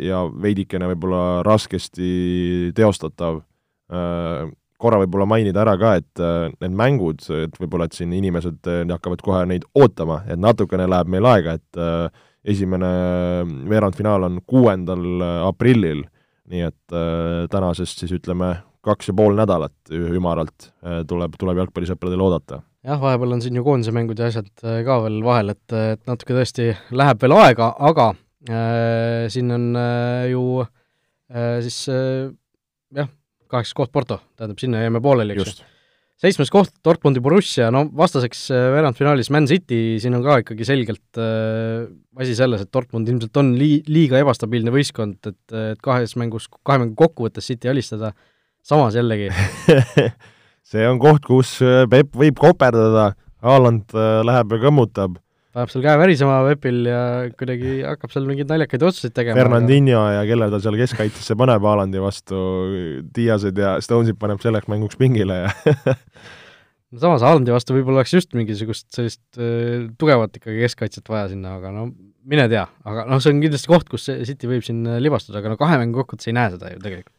ja 0.00 0.22
veidikene 0.42 0.90
võib-olla 0.90 1.42
raskesti 1.46 2.72
teostatav 2.74 3.42
äh, 3.92 4.46
korra 4.80 5.00
võib-olla 5.02 5.26
mainida 5.28 5.62
ära 5.64 5.76
ka, 5.80 5.94
et 6.00 6.22
äh, 6.22 6.48
need 6.62 6.76
mängud, 6.76 7.24
et 7.32 7.56
võib-olla, 7.60 7.88
et 7.88 7.96
siin 7.96 8.12
inimesed 8.16 8.70
äh, 8.70 8.82
hakkavad 8.90 9.24
kohe 9.24 9.44
neid 9.48 9.66
ootama, 9.78 10.22
et 10.28 10.40
natukene 10.40 10.88
läheb 10.90 11.12
meil 11.12 11.28
aega, 11.32 11.56
et 11.58 11.80
äh, 11.80 12.26
esimene 12.46 12.90
veerandfinaal 13.66 14.28
on 14.28 14.38
kuuendal 14.46 15.24
aprillil, 15.48 16.04
nii 16.46 16.62
et 16.62 16.94
tänasest 17.50 18.04
siis 18.04 18.12
ütleme, 18.14 18.52
kaks 18.86 19.08
ja 19.10 19.14
pool 19.18 19.34
nädalat 19.34 19.90
ümaralt 19.90 20.68
tuleb, 21.10 21.34
tuleb 21.40 21.58
jalgpallisõpradel 21.58 22.22
oodata. 22.22 22.60
jah, 22.86 23.00
vahepeal 23.02 23.34
on 23.34 23.42
siin 23.42 23.58
ju 23.58 23.64
koondise 23.66 23.90
mängud 23.90 24.22
ja 24.22 24.28
asjad 24.30 24.52
ka 24.62 25.00
veel 25.02 25.18
vahel, 25.26 25.50
et, 25.56 25.74
et 25.74 26.04
natuke 26.06 26.36
tõesti 26.38 26.68
läheb 26.94 27.18
veel 27.24 27.34
aega, 27.34 27.72
aga 27.90 28.12
äh, 28.50 29.26
siin 29.32 29.50
on 29.50 29.66
äh, 29.76 30.28
ju 30.30 30.44
äh, 30.62 31.58
siis 31.66 31.80
äh, 31.90 32.30
jah, 32.94 33.10
kaheksas 33.50 33.76
koht 33.76 33.92
Porto, 33.94 34.20
tähendab, 34.36 34.60
sinna 34.62 34.82
jäime 34.84 35.02
pooleli, 35.02 35.36
eks 35.36 35.60
ju. 35.60 35.66
seitsmes 36.22 36.52
koht 36.52 36.72
Dortmundi 36.84 37.20
Borussia, 37.24 37.68
no 37.74 37.84
vastaseks 37.96 38.46
äh, 38.54 38.68
veerandfinaalis 38.74 39.30
Man 39.34 39.48
City, 39.50 39.98
siin 40.02 40.16
on 40.18 40.24
ka 40.26 40.38
ikkagi 40.44 40.68
selgelt 40.68 41.20
äh, 41.20 41.88
asi 42.20 42.36
selles, 42.38 42.64
et 42.64 42.72
Dortmund 42.72 43.08
ilmselt 43.12 43.42
on 43.42 43.52
lii-, 43.58 43.82
liiga 43.90 44.22
ebastabiilne 44.22 44.72
võistkond, 44.74 45.20
et, 45.28 45.58
et 45.74 45.84
kahes 45.84 46.16
mängus, 46.20 46.48
kahe 46.62 46.82
mängu 46.82 46.96
kokkuvõttes 46.98 47.52
City 47.52 47.72
alistada, 47.72 48.14
samas 48.66 48.96
jällegi. 48.98 49.30
See 50.66 50.82
on 50.88 50.98
koht, 50.98 51.22
kus 51.26 51.58
äh, 51.62 51.84
Peep 51.90 52.16
võib 52.18 52.40
koperdada, 52.42 53.12
Haaland 53.44 53.92
äh, 53.94 54.20
läheb 54.26 54.56
ja 54.56 54.64
kõmmutab 54.66 55.20
paneb 55.56 55.72
seal 55.72 55.84
käe 55.86 55.96
värisema 56.00 56.36
Pepil 56.50 56.82
ja 56.90 57.00
kuidagi 57.38 57.78
hakkab 57.86 58.12
seal 58.12 58.26
mingeid 58.28 58.50
naljakaid 58.50 58.82
otsuseid 58.90 59.14
tegema. 59.16 59.38
Fernandinho 59.40 60.02
aga... 60.02 60.18
ja 60.18 60.24
kelle 60.28 60.50
ta 60.52 60.60
seal 60.62 60.76
keskkaitsesse 60.80 61.36
paneb 61.40 61.64
Haalandi 61.64 62.02
vastu, 62.02 62.40
Diased 63.16 63.60
ja 63.62 63.76
Stonesid 63.84 64.20
paneb 64.20 64.42
selleks 64.44 64.68
mänguks 64.72 65.00
pingile 65.00 65.40
ja 65.46 65.54
no 66.92 67.00
samas 67.00 67.24
Haalandi 67.24 67.54
vastu 67.56 67.78
võib-olla 67.78 68.02
oleks 68.02 68.12
just 68.18 68.36
mingisugust 68.36 68.90
sellist 68.94 69.40
äh, 69.40 69.88
tugevat 70.00 70.36
ikkagi 70.36 70.60
keskkaitset 70.66 71.08
vaja 71.12 71.30
sinna, 71.32 71.56
aga 71.56 71.72
no 71.72 71.88
mine 72.26 72.48
tea, 72.52 72.66
aga 72.84 73.06
noh, 73.08 73.22
see 73.22 73.32
on 73.32 73.40
kindlasti 73.44 73.70
koht, 73.70 73.88
kus 73.88 74.10
City 74.28 74.50
võib 74.50 74.64
siin 74.66 74.84
libastuda, 75.00 75.40
aga 75.40 75.54
no 75.54 75.60
kahe 75.60 75.80
mängu 75.80 76.02
kokkuvõttes 76.02 76.28
ei 76.28 76.36
näe 76.36 76.52
seda 76.52 76.74
ju 76.74 76.82
tegelikult 76.82 77.15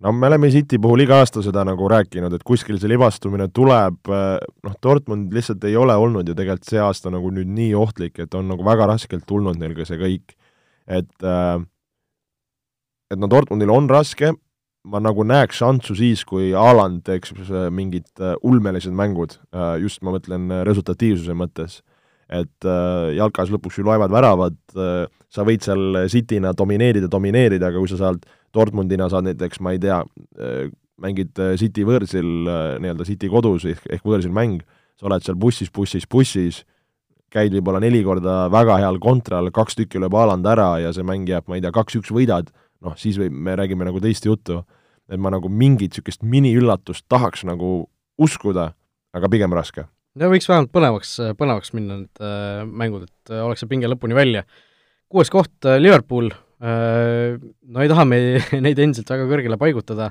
no 0.00 0.12
me 0.12 0.26
oleme 0.26 0.50
City 0.50 0.78
puhul 0.80 1.04
iga 1.04 1.20
aasta 1.20 1.42
seda 1.44 1.64
nagu 1.68 1.88
rääkinud, 1.90 2.32
et 2.34 2.44
kuskil 2.46 2.78
see 2.80 2.90
libastumine 2.90 3.50
tuleb, 3.54 4.08
noh, 4.08 4.76
Dortmund 4.82 5.34
lihtsalt 5.36 5.64
ei 5.68 5.76
ole 5.76 5.96
olnud 5.96 6.28
ju 6.28 6.36
tegelikult 6.36 6.70
see 6.70 6.80
aasta 6.80 7.12
nagu 7.12 7.32
nüüd 7.34 7.50
nii 7.56 7.74
ohtlik, 7.78 8.18
et 8.22 8.34
on 8.38 8.48
nagu 8.50 8.64
väga 8.66 8.88
raskelt 8.94 9.26
tulnud 9.28 9.60
neil 9.60 9.76
ka 9.76 9.88
see 9.88 10.00
kõik. 10.00 10.36
et 10.90 11.28
et 13.10 13.18
no 13.18 13.28
Dortmundil 13.30 13.70
on 13.74 13.88
raske, 13.90 14.32
ma 14.88 15.00
nagu 15.02 15.24
näeks 15.26 15.60
šanssu 15.60 15.94
siis, 15.98 16.24
kui 16.24 16.52
Haaland 16.56 17.02
teeks 17.04 17.34
mingid 17.74 18.08
ulmelised 18.46 18.94
mängud, 18.96 19.36
just 19.82 20.00
ma 20.02 20.14
mõtlen 20.16 20.62
resultatiivsuse 20.64 21.36
mõttes. 21.36 21.82
et 22.30 22.64
jalkas 23.16 23.50
lõpuks 23.50 23.78
ju 23.78 23.84
loevad 23.84 24.10
väravad, 24.14 24.56
sa 25.28 25.44
võid 25.44 25.64
seal 25.66 26.06
Cityna 26.08 26.52
domineerida, 26.54 27.08
domineerida, 27.10 27.66
aga 27.66 27.78
kui 27.82 27.90
sa 27.90 27.98
saad 27.98 28.22
Dortmundina 28.54 29.08
saad 29.10 29.28
näiteks, 29.28 29.60
ma 29.62 29.74
ei 29.74 29.80
tea, 29.82 30.00
äh, 30.40 30.70
mängid 31.00 31.38
äh, 31.38 31.54
City 31.60 31.84
võõrsil, 31.86 32.30
äh, 32.50 32.74
nii-öelda 32.82 33.06
City 33.08 33.30
kodus 33.30 33.66
ehk, 33.68 33.86
ehk 33.96 34.06
võõrsil 34.06 34.34
mäng, 34.34 34.64
sa 34.98 35.08
oled 35.08 35.24
seal 35.24 35.38
bussis, 35.40 35.70
bussis, 35.72 36.06
bussis, 36.10 36.64
käid 37.30 37.54
võib-olla 37.54 37.80
neli 37.82 38.02
korda 38.04 38.42
väga 38.50 38.80
heal 38.82 38.98
kontral, 39.02 39.52
kaks 39.54 39.78
tükki 39.78 40.02
lööb 40.02 40.16
Haaland 40.18 40.48
ära 40.50 40.72
ja 40.82 40.90
see 40.94 41.06
mäng 41.06 41.30
jääb, 41.30 41.46
ma 41.48 41.58
ei 41.58 41.64
tea, 41.64 41.72
kaks-üks 41.74 42.10
võidad, 42.14 42.50
noh, 42.82 42.98
siis 42.98 43.20
võib, 43.20 43.32
me 43.32 43.54
räägime 43.60 43.86
nagu 43.86 44.02
teist 44.02 44.26
juttu. 44.26 44.64
et 45.10 45.18
ma 45.18 45.30
nagu 45.30 45.48
mingit 45.48 45.90
niisugust 45.90 46.22
miniüllatust 46.22 47.02
tahaks 47.10 47.42
nagu 47.42 47.88
uskuda, 48.18 48.68
aga 49.12 49.28
pigem 49.28 49.52
raske. 49.52 49.86
no 50.14 50.28
võiks 50.30 50.46
vähemalt 50.46 50.70
põnevaks, 50.70 51.16
põnevaks 51.38 51.72
minna 51.74 51.96
need 52.02 52.22
mängud, 52.66 53.08
et 53.08 53.30
oleks 53.30 53.60
see 53.60 53.70
pinge 53.70 53.90
lõpuni 53.90 54.14
välja. 54.14 54.44
kuues 55.08 55.30
koht 55.30 55.66
Liverpool 55.78 56.30
no 56.60 57.80
ei 57.82 57.88
taha 57.88 58.04
me 58.04 58.20
neid 58.66 58.80
endiselt 58.82 59.08
väga 59.10 59.28
kõrgele 59.30 59.60
paigutada, 59.60 60.10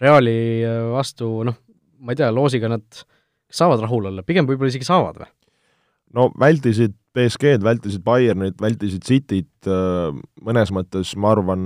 Reali 0.00 0.62
vastu 0.94 1.42
noh, 1.44 1.58
ma 2.00 2.14
ei 2.14 2.20
tea, 2.20 2.30
loosiga 2.32 2.70
nad 2.72 3.02
saavad 3.52 3.82
rahul 3.82 4.06
olla, 4.08 4.24
pigem 4.24 4.46
võib-olla 4.48 4.70
isegi 4.72 4.86
saavad 4.86 5.18
või? 5.20 5.28
no 6.16 6.30
vältisid 6.40 6.94
BSG-d, 7.14 7.64
vältisid 7.66 8.02
Bayernit, 8.06 8.58
vältisid 8.62 9.02
Cityt, 9.06 9.68
mõnes 10.46 10.70
mõttes 10.74 11.12
ma 11.18 11.32
arvan, 11.34 11.62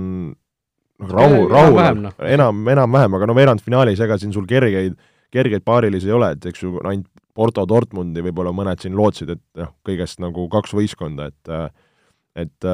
noh, 1.01 1.11
rahu, 1.11 1.43
rahu, 1.51 1.81
no. 2.01 2.13
enam, 2.25 2.63
enam-vähem, 2.73 3.17
aga 3.17 3.29
no 3.29 3.35
veerandfinaalis, 3.37 4.01
ega 4.01 4.17
siin 4.21 4.33
sul 4.33 4.47
kergeid, 4.49 4.97
kergeid 5.33 5.65
paarilisi 5.65 6.09
ei 6.09 6.15
ole, 6.17 6.31
et 6.35 6.49
eks 6.49 6.65
ju 6.65 6.79
ainult 6.81 7.09
Porto 7.35 7.65
Dortmundi 7.67 8.23
võib-olla 8.23 8.53
mõned 8.55 8.79
siin 8.81 8.95
lootsid, 8.95 9.33
et 9.35 9.41
noh, 9.59 9.73
kõigest 9.85 10.21
nagu 10.23 10.47
kaks 10.51 10.73
võistkonda, 10.77 11.29
et 11.33 11.55
et 12.35 12.67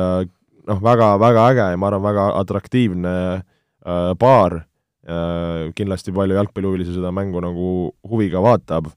noh, 0.68 0.82
väga, 0.84 1.14
väga 1.22 1.48
äge 1.54 1.68
ja 1.74 1.80
ma 1.80 1.90
arvan, 1.90 2.06
väga 2.10 2.28
atraktiivne 2.42 3.14
äh, 3.38 4.12
paar 4.20 4.62
äh,, 5.08 5.72
kindlasti 5.78 6.14
palju 6.16 6.38
jalgpallihuvilisi 6.38 6.98
seda 6.98 7.14
mängu 7.16 7.42
nagu 7.44 7.70
huviga 8.08 8.44
vaatab 8.44 8.92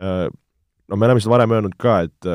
äh,, 0.00 0.28
no 0.88 0.96
me 0.96 1.08
oleme 1.08 1.22
seda 1.22 1.36
varem 1.36 1.56
öelnud 1.56 1.76
ka, 1.80 2.02
et 2.08 2.30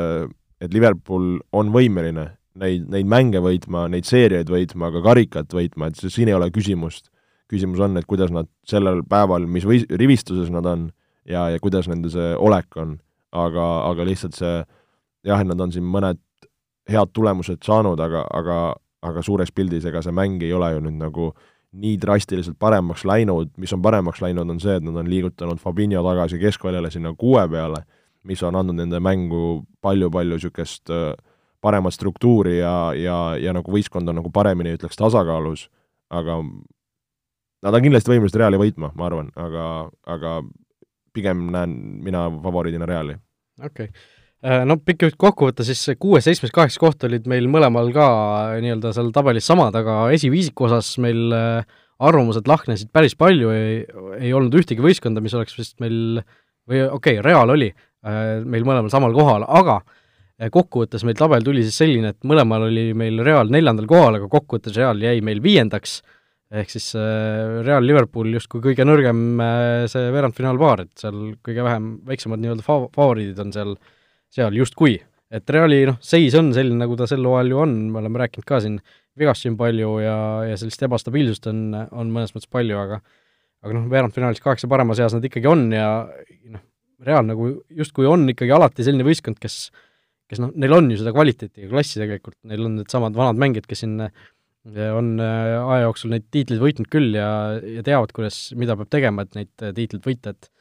et 0.60 0.74
Liverpool 0.76 1.38
on 1.56 1.72
võimeline 1.72 2.26
neid, 2.60 2.88
neid 2.92 3.10
mänge 3.10 3.42
võitma, 3.44 3.88
neid 3.92 4.08
seeriaid 4.08 4.50
võitma, 4.52 4.92
ka 4.94 5.04
karikat 5.06 5.56
võitma, 5.56 5.90
et 5.90 6.02
siin 6.02 6.32
ei 6.32 6.38
ole 6.38 6.50
küsimust. 6.52 7.10
küsimus 7.50 7.80
on, 7.82 7.98
et 7.98 8.06
kuidas 8.06 8.30
nad 8.30 8.46
sellel 8.68 9.00
päeval, 9.10 9.48
mis 9.50 9.64
või-, 9.66 9.86
rivistuses 9.98 10.52
nad 10.54 10.68
on 10.70 10.92
ja, 11.26 11.48
ja 11.50 11.58
kuidas 11.60 11.88
nende 11.90 12.12
see 12.14 12.36
olek 12.38 12.78
on, 12.78 13.00
aga, 13.34 13.66
aga 13.90 14.06
lihtsalt 14.06 14.38
see 14.38 14.60
jah, 15.26 15.42
et 15.42 15.50
nad 15.50 15.62
on 15.62 15.74
siin 15.74 15.88
mõned 15.88 16.20
head 16.90 17.14
tulemused 17.14 17.64
saanud, 17.66 18.00
aga, 18.00 18.26
aga, 18.34 18.58
aga 19.06 19.24
suures 19.26 19.52
pildis 19.56 19.86
ega 19.90 20.02
see 20.06 20.16
mäng 20.16 20.44
ei 20.44 20.54
ole 20.54 20.74
ju 20.74 20.84
nüüd 20.86 21.00
nagu 21.00 21.30
nii 21.80 21.98
drastiliselt 22.02 22.58
paremaks 22.60 23.06
läinud, 23.06 23.52
mis 23.62 23.74
on 23.76 23.82
paremaks 23.82 24.22
läinud, 24.24 24.50
on 24.50 24.60
see, 24.62 24.80
et 24.80 24.86
nad 24.86 24.96
on 24.98 25.10
liigutanud 25.10 25.62
Fabinho 25.62 26.02
tagasi 26.06 26.40
keskväljale 26.42 26.90
sinna 26.92 27.14
kuue 27.18 27.44
peale, 27.52 27.84
mis 28.26 28.42
on 28.44 28.58
andnud 28.58 28.80
nende 28.80 29.00
mängu 29.04 29.62
palju-palju 29.86 30.40
niisugust 30.40 30.90
äh, 30.94 31.14
paremat 31.62 31.94
struktuuri 31.94 32.58
ja, 32.58 32.74
ja, 32.98 33.20
ja 33.38 33.54
nagu 33.54 33.72
võistkond 33.72 34.10
on 34.10 34.18
nagu 34.22 34.32
paremini, 34.34 34.74
ütleks, 34.80 34.98
tasakaalus, 34.98 35.68
aga 36.10 36.40
nad 37.66 37.76
on 37.76 37.86
kindlasti 37.86 38.16
võimelised 38.16 38.40
Reali 38.40 38.60
võitma, 38.60 38.90
ma 38.98 39.10
arvan, 39.10 39.30
aga, 39.38 39.66
aga 40.10 40.40
pigem 41.14 41.52
näen 41.54 41.76
mina 42.06 42.26
favoriidina 42.42 42.90
Reali. 42.90 43.20
okei. 43.62 43.92
okay 43.92 44.19
no 44.40 44.78
pikk 44.80 45.04
jutt 45.04 45.18
kokku 45.20 45.50
võtta, 45.50 45.66
siis 45.68 45.82
kuues, 46.00 46.24
seitsmes, 46.24 46.54
kaheksas 46.56 46.80
koht 46.80 47.04
olid 47.04 47.26
meil 47.28 47.50
mõlemal 47.52 47.92
ka 47.96 48.08
nii-öelda 48.64 48.94
seal 48.96 49.12
tabelis 49.16 49.50
samad, 49.50 49.76
aga 49.76 50.06
esiviisiku 50.16 50.70
osas 50.70 50.94
meil 51.04 51.36
äh, 51.36 51.78
arvamused 52.00 52.48
lahknesid 52.48 52.92
päris 52.96 53.18
palju, 53.20 53.52
ei, 53.52 53.82
ei 54.22 54.32
olnud 54.36 54.56
ühtegi 54.62 54.84
võistkonda, 54.84 55.24
mis 55.24 55.36
oleks 55.36 55.58
vist 55.60 55.76
meil, 55.84 56.22
või 56.70 56.86
okei 56.86 57.20
okay,, 57.20 57.26
Real 57.26 57.52
oli 57.52 57.68
äh, 57.74 58.40
meil 58.46 58.64
mõlemal 58.64 58.92
samal 58.94 59.16
kohal, 59.16 59.44
aga 59.44 59.82
kokkuvõttes 60.56 61.04
meil 61.04 61.18
tabel 61.20 61.44
tuli 61.44 61.66
siis 61.66 61.76
selline, 61.82 62.14
et 62.14 62.24
mõlemal 62.24 62.70
oli 62.70 62.94
meil 62.96 63.20
Real 63.28 63.52
neljandal 63.52 63.90
kohal, 63.92 64.22
aga 64.22 64.32
kokkuvõttes 64.32 64.78
Real 64.80 65.04
jäi 65.04 65.20
meil 65.20 65.44
viiendaks, 65.44 66.00
ehk 66.56 66.72
siis 66.72 66.94
Real 66.96 67.84
Liverpool 67.84 68.32
justkui 68.40 68.64
kõige 68.64 68.88
nõrgem 68.88 69.20
see 69.92 70.08
veerandfinaalpaar, 70.16 70.88
et 70.88 71.04
seal 71.04 71.34
kõige 71.44 71.68
vähem, 71.68 71.98
väiksemad 72.08 72.40
nii-öelda 72.40 72.64
fa-, 72.64 72.86
favoriidid 72.96 73.44
on 73.44 73.52
seal. 73.52 73.76
äh, 73.76 73.96
seal 74.36 74.58
justkui, 74.58 74.98
et 75.34 75.54
Reali 75.54 75.84
noh, 75.90 76.00
seis 76.02 76.36
on 76.38 76.52
selline, 76.56 76.80
nagu 76.82 76.98
ta 76.98 77.08
sel 77.10 77.26
hooajal 77.26 77.54
ju 77.54 77.62
on, 77.66 77.76
me 77.94 78.02
oleme 78.02 78.22
rääkinud 78.24 78.48
ka 78.50 78.62
siin, 78.64 78.80
vigastusi 79.20 79.52
on 79.52 79.58
palju 79.60 79.96
ja, 80.04 80.18
ja 80.52 80.58
sellist 80.60 80.86
ebastabiilsust 80.86 81.50
on, 81.52 81.64
on 81.92 82.14
mõnes 82.14 82.34
mõttes 82.36 82.52
palju, 82.52 82.78
aga 82.80 83.02
aga 83.60 83.76
noh, 83.76 83.90
veerandfinaalis 83.92 84.40
kaheksa 84.40 84.70
parema 84.72 84.96
seas 84.96 85.12
nad 85.16 85.26
ikkagi 85.28 85.50
on 85.52 85.68
ja 85.76 85.90
noh, 86.54 86.66
Real 87.04 87.24
nagu 87.24 87.46
justkui 87.72 88.08
on 88.08 88.26
ikkagi 88.32 88.52
alati 88.52 88.84
selline 88.84 89.06
võistkond, 89.08 89.38
kes 89.40 89.70
kes 90.30 90.42
noh, 90.44 90.52
neil 90.62 90.76
on 90.76 90.90
ju 90.94 91.00
seda 91.00 91.14
kvaliteeti 91.16 91.66
ja 91.66 91.72
klassi 91.72 92.02
tegelikult, 92.02 92.38
neil 92.50 92.68
on 92.68 92.78
needsamad 92.80 93.18
vanad 93.18 93.40
mängijad, 93.42 93.66
kes 93.70 93.84
siin 93.84 93.96
eh, 94.06 94.12
on 94.94 95.16
eh, 95.24 95.56
aja 95.58 95.88
jooksul 95.88 96.14
neid 96.14 96.28
tiitleid 96.34 96.62
võitnud 96.62 96.90
küll 96.94 97.18
ja, 97.18 97.30
ja 97.64 97.86
teavad, 97.86 98.14
kuidas, 98.16 98.38
mida 98.60 98.78
peab 98.78 98.92
tegema, 98.94 99.26
et 99.26 99.40
neid 99.40 99.66
eh, 99.66 99.74
tiitleid 99.76 100.06
võita, 100.06 100.36
et 100.36 100.52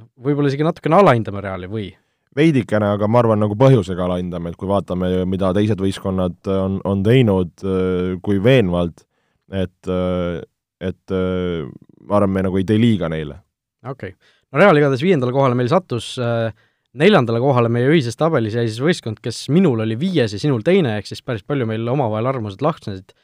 noh, 0.00 0.08
võib-olla 0.28 0.52
isegi 0.52 0.66
natukene 0.66 1.02
alahindame 1.02 1.44
Reali 1.44 1.68
või 1.70 1.90
veidikene, 2.36 2.90
aga 2.96 3.08
ma 3.10 3.22
arvan, 3.22 3.40
nagu 3.42 3.56
põhjusega 3.58 4.06
alahindame, 4.08 4.52
et 4.52 4.58
kui 4.58 4.68
vaatame, 4.70 5.10
mida 5.30 5.52
teised 5.56 5.80
võistkonnad 5.80 6.50
on, 6.50 6.78
on 6.88 7.02
teinud, 7.06 7.54
äh, 7.62 8.12
kui 8.24 8.40
veenvalt, 8.42 9.06
et, 9.54 9.90
äh, 9.90 10.42
et 10.82 11.14
äh, 11.14 11.64
ma 12.04 12.20
arvan, 12.20 12.34
me 12.34 12.46
nagu 12.48 12.60
ei 12.60 12.68
tee 12.68 12.80
liiga 12.80 13.10
neile. 13.12 13.40
okei 13.84 14.14
okay., 14.14 14.32
no 14.50 14.62
Real 14.62 14.78
igatahes 14.78 15.02
viiendale 15.04 15.34
kohale 15.34 15.58
meil 15.58 15.70
sattus, 15.70 16.14
neljandale 16.94 17.40
kohale 17.42 17.70
meie 17.74 17.88
ühises 17.90 18.14
tabelis 18.18 18.54
jäi 18.54 18.68
siis 18.68 18.82
võistkond, 18.82 19.18
kes 19.22 19.48
minul 19.50 19.82
oli 19.82 19.96
viies 19.98 20.34
ja 20.34 20.38
sinul 20.38 20.62
teine, 20.66 20.98
ehk 21.00 21.10
siis 21.10 21.24
päris 21.26 21.42
palju 21.42 21.66
meil 21.66 21.88
omavahel 21.90 22.30
arvamused 22.30 22.62
lahknesid. 22.62 23.16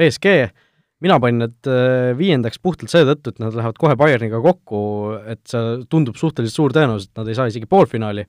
BSG, 0.00 0.32
mina 1.04 1.18
panin 1.20 1.44
nad 1.44 1.68
viiendaks 2.16 2.62
puhtalt 2.64 2.92
seetõttu, 2.92 3.34
et 3.34 3.42
nad 3.44 3.56
lähevad 3.56 3.76
kohe 3.80 3.98
Bayerniga 4.00 4.40
kokku, 4.40 4.80
et 5.28 5.42
see 5.52 5.82
tundub 5.92 6.16
suhteliselt 6.16 6.56
suur 6.56 6.76
tõenäosus, 6.76 7.10
et 7.10 7.20
nad 7.20 7.28
ei 7.28 7.36
saa 7.36 7.52
isegi 7.52 7.68
poolfinaali 7.68 8.24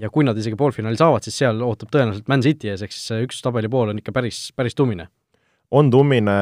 ja 0.00 0.10
kui 0.12 0.24
nad 0.24 0.38
isegi 0.38 0.56
poolfinaali 0.58 0.98
saavad, 0.98 1.24
siis 1.24 1.38
seal 1.42 1.60
ootab 1.64 1.90
tõenäoliselt 1.92 2.28
Man 2.30 2.44
City 2.44 2.70
ees, 2.72 2.84
ehk 2.84 2.94
siis 2.94 3.08
see 3.10 3.24
üks 3.26 3.40
tabeli 3.44 3.70
pool 3.72 3.92
on 3.92 4.00
ikka 4.00 4.14
päris, 4.14 4.46
päris 4.56 4.76
tummine. 4.78 5.08
on 5.70 5.90
tummine, 5.90 6.36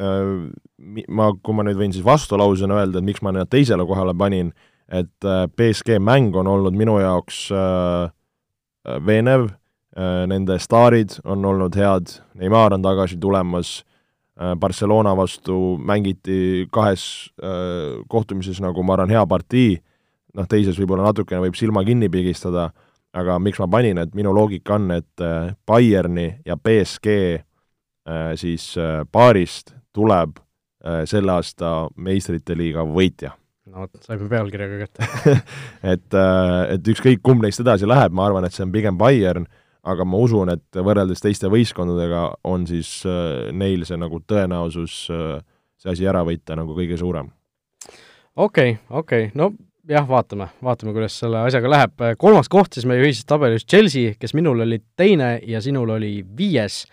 äh, 0.00 1.02
ma, 1.08 1.30
kui 1.42 1.54
ma 1.54 1.66
nüüd 1.66 1.78
võin 1.80 1.94
siis 1.94 2.04
vastulausena 2.06 2.80
öelda, 2.80 3.00
et 3.00 3.08
miks 3.08 3.22
ma 3.22 3.32
nad 3.34 3.50
teisele 3.50 3.86
kohale 3.86 4.14
panin, 4.14 4.52
et 4.88 5.26
äh, 5.26 5.46
BSG 5.50 5.98
mäng 5.98 6.36
on 6.36 6.46
olnud 6.46 6.76
minu 6.76 6.98
jaoks 7.02 7.48
äh, 7.52 8.10
veenev, 9.06 9.50
nende 9.96 10.58
staarid 10.60 11.14
on 11.24 11.40
olnud 11.48 11.74
head, 11.74 12.10
Neimar 12.36 12.74
on 12.76 12.82
tagasi 12.84 13.16
tulemas, 13.16 13.78
Barcelona 14.60 15.14
vastu 15.16 15.78
mängiti 15.80 16.66
kahes 16.68 17.30
kohtumises 18.12 18.60
nagu 18.60 18.84
ma 18.84 18.92
arvan, 18.92 19.14
hea 19.16 19.22
partii, 19.26 19.78
noh, 20.36 20.44
teises 20.52 20.76
võib-olla 20.76 21.08
natukene 21.08 21.40
võib 21.46 21.56
silma 21.56 21.80
kinni 21.88 22.10
pigistada 22.12 22.66
aga 23.16 23.38
miks 23.42 23.60
ma 23.62 23.68
panin, 23.70 24.00
et 24.02 24.14
minu 24.16 24.32
loogika 24.36 24.76
on, 24.76 24.90
et 24.96 25.24
äh, 25.24 25.52
Bayerni 25.66 26.28
ja 26.46 26.56
BSG 26.56 27.08
äh, 27.36 28.32
siis 28.38 28.74
äh, 28.80 29.02
paarist 29.12 29.74
tuleb 29.96 30.42
selle 31.08 31.32
aasta 31.32 31.88
meistrite 31.98 32.54
liiga 32.54 32.84
võitja. 32.86 33.32
no 33.72 33.82
vot, 33.82 33.96
saime 34.04 34.28
pealkirjaga 34.30 34.76
kätte 34.84 35.32
et, 35.94 36.16
et 36.76 36.90
ükskõik, 36.92 37.24
kumb 37.26 37.42
neist 37.42 37.58
edasi 37.64 37.88
läheb, 37.88 38.14
ma 38.14 38.28
arvan, 38.28 38.46
et 38.46 38.54
see 38.54 38.62
on 38.62 38.70
pigem 38.70 38.98
Bayern, 39.00 39.48
aga 39.82 40.06
ma 40.06 40.20
usun, 40.22 40.52
et 40.52 40.78
võrreldes 40.78 41.24
teiste 41.24 41.50
võistkondadega 41.50 42.28
on 42.46 42.68
siis 42.70 43.00
neil 43.56 43.82
see 43.88 43.98
nagu 43.98 44.20
tõenäosus 44.30 45.00
see 45.10 45.90
asi 45.90 46.06
ära 46.06 46.22
võita 46.28 46.54
nagu 46.60 46.76
kõige 46.76 47.00
suurem. 47.00 47.32
okei 48.36 48.76
okay,, 48.76 49.00
okei 49.00 49.26
okay., 49.26 49.34
no 49.34 49.50
jah, 49.90 50.06
vaatame, 50.08 50.48
vaatame, 50.64 50.94
kuidas 50.96 51.18
selle 51.20 51.42
asjaga 51.46 51.70
läheb. 51.72 52.06
kolmas 52.18 52.50
koht 52.52 52.76
siis 52.76 52.86
meie 52.88 53.02
ühises 53.04 53.26
tabelis 53.28 53.66
Chelsea, 53.66 54.14
kes 54.20 54.34
minul 54.36 54.64
oli 54.66 54.80
teine 54.98 55.36
ja 55.46 55.60
sinul 55.64 55.96
oli 55.96 56.18
viies. 56.38 56.84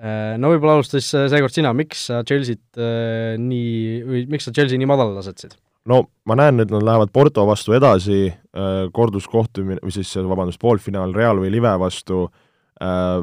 No 0.00 0.48
võib-olla 0.48 0.78
alustas 0.78 1.10
seekord 1.12 1.52
sina, 1.52 1.74
miks 1.76 2.06
sa 2.08 2.22
Chelsea't 2.24 2.78
äh, 2.80 3.34
nii, 3.36 3.98
või 4.06 4.22
miks 4.32 4.46
sa 4.48 4.54
Chelsea 4.56 4.80
nii 4.80 4.88
madalale 4.88 5.20
asetsid? 5.20 5.58
no 5.90 6.02
ma 6.28 6.36
näen, 6.38 6.60
et 6.62 6.72
nad 6.72 6.84
lähevad 6.84 7.12
Porto 7.12 7.44
vastu 7.48 7.74
edasi, 7.76 8.28
äh, 8.30 8.86
korduskohtumine, 8.96 9.80
või 9.84 9.92
siis 9.94 10.12
vabandust, 10.16 10.60
poolfinaal 10.62 11.12
Real 11.16 11.40
või 11.40 11.52
Live 11.52 11.72
vastu, 11.82 12.22
äh, 12.80 13.20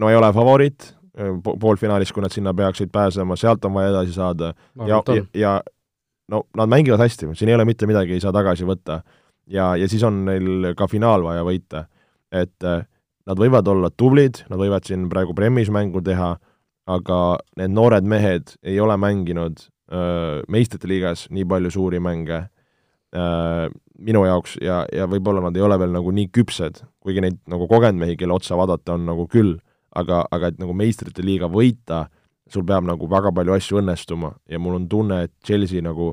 no 0.00 0.10
ei 0.10 0.16
ole 0.16 0.32
favoriit, 0.36 0.94
poolfinaalis, 1.44 2.12
kui 2.14 2.22
nad 2.24 2.32
sinna 2.32 2.54
peaksid 2.56 2.88
pääsema, 2.92 3.36
sealt 3.36 3.64
on 3.68 3.74
vaja 3.76 3.90
edasi 3.92 4.14
saada 4.14 4.52
ja, 4.86 5.02
ja, 5.02 5.24
ja 5.36 5.54
no 6.30 6.44
nad 6.56 6.70
mängivad 6.70 7.02
hästi, 7.02 7.30
siin 7.34 7.50
ei 7.50 7.56
ole 7.58 7.66
mitte 7.68 7.88
midagi, 7.90 8.14
ei 8.14 8.22
saa 8.22 8.32
tagasi 8.34 8.66
võtta. 8.68 9.00
ja, 9.50 9.74
ja 9.76 9.88
siis 9.90 10.02
on 10.06 10.24
neil 10.28 10.72
ka 10.78 10.86
finaal 10.90 11.24
vaja 11.26 11.44
võita. 11.46 11.86
et 12.32 12.64
äh, 12.64 12.84
nad 13.26 13.38
võivad 13.38 13.68
olla 13.68 13.90
tublid, 13.90 14.44
nad 14.50 14.58
võivad 14.58 14.86
siin 14.86 15.08
praegu 15.10 15.34
Premis 15.34 15.70
mängu 15.70 16.02
teha, 16.02 16.36
aga 16.90 17.18
need 17.58 17.74
noored 17.74 18.06
mehed 18.06 18.54
ei 18.62 18.80
ole 18.80 18.96
mänginud 18.96 19.66
äh, 19.92 20.40
meistrite 20.48 20.88
liigas 20.88 21.26
nii 21.30 21.44
palju 21.46 21.70
suuri 21.70 22.00
mänge 22.00 22.38
äh, 23.14 23.66
minu 23.98 24.24
jaoks 24.26 24.56
ja, 24.62 24.84
ja 24.92 25.06
võib-olla 25.10 25.42
nad 25.44 25.56
ei 25.56 25.66
ole 25.66 25.78
veel 25.78 25.92
nagu 25.94 26.14
nii 26.14 26.30
küpsed, 26.32 26.84
kuigi 27.02 27.20
neid 27.20 27.42
nagu 27.50 27.68
kogenud 27.68 28.00
mehi, 28.00 28.16
kelle 28.16 28.38
otsa 28.38 28.58
vaadata 28.58 28.94
on 28.96 29.04
nagu 29.10 29.26
küll, 29.30 29.58
aga, 29.94 30.24
aga 30.30 30.50
et 30.50 30.62
nagu 30.62 30.74
meistrite 30.76 31.26
liiga 31.26 31.50
võita 31.50 32.06
äh,, 32.06 32.16
sul 32.54 32.66
peab 32.66 32.86
nagu 32.88 33.08
väga 33.10 33.32
palju 33.34 33.56
asju 33.56 33.80
õnnestuma 33.80 34.34
ja 34.50 34.60
mul 34.62 34.80
on 34.80 34.88
tunne, 34.90 35.24
et 35.26 35.34
Chelsea 35.46 35.82
nagu 35.84 36.12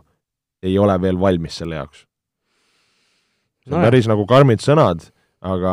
ei 0.65 0.77
ole 0.81 0.95
veel 1.01 1.19
valmis 1.19 1.59
selle 1.61 1.77
jaoks. 1.79 2.05
see 3.65 3.73
on 3.73 3.81
no 3.81 3.87
päris 3.87 4.09
nagu 4.09 4.25
karmid 4.29 4.63
sõnad, 4.63 5.09
aga 5.47 5.71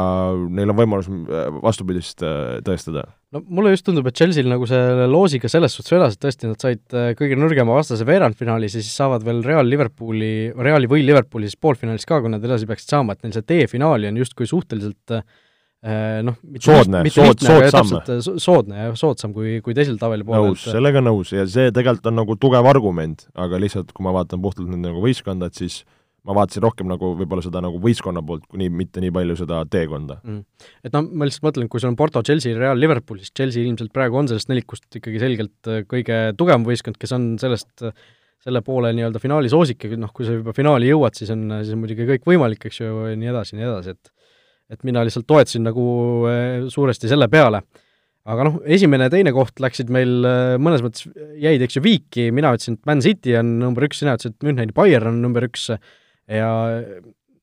neil 0.53 0.73
on 0.73 0.77
võimalus 0.77 1.09
äh, 1.09 1.47
vastupidist 1.65 2.23
äh, 2.27 2.59
tõestada. 2.67 3.07
no 3.33 3.41
mulle 3.47 3.73
just 3.73 3.87
tundub, 3.87 4.07
et 4.09 4.19
Chelsea'l 4.19 4.51
nagu 4.51 4.69
selle 4.69 5.07
loosiga 5.11 5.49
selles 5.49 5.77
suhtes 5.77 5.95
vedas, 5.97 6.17
et 6.17 6.25
tõesti 6.27 6.51
nad 6.51 6.61
said 6.61 6.97
äh, 6.97 7.13
kõige 7.19 7.39
nõrgema 7.41 7.77
vastase 7.77 8.07
veerandfinaalis 8.09 8.77
ja 8.77 8.85
siis 8.85 8.93
saavad 8.99 9.25
veel 9.25 9.41
Real 9.47 9.69
Liverpooli, 9.69 10.53
Reali 10.69 10.91
või 10.91 11.07
Liverpooli 11.07 11.49
siis 11.49 11.61
poolfinaalis 11.61 12.09
ka, 12.09 12.21
kui 12.21 12.33
nad 12.33 12.45
edasi 12.45 12.69
peaksid 12.69 12.97
saama, 12.97 13.17
et 13.17 13.25
neil 13.25 13.37
see 13.37 13.49
tee 13.55 13.71
finaali 13.71 14.11
on 14.11 14.21
justkui 14.21 14.51
suhteliselt 14.51 15.19
noh, 15.85 16.37
soodne, 16.65 17.03
sood, 17.13 17.43
soodsam. 17.45 18.39
soodne 18.41 18.87
ja 18.87 18.93
soodsam 18.97 19.35
kui, 19.37 19.59
kui 19.65 19.75
teisel 19.77 19.99
tabeli 20.01 20.25
poolel. 20.25 20.55
nõus, 20.55 20.65
sellega 20.65 21.03
nõus 21.05 21.35
ja 21.35 21.45
see 21.51 21.75
tegelikult 21.77 22.09
on 22.09 22.17
nagu 22.23 22.37
tugev 22.41 22.69
argument, 22.71 23.27
aga 23.37 23.61
lihtsalt 23.61 23.93
kui 23.93 24.07
ma 24.07 24.15
vaatan 24.17 24.41
puhtalt 24.45 24.71
nende 24.71 24.89
nagu 24.89 25.05
võistkonda, 25.05 25.51
et 25.53 25.61
siis 25.61 25.83
ma 26.25 26.33
vaatasin 26.39 26.65
rohkem 26.65 26.89
nagu 26.89 27.13
võib-olla 27.19 27.45
seda 27.45 27.61
nagu 27.65 27.77
võistkonna 27.83 28.23
poolt, 28.25 28.47
kuni 28.49 28.71
mitte 28.73 29.03
nii 29.05 29.13
palju 29.13 29.37
seda 29.43 29.61
teekonda 29.69 30.19
mm.. 30.23 30.41
et 30.89 30.97
noh, 30.97 31.05
ma 31.13 31.29
lihtsalt 31.29 31.49
mõtlen, 31.51 31.69
kui 31.69 31.83
sul 31.83 31.93
on 31.93 31.99
Porto, 32.01 32.25
Chelsea, 32.25 32.57
Real, 32.57 32.81
Liverpool, 32.81 33.21
siis 33.21 33.35
Chelsea 33.37 33.65
ilmselt 33.65 33.93
praegu 33.95 34.23
on 34.23 34.31
sellest 34.33 34.49
nelikust 34.49 34.89
ikkagi 35.03 35.21
selgelt 35.21 35.69
äh, 35.69 35.85
kõige 35.91 36.27
tugevam 36.41 36.65
võistkond, 36.65 36.97
kes 37.01 37.13
on 37.17 37.35
sellest, 37.43 37.75
äh, 37.85 37.93
selle 38.45 38.65
poole 38.65 38.95
nii-öelda 38.97 39.21
finaali 39.21 39.53
soosik 39.53 39.85
ja 39.85 40.01
noh, 40.01 40.13
kui 40.17 40.25
sa 40.25 40.39
juba 40.39 40.57
finaali 40.57 40.89
jõuad, 40.89 41.17
siis 41.21 41.33
on, 41.35 41.45
siis 41.61 41.77
on 41.77 41.85
muidugi 41.85 42.09
kõik 42.15 42.33
võimalik, 42.33 42.71
eks 42.71 42.81
ju, 42.81 43.05
ja 43.11 43.21
nii 43.21 43.33
edasi 43.35 43.57
ja 43.57 43.61
nii 43.61 43.69
edasi, 43.69 43.99
et 43.99 44.14
et 44.75 44.85
mina 44.87 45.03
lihtsalt 45.07 45.27
toetasin 45.31 45.67
nagu 45.71 45.87
äh, 46.31 46.69
suuresti 46.73 47.11
selle 47.11 47.31
peale 47.33 47.63
aga 48.25 48.47
noh, 48.49 48.63
esimene 48.73 49.09
ja 49.09 49.13
teine 49.13 49.35
koht 49.37 49.61
läksid 49.61 49.91
meil 49.93 50.25
mõnes 50.57 50.81
mõttes, 50.81 51.05
jäid, 51.37 51.61
eks 51.61 51.77
ju, 51.77 51.83
viiki, 51.85 52.31
mina 52.33 52.55
ütlesin, 52.57 52.79
et 52.79 52.89
Man 52.89 53.03
City 53.05 53.35
on 53.37 53.59
number 53.61 53.85
üks, 53.85 54.01
sina 54.01 54.15
ütlesid, 54.17 54.39
et 54.39 54.47
Müncheni 54.49 54.73
Bayern 54.77 55.11
on 55.11 55.19
number 55.27 55.45
üks, 55.45 55.67
ja 56.25 56.49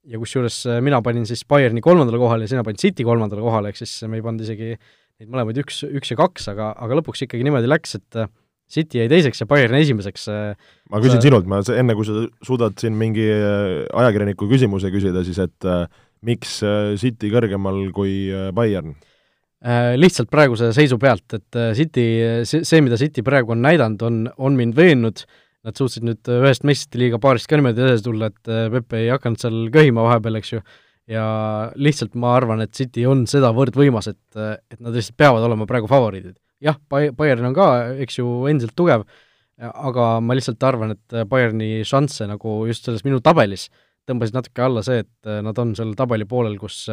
ja 0.09 0.19
kusjuures 0.21 0.63
äh, 0.69 0.82
mina 0.84 1.01
panin 1.05 1.27
siis 1.29 1.43
Bayerni 1.49 1.82
kolmandale 1.84 2.19
kohale 2.21 2.47
ja 2.47 2.55
sina 2.55 2.65
panid 2.65 2.82
City 2.82 3.05
kolmandale 3.07 3.43
kohale, 3.43 3.71
ehk 3.71 3.82
siis 3.82 3.93
me 4.09 4.19
ei 4.19 4.25
pannud 4.25 4.43
isegi 4.45 4.73
neid 4.73 5.29
mõlemaid 5.29 5.61
üks, 5.61 5.84
üks 5.86 6.13
ja 6.13 6.17
kaks, 6.19 6.47
aga, 6.53 6.71
aga 6.82 6.97
lõpuks 6.99 7.25
ikkagi 7.27 7.45
niimoodi 7.45 7.69
läks, 7.69 7.99
et 7.99 8.21
äh, 8.21 8.32
City 8.71 9.01
jäi 9.01 9.09
teiseks 9.11 9.43
ja 9.43 9.47
Bayern 9.49 9.75
esimeseks. 9.77 10.25
Äh, 10.32 10.71
ma 10.89 11.01
küsin 11.03 11.19
sa... 11.19 11.25
sinult, 11.27 11.49
ma 11.49 11.61
enne, 11.75 11.95
kui 11.97 12.07
sa 12.07 12.23
suudad 12.47 12.77
siin 12.82 12.95
mingi 12.97 13.27
ajakirjaniku 13.29 14.49
küsimuse 14.49 14.93
küsida, 14.93 15.25
siis 15.27 15.41
et 15.43 15.69
äh, 15.69 15.86
miks 16.26 16.59
City 17.01 17.32
kõrgemal 17.34 17.88
kui 17.95 18.30
Bayern 18.53 18.95
äh,? 19.61 19.93
Lihtsalt 19.97 20.30
praeguse 20.34 20.72
seisu 20.74 20.97
pealt, 21.01 21.38
et 21.38 21.61
City, 21.78 22.05
see, 22.49 22.82
mida 22.82 22.97
City 22.97 23.22
praegu 23.26 23.53
on 23.53 23.61
näidanud, 23.61 24.01
on, 24.07 24.24
on 24.41 24.55
mind 24.57 24.74
veennud 24.78 25.22
äh, 25.22 25.39
nad 25.65 25.78
suutsid 25.78 26.05
nüüd 26.05 26.30
äh, 26.30 26.41
ühest 26.41 26.65
meistrite 26.67 27.01
liiga 27.01 27.19
paarist 27.22 27.49
ka 27.49 27.57
niimoodi 27.57 27.84
edasi 27.86 28.05
tulla, 28.05 28.32
et 28.32 28.49
äh, 28.51 28.67
Pepe 28.74 29.03
ei 29.03 29.11
hakanud 29.13 29.41
seal 29.41 29.59
köhima 29.74 30.05
vahepeal, 30.07 30.39
eks 30.39 30.53
ju, 30.55 30.61
ja 31.11 31.26
lihtsalt 31.78 32.15
ma 32.22 32.36
arvan, 32.38 32.63
et 32.65 32.74
City 32.78 33.05
on 33.09 33.28
sedavõrd 33.30 33.78
võimas, 33.78 34.09
et, 34.11 34.24
äh, 34.38 34.55
et 34.74 34.80
nad 34.80 34.97
lihtsalt 34.97 35.19
peavad 35.22 35.45
olema 35.45 35.67
praegu 35.69 35.89
favoriidid. 35.91 36.38
jah, 36.61 36.78
Bayern 36.89 37.47
on 37.49 37.57
ka, 37.57 37.67
eks 38.03 38.19
ju, 38.19 38.32
endiselt 38.49 38.76
tugev, 38.78 39.05
aga 39.61 40.07
ma 40.22 40.38
lihtsalt 40.38 40.61
arvan, 40.65 40.95
et 40.95 41.15
Bayerni 41.30 41.82
šansse 41.86 42.26
nagu 42.30 42.61
just 42.69 42.86
selles 42.86 43.01
minu 43.05 43.22
tabelis 43.22 43.67
tõmbasid 44.12 44.38
natuke 44.38 44.66
alla 44.68 44.84
see, 44.86 45.05
et 45.05 45.32
nad 45.47 45.64
on 45.64 45.76
seal 45.78 45.95
tabeli 45.97 46.28
poolel, 46.30 46.59
kus 46.62 46.84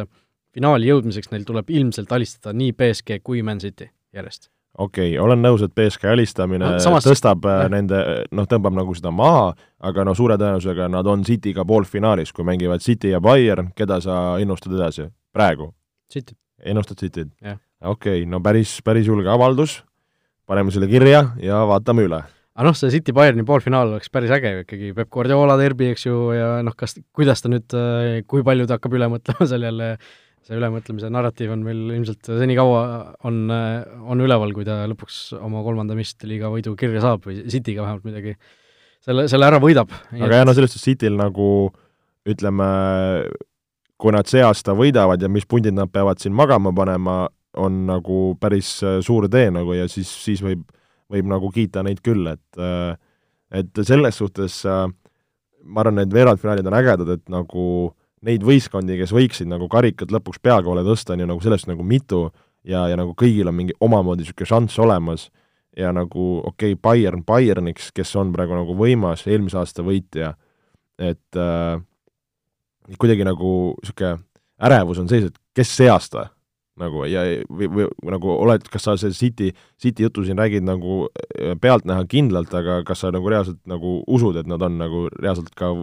finaali 0.55 0.89
jõudmiseks 0.89 1.29
neil 1.33 1.43
tuleb 1.47 1.69
ilmselt 1.69 2.11
alistada 2.15 2.55
nii 2.57 2.73
BSG 2.77 3.19
kui 3.23 3.43
Man 3.45 3.61
City 3.61 3.91
järjest 4.15 4.49
okei 4.77 5.13
okay,, 5.13 5.19
olen 5.21 5.41
nõus, 5.43 5.63
et 5.65 5.73
BSK 5.75 6.11
alistamine 6.13 6.63
no, 6.65 6.79
samas... 6.83 7.07
tõstab 7.07 7.45
äh, 7.49 7.63
jah. 7.63 7.71
nende, 7.73 7.99
noh, 8.35 8.47
tõmbab 8.49 8.75
nagu 8.77 8.95
seda 8.97 9.11
maha, 9.15 9.51
aga 9.89 10.05
no 10.07 10.15
suure 10.17 10.37
tõenäosusega 10.39 10.89
nad 10.91 11.07
on 11.09 11.25
Cityga 11.27 11.65
poolfinaalis, 11.67 12.33
kui 12.35 12.47
mängivad 12.47 12.83
City 12.85 13.13
ja 13.13 13.21
Bayern, 13.23 13.73
keda 13.77 13.99
sa 14.03 14.21
ennustad 14.41 14.75
edasi 14.77 15.09
praegu? 15.35 15.71
City. 16.11 16.37
ennustad 16.63 17.01
Cityt? 17.01 17.33
okei 17.43 17.61
okay,, 17.91 18.25
no 18.29 18.41
päris, 18.45 18.79
päris 18.85 19.09
julge 19.09 19.29
avaldus, 19.31 19.81
paneme 20.49 20.73
selle 20.73 20.89
kirja 20.91 21.25
ja 21.43 21.63
vaatame 21.69 22.07
üle 22.07 22.23
aga 22.59 22.67
noh, 22.67 22.75
see 22.75 22.91
City 22.91 23.15
Bayerni 23.15 23.45
poolfinaal 23.47 23.93
oleks 23.93 24.11
päris 24.11 24.33
äge 24.35 24.51
ju 24.51 24.63
ikkagi, 24.65 24.93
Peep 24.97 25.11
Guardiola 25.15 25.55
derbi, 25.59 25.93
eks 25.93 26.03
ju, 26.09 26.17
ja 26.35 26.57
noh, 26.65 26.75
kas, 26.75 26.97
kuidas 27.15 27.39
ta 27.43 27.51
nüüd, 27.51 27.71
äh, 27.71 28.19
kui 28.27 28.43
palju 28.43 28.67
ta 28.67 28.75
hakkab 28.75 28.97
üle 28.99 29.07
mõtlema 29.15 29.47
seal 29.51 29.63
jälle 29.69 29.93
see 30.49 30.57
ülemõtlemise 30.57 31.11
narratiiv 31.13 31.51
on 31.53 31.61
meil 31.65 31.81
ilmselt 31.93 32.25
senikaua 32.39 32.81
on, 33.27 33.43
on 33.51 34.23
üleval, 34.23 34.53
kui 34.55 34.65
ta 34.65 34.81
lõpuks 34.89 35.19
oma 35.37 35.61
kolmanda 35.65 35.97
meistriliiga 35.97 36.49
võidu 36.49 36.73
kirja 36.79 37.03
saab 37.03 37.27
või 37.27 37.43
Cityga 37.45 37.83
vähemalt 37.85 38.07
midagi 38.07 38.33
selle, 39.05 39.27
selle 39.31 39.49
ära 39.49 39.59
võidab. 39.61 39.93
aga 40.15 40.41
jah, 40.41 40.47
no 40.47 40.55
selles 40.57 40.73
suhtes 40.73 40.87
Cityl 40.87 41.19
nagu 41.19 41.69
ütleme, 42.29 42.69
kui 43.99 44.15
nad 44.15 44.29
see 44.29 44.41
aasta 44.45 44.75
võidavad 44.77 45.21
ja 45.21 45.29
mis 45.31 45.47
pundid 45.49 45.77
nad 45.77 45.91
peavad 45.91 46.21
siin 46.21 46.35
magama 46.35 46.73
panema, 46.75 47.21
on 47.59 47.83
nagu 47.87 48.19
päris 48.41 48.77
äh, 48.85 48.99
suur 49.05 49.29
tee 49.31 49.49
nagu 49.53 49.73
ja 49.77 49.87
siis, 49.91 50.09
siis 50.23 50.43
võib, 50.45 50.65
võib 51.09 51.29
nagu 51.29 51.49
kiita 51.53 51.83
neid 51.85 52.01
küll, 52.05 52.27
et 52.31 52.61
äh, 52.61 52.95
et 53.49 53.81
selles 53.81 54.19
suhtes 54.21 54.61
äh, 54.69 54.85
ma 55.63 55.83
arvan, 55.83 55.99
need 55.99 56.13
veerandfinaalid 56.13 56.67
on 56.69 56.77
ägedad, 56.77 57.11
et 57.15 57.25
nagu 57.31 57.65
neid 58.25 58.43
võistkondi, 58.45 58.97
kes 58.99 59.13
võiksid 59.15 59.49
nagu 59.49 59.69
karikat 59.71 60.11
lõpuks 60.13 60.41
peakoole 60.43 60.83
tõsta, 60.87 61.15
on 61.15 61.23
ju 61.23 61.29
nagu 61.29 61.43
sellest 61.43 61.69
nagu 61.69 61.85
mitu 61.87 62.27
ja, 62.67 62.85
ja 62.91 62.97
nagu 62.99 63.15
kõigil 63.17 63.49
on 63.49 63.55
mingi 63.55 63.75
omamoodi 63.83 64.25
niisugune 64.25 64.49
šanss 64.49 64.81
olemas. 64.83 65.29
Ja 65.77 65.93
nagu 65.95 66.39
okei 66.43 66.73
okay,, 66.73 66.81
Bayern 66.81 67.21
Bayerniks, 67.23 67.91
kes 67.95 68.11
on 68.19 68.33
praegu 68.33 68.57
nagu 68.57 68.73
võimas 68.75 69.21
eelmise 69.29 69.59
aasta 69.61 69.85
võitja, 69.85 70.33
et 70.99 71.39
äh, 71.39 71.77
kuidagi 72.97 73.27
nagu 73.27 73.53
niisugune 73.79 74.17
ärevus 74.59 74.99
on 74.99 75.07
sees, 75.11 75.29
et 75.29 75.39
kes 75.55 75.71
see 75.77 75.87
aasta 75.91 76.27
nagu 76.81 77.05
ja 77.09 77.23
või, 77.47 77.69
või 77.69 78.13
nagu 78.13 78.33
oled, 78.33 78.67
kas 78.71 78.87
sa 78.87 78.95
see 78.99 79.15
City, 79.15 79.51
City 79.79 80.05
jutu 80.07 80.25
siin 80.27 80.39
räägid 80.39 80.65
nagu 80.67 81.05
äh, 81.07 81.55
pealtnäha 81.61 82.05
kindlalt, 82.11 82.53
aga 82.55 82.81
kas 82.87 83.03
sa 83.03 83.13
nagu 83.15 83.31
reaalselt 83.31 83.61
nagu 83.69 83.99
usud, 84.07 84.39
et 84.39 84.49
nad 84.49 84.63
on 84.65 84.77
nagu 84.81 85.07
reaalselt 85.19 85.51
ka 85.57 85.73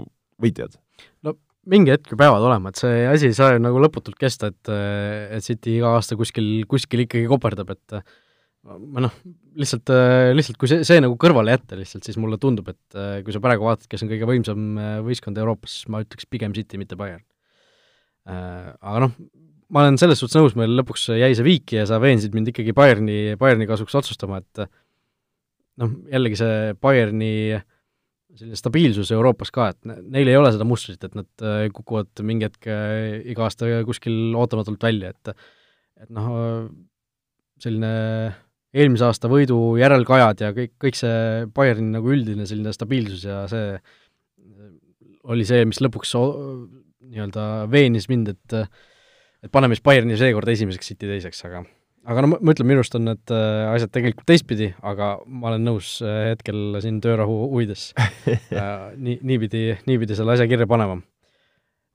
võitjad? 0.42 0.78
no 1.26 1.36
mingi 1.66 1.92
hetk 1.92 2.12
ju 2.12 2.18
peavad 2.18 2.44
olema, 2.46 2.70
et 2.70 2.80
see 2.80 3.06
asi 3.10 3.30
ei 3.30 3.36
saa 3.36 3.56
ju 3.56 3.62
nagu 3.62 3.80
lõputult 3.82 4.18
kesta, 4.20 4.52
et, 4.52 4.70
et 4.70 5.44
City 5.44 5.80
iga 5.80 5.96
aasta 5.96 6.18
kuskil, 6.18 6.62
kuskil 6.70 7.02
ikkagi 7.04 7.26
koperdab, 7.30 7.72
et 7.74 7.96
ma 8.66 9.02
noh, 9.02 9.14
lihtsalt, 9.58 9.90
lihtsalt 10.34 10.58
kui 10.60 10.70
see, 10.70 10.84
see 10.86 11.02
nagu 11.02 11.16
kõrvale 11.20 11.54
jätta 11.54 11.78
lihtsalt, 11.78 12.06
siis 12.06 12.18
mulle 12.22 12.38
tundub, 12.42 12.70
et 12.70 12.98
kui 13.26 13.34
sa 13.34 13.42
praegu 13.42 13.66
vaatad, 13.66 13.88
kes 13.90 14.06
on 14.06 14.12
kõige 14.12 14.28
võimsam 14.30 14.78
võistkond 15.06 15.38
Euroopas, 15.42 15.80
ma 15.90 16.04
ütleks 16.04 16.30
pigem 16.30 16.54
City, 16.54 16.78
mitte 16.78 16.98
Bayern. 16.98 17.22
Aga 18.26 19.02
noh, 19.06 19.18
ma 19.72 19.82
olen 19.82 19.98
selles 20.00 20.20
suhtes 20.22 20.38
nõus, 20.38 20.56
meil 20.58 20.74
lõpuks 20.78 21.08
jäi 21.16 21.32
see 21.34 21.46
viiki 21.46 21.80
ja 21.80 21.86
sa 21.88 22.00
veensid 22.02 22.34
mind 22.36 22.52
ikkagi 22.52 22.74
Bayerni, 22.76 23.36
Bayerni 23.40 23.66
kasuks 23.68 23.96
otsustama, 23.98 24.42
et 24.42 24.66
noh, 25.82 25.96
jällegi 26.12 26.38
see 26.40 26.76
Bayerni 26.82 27.32
selline 28.36 28.58
stabiilsus 28.58 29.10
Euroopas 29.16 29.52
ka, 29.54 29.70
et 29.72 29.92
neil 30.12 30.28
ei 30.28 30.36
ole 30.36 30.50
seda 30.52 30.66
mustrit, 30.68 31.00
et 31.06 31.14
nad 31.16 31.44
äh, 31.44 31.68
kukuvad 31.72 32.20
mingi 32.26 32.48
hetk 32.48 32.68
äh, 32.68 33.22
iga 33.32 33.46
aasta 33.46 33.68
kuskil 33.88 34.36
ootamatult 34.36 34.82
välja, 34.84 35.14
et 35.14 35.32
et 35.96 36.10
noh, 36.12 36.26
selline 37.62 37.90
eelmise 38.76 39.06
aasta 39.06 39.30
võidu 39.32 39.56
järelkajad 39.80 40.42
ja 40.44 40.50
kõik, 40.52 40.74
kõik 40.82 40.98
see 40.98 41.46
Bayerni 41.56 41.94
nagu 41.94 42.10
üldine 42.12 42.44
selline 42.48 42.74
stabiilsus 42.76 43.24
ja 43.24 43.46
see 43.48 43.78
oli 45.32 45.46
see, 45.48 45.64
mis 45.66 45.80
lõpuks 45.80 46.12
nii-öelda 46.16 47.46
veenis 47.72 48.10
mind, 48.12 48.34
et 48.34 48.58
et 49.46 49.54
paneme 49.54 49.76
siis 49.76 49.84
Bayerni 49.86 50.18
seekord 50.18 50.48
esimeseks, 50.52 50.92
City 50.92 51.08
teiseks, 51.10 51.42
aga 51.48 51.64
aga 52.06 52.22
no 52.22 52.30
ma 52.34 52.54
ütlen, 52.54 52.68
minu 52.70 52.82
arust 52.82 52.96
on 52.98 53.06
need 53.08 53.34
äh, 53.34 53.66
asjad 53.72 53.92
tegelikult 53.94 54.26
teistpidi, 54.28 54.70
aga 54.86 55.16
ma 55.26 55.50
olen 55.50 55.64
nõus 55.66 55.96
äh, 56.04 56.32
hetkel 56.32 56.78
siin 56.82 57.00
töörahu 57.04 57.38
huvides 57.50 57.88
äh, 57.98 58.92
nii, 58.94 59.18
niipidi, 59.26 59.64
niipidi 59.88 60.18
selle 60.18 60.36
asja 60.36 60.48
kirja 60.50 60.68
panema. 60.70 61.00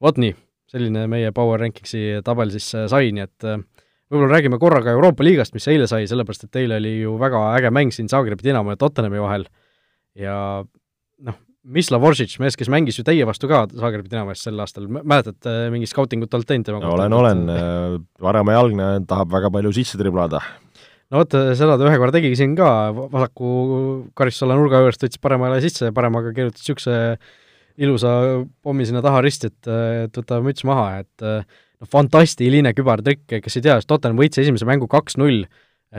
vot 0.04 0.20
nii, 0.22 0.36
selline 0.72 1.06
meie 1.12 1.32
Power 1.36 1.62
Rankingsi 1.64 2.22
tabel 2.28 2.52
siis 2.54 2.68
sai, 2.72 3.14
nii 3.16 3.24
et 3.28 3.48
võib-olla 4.12 4.34
räägime 4.34 4.60
korra 4.60 4.82
ka 4.84 4.96
Euroopa 4.96 5.24
liigast, 5.24 5.56
mis 5.56 5.68
eile 5.72 5.88
sai, 5.88 6.08
sellepärast 6.10 6.48
et 6.48 6.62
eile 6.64 6.80
oli 6.82 6.98
ju 7.00 7.16
väga 7.22 7.46
äge 7.56 7.72
mäng 7.72 7.96
siin 7.96 8.12
Zagrebi 8.12 8.44
Dinamo 8.50 8.76
ja 8.76 8.80
Tottenhami 8.80 9.22
vahel 9.24 9.48
ja 10.20 10.36
noh, 11.24 11.38
Mislav 11.62 12.02
Oršić, 12.02 12.40
mees, 12.42 12.56
kes 12.58 12.70
mängis 12.74 12.98
ju 12.98 13.04
teie 13.06 13.26
vastu 13.28 13.46
ka 13.50 13.68
Zagrebi 13.70 14.10
Dinamo 14.10 14.34
eest 14.34 14.48
sel 14.48 14.58
aastal, 14.64 14.88
mäletad 14.90 15.46
äh, 15.46 15.68
mingit 15.70 15.92
skautingut 15.92 16.34
oled 16.34 16.48
teinud 16.50 16.66
tema 16.66 16.80
kohta? 16.82 16.96
olen, 16.96 17.14
olen, 17.14 17.44
äh, 17.54 17.98
varemajalgne, 18.26 18.88
tahab 19.10 19.30
väga 19.36 19.52
palju 19.54 19.74
sisse 19.78 20.00
triblada. 20.02 20.42
no 21.14 21.22
vot, 21.22 21.36
äh, 21.38 21.52
seda 21.60 21.78
ta 21.78 21.86
ühe 21.86 22.00
korra 22.02 22.16
tegigi 22.16 22.40
siin 22.40 22.56
ka, 22.58 22.72
vasaku 23.14 23.52
karistusala 24.18 24.58
nurga 24.58 24.82
juurest 24.82 25.06
võttis 25.06 25.22
parema 25.22 25.52
jala 25.52 25.62
sisse 25.62 25.92
ja 25.92 25.94
paremaga 25.94 26.34
kirjutas 26.34 26.64
niisuguse 26.64 26.98
ilusa 27.82 28.16
pommi 28.66 28.90
sinna 28.90 29.06
taha 29.06 29.22
risti, 29.22 29.54
et, 29.54 29.70
et 30.08 30.18
võta 30.18 30.42
müts 30.42 30.66
maha, 30.66 31.04
et 31.06 31.28
noh, 31.30 31.92
fantastiline 31.94 32.74
kübartrikk, 32.74 33.38
kes 33.38 33.62
ei 33.62 33.70
tea, 33.70 33.78
Tottenham 33.86 34.18
võitis 34.18 34.42
esimese 34.42 34.66
mängu 34.66 34.90
kaks-null 34.90 35.46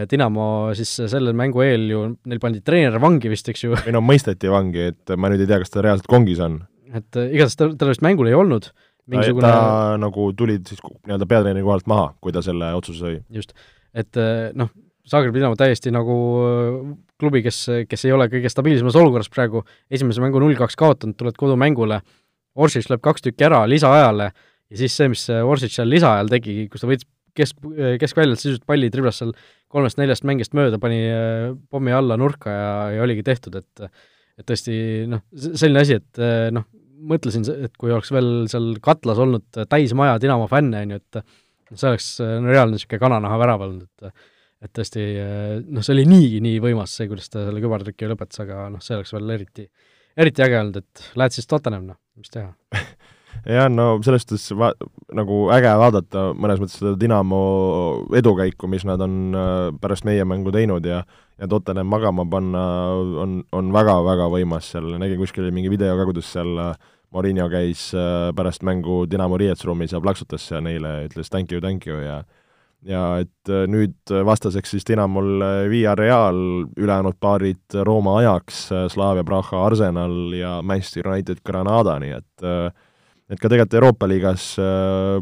Dinamo 0.09 0.45
siis 0.77 0.95
selle 1.13 1.35
mängu 1.37 1.61
eel 1.61 1.83
ju, 1.91 2.05
neil 2.25 2.41
pandi 2.41 2.63
treener 2.65 2.97
vangi 3.03 3.29
vist, 3.29 3.49
eks 3.53 3.67
ju. 3.67 3.75
või 3.87 3.93
no 3.93 4.01
mõisteti 4.05 4.49
vangi, 4.53 4.87
et 4.93 5.13
ma 5.21 5.29
nüüd 5.33 5.45
ei 5.45 5.51
tea, 5.51 5.61
kas 5.61 5.75
ta 5.75 5.85
reaalselt 5.85 6.09
kongis 6.09 6.41
on. 6.45 6.63
et 6.93 7.21
äh, 7.21 7.35
igatahes 7.37 7.59
tal, 7.61 7.75
tal 7.81 7.93
vist 7.93 8.05
mängul 8.05 8.31
ei 8.31 8.39
olnud 8.39 8.71
mingisugune 9.13 9.49
ta, 9.49 9.59
ta 9.59 10.01
nagu 10.01 10.31
tuli 10.39 10.57
siis 10.65 10.81
nii-öelda 10.81 11.29
peatreeneri 11.29 11.67
kohalt 11.67 11.89
maha, 11.91 12.13
kui 12.23 12.33
ta 12.35 12.43
selle 12.45 12.71
otsuse 12.79 13.05
sõi. 13.05 13.21
just, 13.35 13.53
et 13.93 14.21
noh, 14.59 14.71
Zagreb 15.11 15.35
Dinamo 15.35 15.59
täiesti 15.59 15.91
nagu 15.91 16.15
klubi, 17.21 17.43
kes, 17.43 17.59
kes 17.91 18.07
ei 18.07 18.15
ole 18.15 18.29
kõige 18.31 18.51
stabiilsemas 18.53 18.97
olukorras 18.99 19.31
praegu, 19.33 19.65
esimese 19.91 20.23
mängu 20.23 20.41
null-kaks 20.43 20.79
kaotanud, 20.79 21.19
tuled 21.19 21.39
kodumängule, 21.39 22.01
Orsic 22.63 22.89
lööb 22.91 23.03
kaks 23.03 23.25
tükki 23.25 23.47
ära 23.49 23.63
lisaajale 23.67 24.31
ja 24.33 24.79
siis 24.79 24.95
see, 24.97 25.11
mis 25.13 25.25
Orsic 25.33 25.75
seal 25.75 25.91
lisaajal 25.91 26.31
tegi, 26.33 26.67
kus 26.71 26.85
ta 26.85 26.91
võttis 26.91 27.09
kesk, 27.39 27.59
keskväljalt 28.01 28.41
sisuliselt 28.41 28.67
palli, 28.69 28.91
triblas 28.93 29.21
seal 29.21 29.33
kolmest-neljast 29.73 30.27
mängijast 30.29 30.57
mööda, 30.57 30.81
pani 30.83 31.01
äh, 31.09 31.53
pommi 31.73 31.95
alla 31.97 32.19
nurka 32.21 32.53
ja, 32.53 32.73
ja 32.97 33.07
oligi 33.07 33.25
tehtud, 33.27 33.61
et 33.61 33.87
et 34.41 34.47
tõesti 34.49 34.75
noh, 35.13 35.21
selline 35.37 35.83
asi, 35.85 35.99
et 36.01 36.21
äh, 36.23 36.49
noh, 36.55 36.65
mõtlesin, 37.13 37.45
et 37.67 37.75
kui 37.79 37.93
oleks 37.93 38.13
veel 38.15 38.47
seal 38.51 38.73
katlas 38.83 39.21
olnud 39.21 39.65
täismaja 39.69 40.21
Dinamo 40.23 40.47
fänne, 40.51 40.85
on 40.87 40.95
ju, 40.95 41.01
et 41.03 41.23
see 41.73 41.89
oleks 41.91 42.13
no, 42.21 42.49
reaalne 42.49 42.79
niisugune 42.79 43.03
kananaha 43.03 43.41
värav 43.43 43.67
olnud, 43.69 43.89
et 44.09 44.31
et 44.63 44.71
tõesti 44.79 45.03
noh, 45.75 45.83
see 45.83 45.91
oli 45.97 46.05
niigi 46.07 46.39
nii 46.45 46.61
võimas, 46.63 46.93
see, 46.95 47.09
kuidas 47.11 47.27
ta 47.33 47.49
selle 47.49 47.59
kübartrüki 47.65 48.07
lõpetas, 48.07 48.45
aga 48.45 48.69
noh, 48.71 48.83
see 48.85 48.95
oleks 48.95 49.11
veel 49.17 49.33
eriti, 49.35 49.65
eriti 50.15 50.45
äge 50.45 50.61
olnud, 50.61 50.79
et 50.79 51.09
lähed 51.19 51.35
siis 51.35 51.51
Tottenham, 51.51 51.89
noh, 51.91 51.99
mis 52.15 52.31
teha 52.31 52.53
jah, 53.47 53.69
no 53.73 53.87
selles 54.05 54.27
suhtes 54.27 54.47
va-, 54.59 54.75
nagu 55.15 55.45
äge 55.55 55.73
vaadata 55.81 56.29
mõnes 56.39 56.63
mõttes 56.63 56.79
seda 56.81 56.95
Dinamo 57.01 57.43
edukäiku, 58.19 58.71
mis 58.71 58.87
nad 58.89 59.03
on 59.03 59.37
äh, 59.37 59.69
pärast 59.83 60.07
meie 60.09 60.25
mängu 60.29 60.55
teinud 60.55 60.87
ja 60.87 61.03
ja 61.41 61.49
Tottenham 61.49 61.89
magama 61.91 62.27
panna 62.29 62.65
on, 63.19 63.41
on 63.51 63.73
väga-väga 63.75 64.29
võimas 64.31 64.69
seal, 64.71 64.93
nägin 65.01 65.19
kuskil 65.19 65.49
mingi 65.51 65.73
video 65.73 65.97
ka, 65.99 66.07
kuidas 66.07 66.29
seal 66.35 66.53
äh, 66.69 66.77
Mourinho 67.13 67.49
käis 67.53 67.91
äh, 67.97 68.31
pärast 68.37 68.63
mängu 68.63 69.03
Dinamo 69.11 69.41
riietusruumis 69.41 69.93
ja 69.93 70.01
plaksutas 70.01 70.47
neile, 70.63 71.03
ütles 71.09 71.33
thank 71.33 71.53
you, 71.53 71.61
thank 71.61 71.87
you 71.87 71.99
ja 72.05 72.23
ja 72.87 73.03
et 73.23 73.51
äh, 73.51 73.65
nüüd 73.71 74.11
vastaseks 74.27 74.75
siis 74.75 74.87
Dinamol 74.89 75.43
äh, 75.43 75.71
Villarreal, 75.71 76.39
ülejäänud 76.77 77.19
paarid 77.23 77.77
Rooma 77.87 78.19
Ajax, 78.21 78.65
äh, 78.73 78.87
Slavia 78.91 79.25
Praha 79.25 79.67
Arsenal 79.67 80.35
ja 80.37 80.57
Manchester 80.63 81.09
United 81.09 81.43
Granada, 81.47 81.99
nii 82.03 82.17
et 82.19 82.47
et 83.31 83.41
ka 83.41 83.49
tegelikult 83.49 83.79
Euroopa 83.79 84.09
liigas 84.11 84.49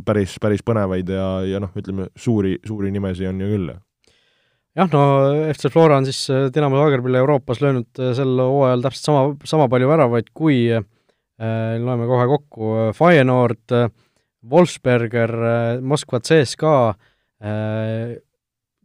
päris, 0.06 0.38
päris 0.42 0.64
põnevaid 0.66 1.12
ja, 1.12 1.28
ja 1.46 1.60
noh, 1.62 1.72
ütleme, 1.78 2.08
suuri, 2.18 2.56
suuri 2.66 2.92
nimesid 2.94 3.28
on 3.30 3.42
ju 3.44 3.50
küll. 3.52 3.74
jah, 4.78 4.88
no 4.92 5.04
FC 5.52 5.72
Flora 5.72 6.00
on 6.00 6.08
siis 6.08 6.22
Dinamo 6.54 6.80
Zagrebile 6.80 7.20
Euroopas 7.22 7.60
löönud 7.64 8.02
sel 8.16 8.34
hooajal 8.40 8.86
täpselt 8.86 9.10
sama, 9.10 9.26
sama 9.44 9.68
palju 9.72 9.90
väravaid 9.90 10.32
kui 10.34 10.62
äh, 10.72 10.82
loeme 11.82 12.08
kohe 12.10 12.26
kokku, 12.36 12.72
Feyenoord, 12.96 13.78
Wolfsberger, 14.50 15.36
Moskva 15.84 16.22
CSKA, 16.24 16.92
Äh, 17.40 18.20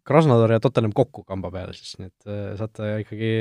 Krasnodar 0.04 0.52
ja 0.52 0.60
Tottenham 0.60 0.94
kokku 0.96 1.26
kamba 1.28 1.50
peale 1.52 1.74
siis, 1.76 1.98
nii 2.00 2.08
et 2.08 2.28
äh, 2.30 2.52
saate 2.56 2.92
ikkagi 3.02 3.32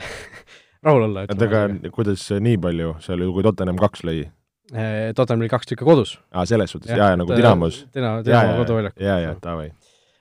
rahul 0.86 1.04
olla. 1.10 1.26
et 1.26 1.42
aga 1.44 1.66
kuidas 1.92 2.24
nii 2.40 2.56
palju, 2.62 2.94
seal 3.04 3.20
ju, 3.26 3.34
kui 3.36 3.44
Tottenham 3.44 3.80
kaks 3.80 4.06
lõi? 4.08 4.22
Äh, 4.70 5.10
Tottenham 5.16 5.42
oli 5.42 5.48
kaks 5.50 5.66
tükki 5.66 5.84
kodus. 5.84 6.12
aa, 6.30 6.44
selles 6.46 6.70
suhtes, 6.70 6.92
jaa, 6.94 7.16
nagu 7.18 7.34
Dinamos. 7.34 7.80
Dinamo, 7.94 8.22
Dinamo 8.22 8.54
koduväljakul. 8.60 9.02
jaa, 9.02 9.18
jaa, 9.18 9.34
davai. 9.42 9.72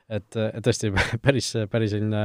et, 0.09 0.37
et 0.41 0.63
tõesti 0.65 0.89
päris, 1.25 1.51
päris 1.69 1.91
selline 1.93 2.21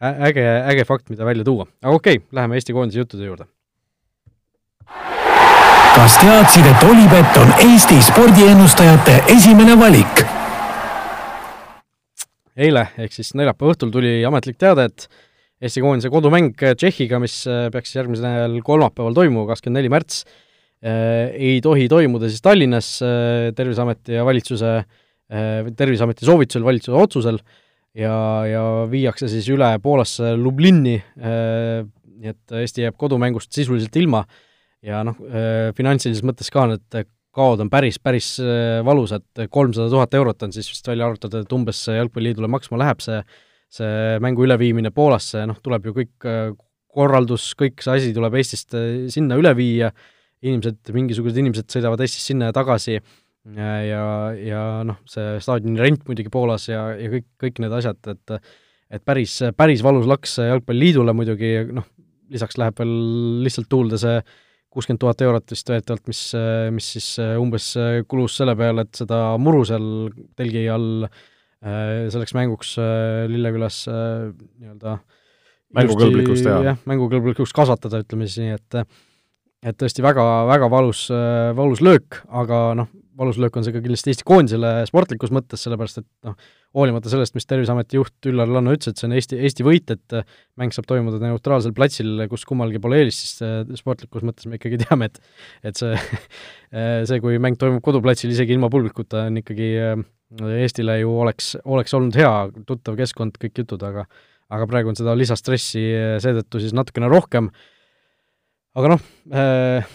äge, 0.00 0.44
äge 0.72 0.86
fakt, 0.88 1.10
mida 1.12 1.26
välja 1.28 1.44
tuua. 1.44 1.66
aga 1.82 1.92
okei 1.92 2.16
okay,, 2.16 2.28
läheme 2.32 2.56
Eesti 2.56 2.72
koondise 2.72 3.02
juttude 3.02 3.28
juurde. 3.28 3.44
kas 5.92 6.14
teadsid, 6.22 6.68
et 6.70 6.86
Olipet 6.88 7.36
on 7.42 7.52
Eesti 7.66 7.98
spordiennustajate 8.06 9.18
esimene 9.34 9.76
valik? 9.80 10.22
eile, 12.56 12.86
ehk 12.96 13.12
siis 13.12 13.34
neljapäeva 13.36 13.74
õhtul 13.74 13.92
tuli 13.92 14.14
ametlik 14.24 14.56
teade, 14.56 14.88
et 14.88 15.04
Eesti 15.60 15.84
koondise 15.84 16.08
kodumäng 16.08 16.56
Tšehhiga, 16.56 17.20
mis 17.20 17.42
äh, 17.44 17.68
peaks 17.74 17.92
järgmisel 17.98 18.56
kolmapäeval 18.64 19.20
toimuma, 19.20 19.44
kakskümmend 19.52 19.82
neli 19.82 19.92
märts, 19.92 20.24
äh, 20.24 20.48
ei 20.82 21.60
tohi 21.62 21.88
toimuda 21.90 22.30
siis 22.30 22.42
Tallinnas 22.42 22.94
äh, 23.06 23.50
Terviseameti 23.56 24.18
ja 24.18 24.24
valitsuse, 24.26 24.80
Terviseameti 25.76 26.26
soovitusel, 26.28 26.64
valitsuse 26.66 26.96
otsusel, 26.98 27.38
ja, 27.96 28.16
ja 28.44 28.64
viiakse 28.90 29.30
siis 29.32 29.46
üle 29.54 29.70
Poolasse 29.80 30.34
Lublinni, 30.36 30.98
nii 31.16 32.28
et 32.28 32.52
Eesti 32.58 32.84
jääb 32.84 32.98
kodumängust 33.00 33.48
sisuliselt 33.56 33.96
ilma. 33.96 34.20
Ja 34.84 35.00
noh, 35.06 35.16
finantsilises 35.78 36.20
mõttes 36.26 36.52
ka 36.52 36.66
need 36.68 37.06
kaod 37.32 37.62
on 37.64 37.70
päris, 37.72 37.98
päris 38.02 38.34
äh, 38.42 38.80
valusad, 38.84 39.24
kolmsada 39.50 39.88
tuhat 39.92 40.14
eurot 40.18 40.44
on 40.46 40.52
siis 40.54 40.68
vist 40.68 40.88
välja 40.88 41.08
arvutatud, 41.08 41.44
et 41.44 41.54
umbes 41.56 41.80
Jalgpalliliidule 41.88 42.50
maksma 42.52 42.80
läheb 42.82 43.00
see, 43.04 43.20
see 43.72 44.18
mängu 44.24 44.44
üleviimine 44.46 44.92
Poolasse, 44.94 45.46
noh, 45.48 45.60
tuleb 45.64 45.88
ju 45.88 45.96
kõik 45.96 46.28
äh, 46.28 46.50
korraldus, 46.92 47.52
kõik 47.58 47.80
see 47.84 47.96
asi 47.96 48.12
tuleb 48.16 48.36
Eestist 48.40 48.76
äh, 48.76 49.06
sinna 49.12 49.40
üle 49.40 49.54
viia, 49.56 49.92
inimesed, 50.42 50.80
mingisugused 50.94 51.38
inimesed 51.38 51.70
sõidavad 51.72 52.02
Eestist 52.04 52.28
sinna 52.30 52.50
ja 52.50 52.56
tagasi 52.56 52.98
ja, 52.98 53.72
ja, 54.38 54.62
noh, 54.86 55.00
see 55.10 55.38
staadioni 55.42 55.80
rent 55.80 56.04
muidugi 56.08 56.32
Poolas 56.32 56.68
ja, 56.70 56.90
ja 56.98 57.10
kõik, 57.12 57.26
kõik 57.42 57.62
need 57.64 57.74
asjad, 57.80 57.98
et 58.12 58.38
et 58.92 59.00
päris, 59.08 59.38
päris 59.56 59.80
valus 59.80 60.04
laks 60.04 60.36
Jalgpalliliidule 60.42 61.14
muidugi, 61.16 61.54
noh, 61.72 61.86
lisaks 62.32 62.58
läheb 62.60 62.76
veel 62.82 62.92
lihtsalt 63.46 63.70
tuulde 63.72 63.96
see 64.00 64.18
kuuskümmend 64.72 65.00
tuhat 65.00 65.20
eurot 65.24 65.52
vist 65.52 65.68
väidetavalt, 65.68 66.04
mis, 66.08 66.20
mis 66.72 66.90
siis 66.94 67.06
umbes 67.40 67.72
kulus 68.08 68.36
selle 68.40 68.54
peale, 68.56 68.84
et 68.86 69.00
seda 69.02 69.18
muru 69.40 69.64
seal 69.68 69.88
telgi 70.36 70.62
all 70.72 71.06
äh, 71.06 72.08
selleks 72.12 72.32
mänguks 72.36 72.76
Lillekülas 73.32 73.82
nii-öelda 73.88 74.96
mängukõlblikuks 75.76 76.44
teha. 76.44 76.60
jah, 76.70 76.80
mängukõlblikuks 76.88 77.54
kasvatada, 77.56 78.02
ütleme 78.04 78.28
siis 78.28 78.44
nii, 78.44 78.56
et 78.60 78.78
et 79.62 79.78
tõesti 79.78 80.02
väga, 80.04 80.24
väga 80.50 80.68
valus, 80.72 81.06
valus 81.56 81.82
löök, 81.84 82.22
aga 82.42 82.64
noh, 82.78 82.90
valus 83.18 83.38
löök 83.40 83.56
on 83.56 83.64
see 83.64 83.74
ka 83.74 83.80
kindlasti 83.82 84.12
Eesti 84.12 84.24
koondisele 84.26 84.70
sportlikus 84.88 85.32
mõttes, 85.34 85.62
sellepärast 85.64 86.00
et 86.00 86.06
noh, 86.26 86.36
hoolimata 86.76 87.10
sellest, 87.12 87.34
mis 87.36 87.46
Terviseameti 87.48 87.98
juht 87.98 88.28
Üllar 88.30 88.50
Lanno 88.50 88.72
ütles, 88.74 88.92
et 88.92 89.00
see 89.00 89.08
on 89.08 89.16
Eesti, 89.16 89.38
Eesti 89.46 89.66
võit, 89.66 89.92
et 89.92 90.16
äh, 90.16 90.38
mäng 90.60 90.74
saab 90.74 90.88
toimuda 90.88 91.20
neutraalsel 91.22 91.74
platsil, 91.76 92.24
kus 92.30 92.46
kummalgi 92.48 92.80
pole 92.82 93.02
eelist, 93.02 93.26
siis 93.26 93.44
äh, 93.44 93.60
sportlikus 93.78 94.24
mõttes 94.26 94.48
me 94.48 94.58
ikkagi 94.58 94.80
teame, 94.84 95.10
et 95.10 95.20
et 95.70 95.78
see 95.78 95.92
äh, 95.92 97.04
see, 97.08 97.20
kui 97.24 97.38
mäng 97.42 97.60
toimub 97.60 97.84
koduplatsil 97.84 98.32
isegi 98.32 98.56
ilma 98.56 98.72
publikuta, 98.72 99.28
on 99.30 99.40
ikkagi 99.42 99.72
Eestile 100.62 100.96
ju 101.02 101.12
oleks, 101.20 101.52
oleks 101.68 101.92
olnud 101.92 102.16
hea, 102.16 102.32
tuttav 102.64 102.96
keskkond, 102.96 103.36
kõik 103.40 103.64
jutud, 103.64 103.82
aga 103.84 104.06
aga 104.52 104.66
praegu 104.68 104.90
on 104.92 104.96
seda 104.96 105.12
lisastressi 105.16 105.80
seetõttu 106.20 106.60
siis 106.60 106.74
natukene 106.76 107.08
rohkem, 107.08 107.48
aga 108.78 108.94
noh 108.94 109.02
äh,, 109.32 109.92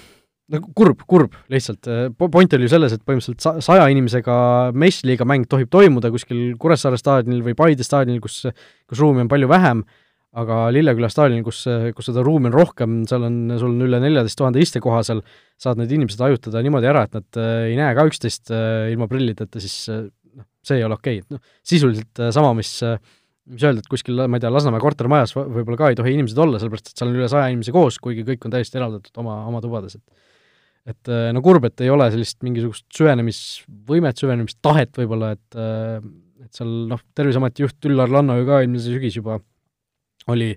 no 0.54 0.62
kurb, 0.78 1.04
kurb 1.10 1.38
lihtsalt, 1.52 1.88
point 2.18 2.54
oli 2.56 2.68
ju 2.68 2.72
selles, 2.72 2.96
et 2.96 3.04
põhimõtteliselt 3.04 3.44
sa-, 3.44 3.56
saja 3.64 3.88
inimesega 3.92 4.36
meistriliiga 4.78 5.28
mäng 5.28 5.48
tohib 5.52 5.72
toimuda 5.74 6.12
kuskil 6.14 6.56
Kuressaare 6.60 7.00
staadionil 7.00 7.44
või 7.46 7.58
Paide 7.58 7.86
staadionil, 7.88 8.22
kus, 8.24 8.46
kus 8.88 9.02
ruumi 9.04 9.26
on 9.26 9.32
palju 9.32 9.50
vähem, 9.52 9.84
aga 10.38 10.68
Lilleküla 10.74 11.10
staadionil, 11.12 11.44
kus, 11.46 11.64
kus 11.98 12.10
seda 12.10 12.24
ruumi 12.26 12.52
on 12.52 12.56
rohkem, 12.56 12.98
seal 13.10 13.28
on, 13.28 13.38
sul 13.58 13.74
on 13.74 13.88
üle 13.88 14.00
neljateist 14.04 14.40
tuhande 14.40 14.64
istekoha 14.64 15.02
seal, 15.08 15.24
saad 15.60 15.82
need 15.82 15.94
inimesed 15.98 16.22
hajutada 16.24 16.64
niimoodi 16.66 16.92
ära, 16.92 17.06
et 17.08 17.18
nad 17.18 17.42
äh, 17.42 17.70
ei 17.72 17.78
näe 17.80 17.96
ka 17.98 18.08
üksteist 18.10 18.54
äh, 18.54 18.88
ilma 18.94 19.10
prillideta, 19.12 19.64
siis 19.64 19.78
äh, 19.92 20.06
noh, 20.38 20.48
see 20.66 20.80
ei 20.80 20.88
ole 20.88 21.00
okei 21.00 21.22
okay., 21.22 21.26
et 21.26 21.38
noh, 21.38 21.56
sisuliselt 21.66 22.28
sama, 22.36 22.54
mis 22.58 22.78
mis 23.48 23.64
öelda, 23.64 23.84
et 23.84 23.90
kuskil, 23.92 24.20
ma 24.28 24.40
ei 24.40 24.44
tea, 24.44 24.52
Lasnamäe 24.54 24.82
kortermajas 24.84 25.34
võib-olla 25.38 25.80
ka 25.80 25.92
ei 25.92 25.98
tohi 26.00 26.14
inimesed 26.18 26.40
olla, 26.44 26.60
sellepärast 26.62 26.92
et 26.92 27.00
seal 27.00 27.12
on 27.12 27.20
üle 27.20 27.28
saja 27.32 27.52
inimese 27.52 27.74
koos, 27.76 28.00
kuigi 28.04 28.26
kõik 28.28 28.48
on 28.48 28.54
täiesti 28.54 28.80
eraldatud 28.80 29.22
oma, 29.24 29.42
oma 29.50 29.64
tubades, 29.64 29.98
et 30.00 30.26
et 30.88 31.12
äh, 31.12 31.30
no 31.36 31.42
kurb, 31.44 31.66
et 31.68 31.84
ei 31.84 31.92
ole 31.92 32.08
sellist 32.14 32.40
mingisugust 32.48 32.86
süvenemisvõimet, 32.96 34.22
süvenemistahet 34.22 34.96
võib-olla, 34.96 35.34
et 35.36 35.60
äh, 35.60 36.00
et 36.46 36.54
seal 36.56 36.70
noh, 36.88 37.02
Terviseameti 37.18 37.66
juht 37.66 37.88
Üllar 37.90 38.12
Lanno 38.14 38.38
ju 38.38 38.46
ka 38.48 38.62
eelmise 38.62 38.94
sügis 38.94 39.18
juba 39.18 39.40
oli, 40.32 40.54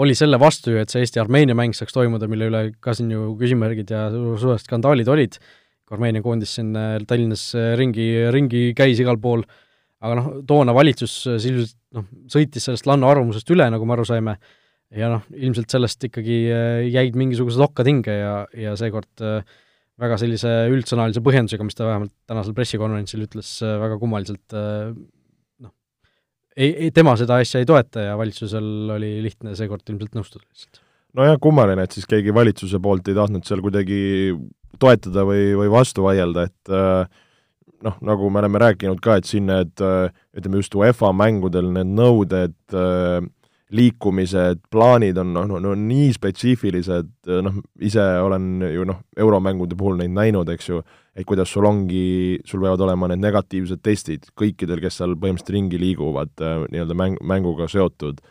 oli 0.00 0.14
selle 0.16 0.38
vastu 0.40 0.72
ju, 0.72 0.80
et 0.80 0.92
see 0.92 1.02
Eesti-Armeenia 1.04 1.56
mäng 1.58 1.76
saaks 1.76 1.92
toimuda, 1.92 2.28
mille 2.30 2.48
üle 2.48 2.62
ka 2.80 2.94
siin 2.96 3.10
ju 3.12 3.34
küsimärgid 3.40 3.92
ja 3.92 4.06
suured 4.14 4.62
skandaalid 4.64 5.10
olid, 5.12 5.36
Armeenia 5.92 6.24
koondis 6.24 6.56
siin 6.56 6.72
äh, 6.78 6.96
Tallinnas 7.08 7.50
ringi, 7.76 8.08
ringi 8.32 8.70
käis 8.78 9.02
igal 9.02 9.20
pool, 9.20 9.44
aga 10.04 10.18
noh, 10.18 10.30
toona 10.48 10.74
valitsus 10.76 11.14
sisuliselt 11.24 11.78
noh, 11.96 12.06
sõitis 12.32 12.68
sellest 12.68 12.88
Lanno 12.88 13.08
arvamusest 13.10 13.50
üle, 13.54 13.68
nagu 13.72 13.88
me 13.88 13.96
aru 13.96 14.04
saime, 14.08 14.36
ja 14.94 15.10
noh, 15.10 15.24
ilmselt 15.34 15.72
sellest 15.72 16.04
ikkagi 16.08 16.40
jäid 16.92 17.16
mingisugused 17.18 17.62
okkad 17.68 17.88
hinge 17.88 18.14
ja, 18.14 18.34
ja 18.54 18.74
seekord 18.78 19.24
äh, 19.24 19.40
väga 20.00 20.18
sellise 20.20 20.52
üldsõnalise 20.72 21.22
põhjendusega, 21.24 21.66
mis 21.66 21.78
ta 21.78 21.86
vähemalt 21.88 22.12
tänasel 22.28 22.56
pressikonverentsil 22.56 23.24
ütles 23.26 23.52
äh, 23.64 23.76
väga 23.80 23.98
kummaliselt, 24.00 24.44
äh, 24.56 24.92
noh, 25.64 25.72
ei, 26.54 26.70
ei, 26.70 26.90
tema 26.94 27.16
seda 27.18 27.40
asja 27.42 27.62
ei 27.62 27.68
toeta 27.68 28.10
ja 28.10 28.18
valitsusel 28.20 28.96
oli 28.98 29.16
lihtne 29.24 29.56
seekord 29.58 29.86
ilmselt 29.88 30.18
nõustuda 30.18 30.44
lihtsalt. 30.44 30.82
nojah, 31.16 31.40
kummaline, 31.42 31.86
et 31.86 31.96
siis 31.96 32.08
keegi 32.08 32.34
valitsuse 32.36 32.80
poolt 32.82 33.08
ei 33.08 33.16
tahtnud 33.16 33.48
seal 33.48 33.64
kuidagi 33.64 34.00
toetada 34.78 35.24
või, 35.24 35.54
või 35.56 35.72
vastu 35.72 36.04
vaielda, 36.04 36.50
et 36.50 36.74
noh, 37.84 37.96
nagu 38.04 38.28
me 38.30 38.40
oleme 38.42 38.60
rääkinud 38.62 39.00
ka, 39.04 39.18
et 39.20 39.28
siin 39.28 39.48
need 39.50 39.80
ütleme 39.80 40.60
just 40.60 40.74
UEFA 40.78 41.12
mängudel 41.16 41.72
need 41.74 41.90
nõuded, 41.96 42.56
liikumised, 43.76 44.60
plaanid 44.70 45.18
on 45.18 45.32
noh, 45.34 45.48
no, 45.50 45.58
no 45.62 45.72
nii 45.74 46.12
spetsiifilised, 46.14 47.10
noh, 47.42 47.58
ise 47.82 48.04
olen 48.22 48.62
ju 48.70 48.86
noh, 48.86 49.02
euromängude 49.18 49.74
puhul 49.78 49.98
neid 49.98 50.14
näinud, 50.14 50.52
eks 50.54 50.70
ju, 50.70 50.80
et 51.16 51.26
kuidas 51.26 51.50
sul 51.50 51.66
ongi, 51.66 52.38
sul 52.46 52.62
peavad 52.62 52.84
olema 52.86 53.10
need 53.10 53.24
negatiivsed 53.24 53.82
testid 53.82 54.30
kõikidel, 54.38 54.78
kes 54.84 55.00
seal 55.00 55.16
põhimõtteliselt 55.18 55.54
ringi 55.56 55.82
liiguvad 55.82 56.46
nii-öelda 56.70 56.98
mäng, 56.98 57.18
mänguga 57.26 57.66
seotud 57.72 58.22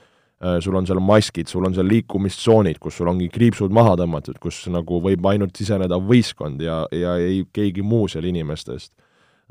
Äh, 0.43 0.59
sul 0.61 0.75
on 0.75 0.83
seal 0.83 0.99
maskid, 0.99 1.47
sul 1.47 1.63
on 1.63 1.73
seal 1.73 1.87
liikumistsoonid, 1.87 2.75
kus 2.83 2.97
sul 2.99 3.07
ongi 3.07 3.29
kriipsud 3.31 3.71
maha 3.73 3.93
tõmmatud, 4.01 4.35
kus 4.43 4.65
nagu 4.67 4.99
võib 4.99 5.23
ainult 5.31 5.55
siseneda 5.55 5.95
võistkond 5.95 6.59
ja, 6.61 6.81
ja 6.91 7.15
ei 7.23 7.45
keegi 7.55 7.85
muu 7.85 8.09
seal 8.11 8.27
inimestest. 8.27 8.91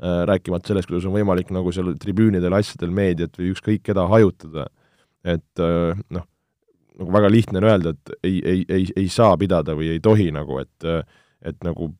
Äh, 0.03 0.21
rääkimata 0.27 0.67
sellest, 0.67 0.89
kuidas 0.89 1.05
on 1.07 1.15
võimalik 1.15 1.51
nagu 1.55 1.71
seal 1.71 1.93
tribüünidel, 2.01 2.53
asjadel, 2.57 2.91
meediat 2.91 3.37
või 3.39 3.53
ükskõik 3.53 3.83
keda 3.85 4.07
hajutada. 4.11 4.67
et 5.23 5.59
äh, 5.63 5.97
noh, 6.09 6.25
nagu 6.99 7.13
väga 7.15 7.29
lihtne 7.31 7.61
on 7.61 7.67
öelda, 7.69 7.93
et 7.95 8.17
ei, 8.23 8.41
ei, 8.45 8.65
ei, 8.69 8.87
ei 8.95 9.07
saa 9.09 9.37
pidada 9.37 9.73
või 9.75 9.89
ei 9.95 9.99
tohi 9.99 10.31
nagu, 10.31 10.59
et 10.59 10.89
et 11.45 11.63
nagu 11.63 11.93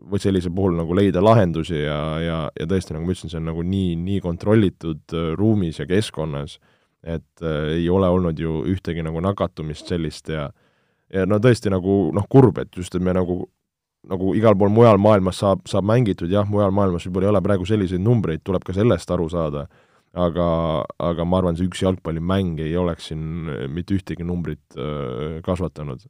või 0.00 0.20
sellisel 0.22 0.52
puhul 0.54 0.76
nagu 0.78 0.94
leida 0.94 1.20
lahendusi 1.20 1.76
ja, 1.82 2.18
ja, 2.22 2.38
ja 2.58 2.66
tõesti, 2.66 2.94
nagu 2.94 3.04
ma 3.04 3.12
ütlesin, 3.12 3.30
see 3.30 3.40
on 3.40 3.50
nagu 3.50 3.62
nii, 3.62 3.96
nii 4.00 4.20
kontrollitud 4.24 5.16
ruumis 5.36 5.78
ja 5.78 5.86
keskkonnas 5.86 6.56
et 7.02 7.42
äh, 7.42 7.76
ei 7.80 7.88
ole 7.90 8.08
olnud 8.08 8.38
ju 8.38 8.60
ühtegi 8.68 9.02
nagu 9.04 9.20
nakatumist 9.24 9.88
sellist 9.88 10.28
ja 10.28 10.50
ja 11.10 11.24
no 11.26 11.40
tõesti 11.42 11.72
nagu 11.72 12.10
noh, 12.14 12.26
kurb, 12.30 12.60
et 12.62 12.76
just, 12.76 12.94
et 12.94 13.02
me 13.02 13.14
nagu 13.16 13.42
nagu 14.08 14.32
igal 14.38 14.56
pool 14.58 14.72
mujal 14.72 15.00
maailmas 15.02 15.42
saab, 15.42 15.66
saab 15.68 15.86
mängitud, 15.88 16.30
jah, 16.32 16.48
mujal 16.48 16.72
maailmas 16.74 17.06
võib-olla 17.06 17.28
ei 17.28 17.32
ole 17.34 17.44
praegu 17.44 17.68
selliseid 17.68 18.02
numbreid, 18.04 18.44
tuleb 18.46 18.64
ka 18.64 18.74
sellest 18.76 19.12
aru 19.12 19.28
saada, 19.32 19.66
aga, 20.16 20.46
aga 21.10 21.26
ma 21.28 21.40
arvan, 21.40 21.58
see 21.58 21.68
üks 21.68 21.84
jalgpallimäng 21.84 22.62
ei 22.64 22.72
oleks 22.80 23.10
siin 23.10 23.22
mitte 23.70 23.94
ühtegi 23.98 24.26
numbrit 24.26 24.80
äh, 24.80 25.38
kasvatanud. 25.46 26.02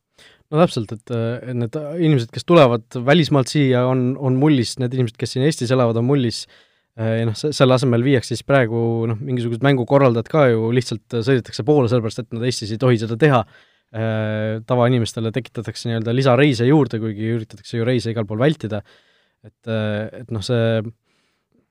no 0.50 0.62
täpselt, 0.62 0.94
et, 0.96 1.14
et 1.42 1.54
need 1.56 1.76
inimesed, 1.98 2.30
kes 2.34 2.46
tulevad 2.46 3.00
välismaalt 3.06 3.50
siia, 3.50 3.84
on, 3.90 4.12
on 4.18 4.38
mullis, 4.38 4.78
need 4.82 4.94
inimesed, 4.96 5.18
kes 5.20 5.36
siin 5.36 5.48
Eestis 5.48 5.74
elavad, 5.74 5.98
on 5.98 6.08
mullis 6.08 6.44
äh, 6.46 6.66
Äh, 6.98 7.20
ja 7.20 7.26
noh, 7.28 7.36
selle 7.38 7.76
asemel 7.76 8.02
viiakse 8.04 8.34
siis 8.34 8.42
praegu 8.46 8.80
noh, 9.08 9.18
mingisugused 9.22 9.62
mängukorraldajad 9.64 10.30
ka 10.30 10.46
ju 10.50 10.70
lihtsalt 10.74 11.20
sõidetakse 11.22 11.64
poole, 11.66 11.88
sellepärast 11.90 12.24
et 12.24 12.34
nad 12.34 12.46
Eestis 12.48 12.72
ei 12.74 12.80
tohi 12.82 12.98
seda 13.00 13.16
teha, 13.20 13.44
äh, 13.46 13.69
tavainimestele 13.90 15.32
tekitatakse 15.34 15.88
nii-öelda 15.90 16.14
lisareise 16.14 16.68
juurde, 16.68 17.00
kuigi 17.02 17.32
üritatakse 17.34 17.80
ju 17.80 17.86
reise 17.88 18.12
igal 18.12 18.26
pool 18.28 18.38
vältida, 18.38 18.84
et, 19.42 19.58
äh, 19.66 20.22
et 20.22 20.30
noh, 20.30 20.44
see 20.44 20.82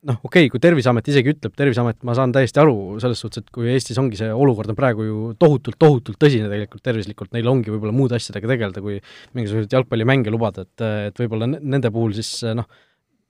noh, 0.08 0.18
okei 0.24 0.46
okay,, 0.48 0.50
kui 0.52 0.62
Terviseamet 0.64 1.10
isegi 1.12 1.34
ütleb, 1.34 1.54
Terviseamet, 1.60 2.00
ma 2.08 2.16
saan 2.18 2.34
täiesti 2.36 2.62
aru 2.62 3.00
selles 3.04 3.20
suhtes, 3.24 3.44
et 3.44 3.52
kui 3.56 3.68
Eestis 3.74 4.00
ongi 4.00 4.20
see 4.20 4.30
olukord 4.32 4.72
on 4.72 4.78
praegu 4.78 5.08
ju 5.08 5.18
tohutult, 5.40 5.76
tohutult 5.82 6.20
tõsine 6.22 6.48
tegelikult 6.52 6.84
tervislikult, 6.86 7.34
neil 7.36 7.50
ongi 7.52 7.74
võib-olla 7.74 7.96
muude 7.96 8.16
asjadega 8.20 8.52
tegeleda, 8.54 8.84
kui 8.84 9.00
mingisuguseid 9.36 9.76
jalgpallimänge 9.76 10.32
lubada, 10.34 10.64
et, 10.68 10.86
et 11.10 11.20
võib-olla 11.24 11.50
nende 11.52 11.92
puhul 11.92 12.16
siis 12.16 12.32
noh, 12.56 12.70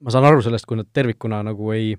ma 0.06 0.14
saan 0.14 0.30
aru 0.30 0.46
sellest, 0.46 0.70
kui 0.70 0.78
nad 0.80 0.90
tervikuna 0.94 1.42
nagu 1.50 1.74
ei, 1.74 1.96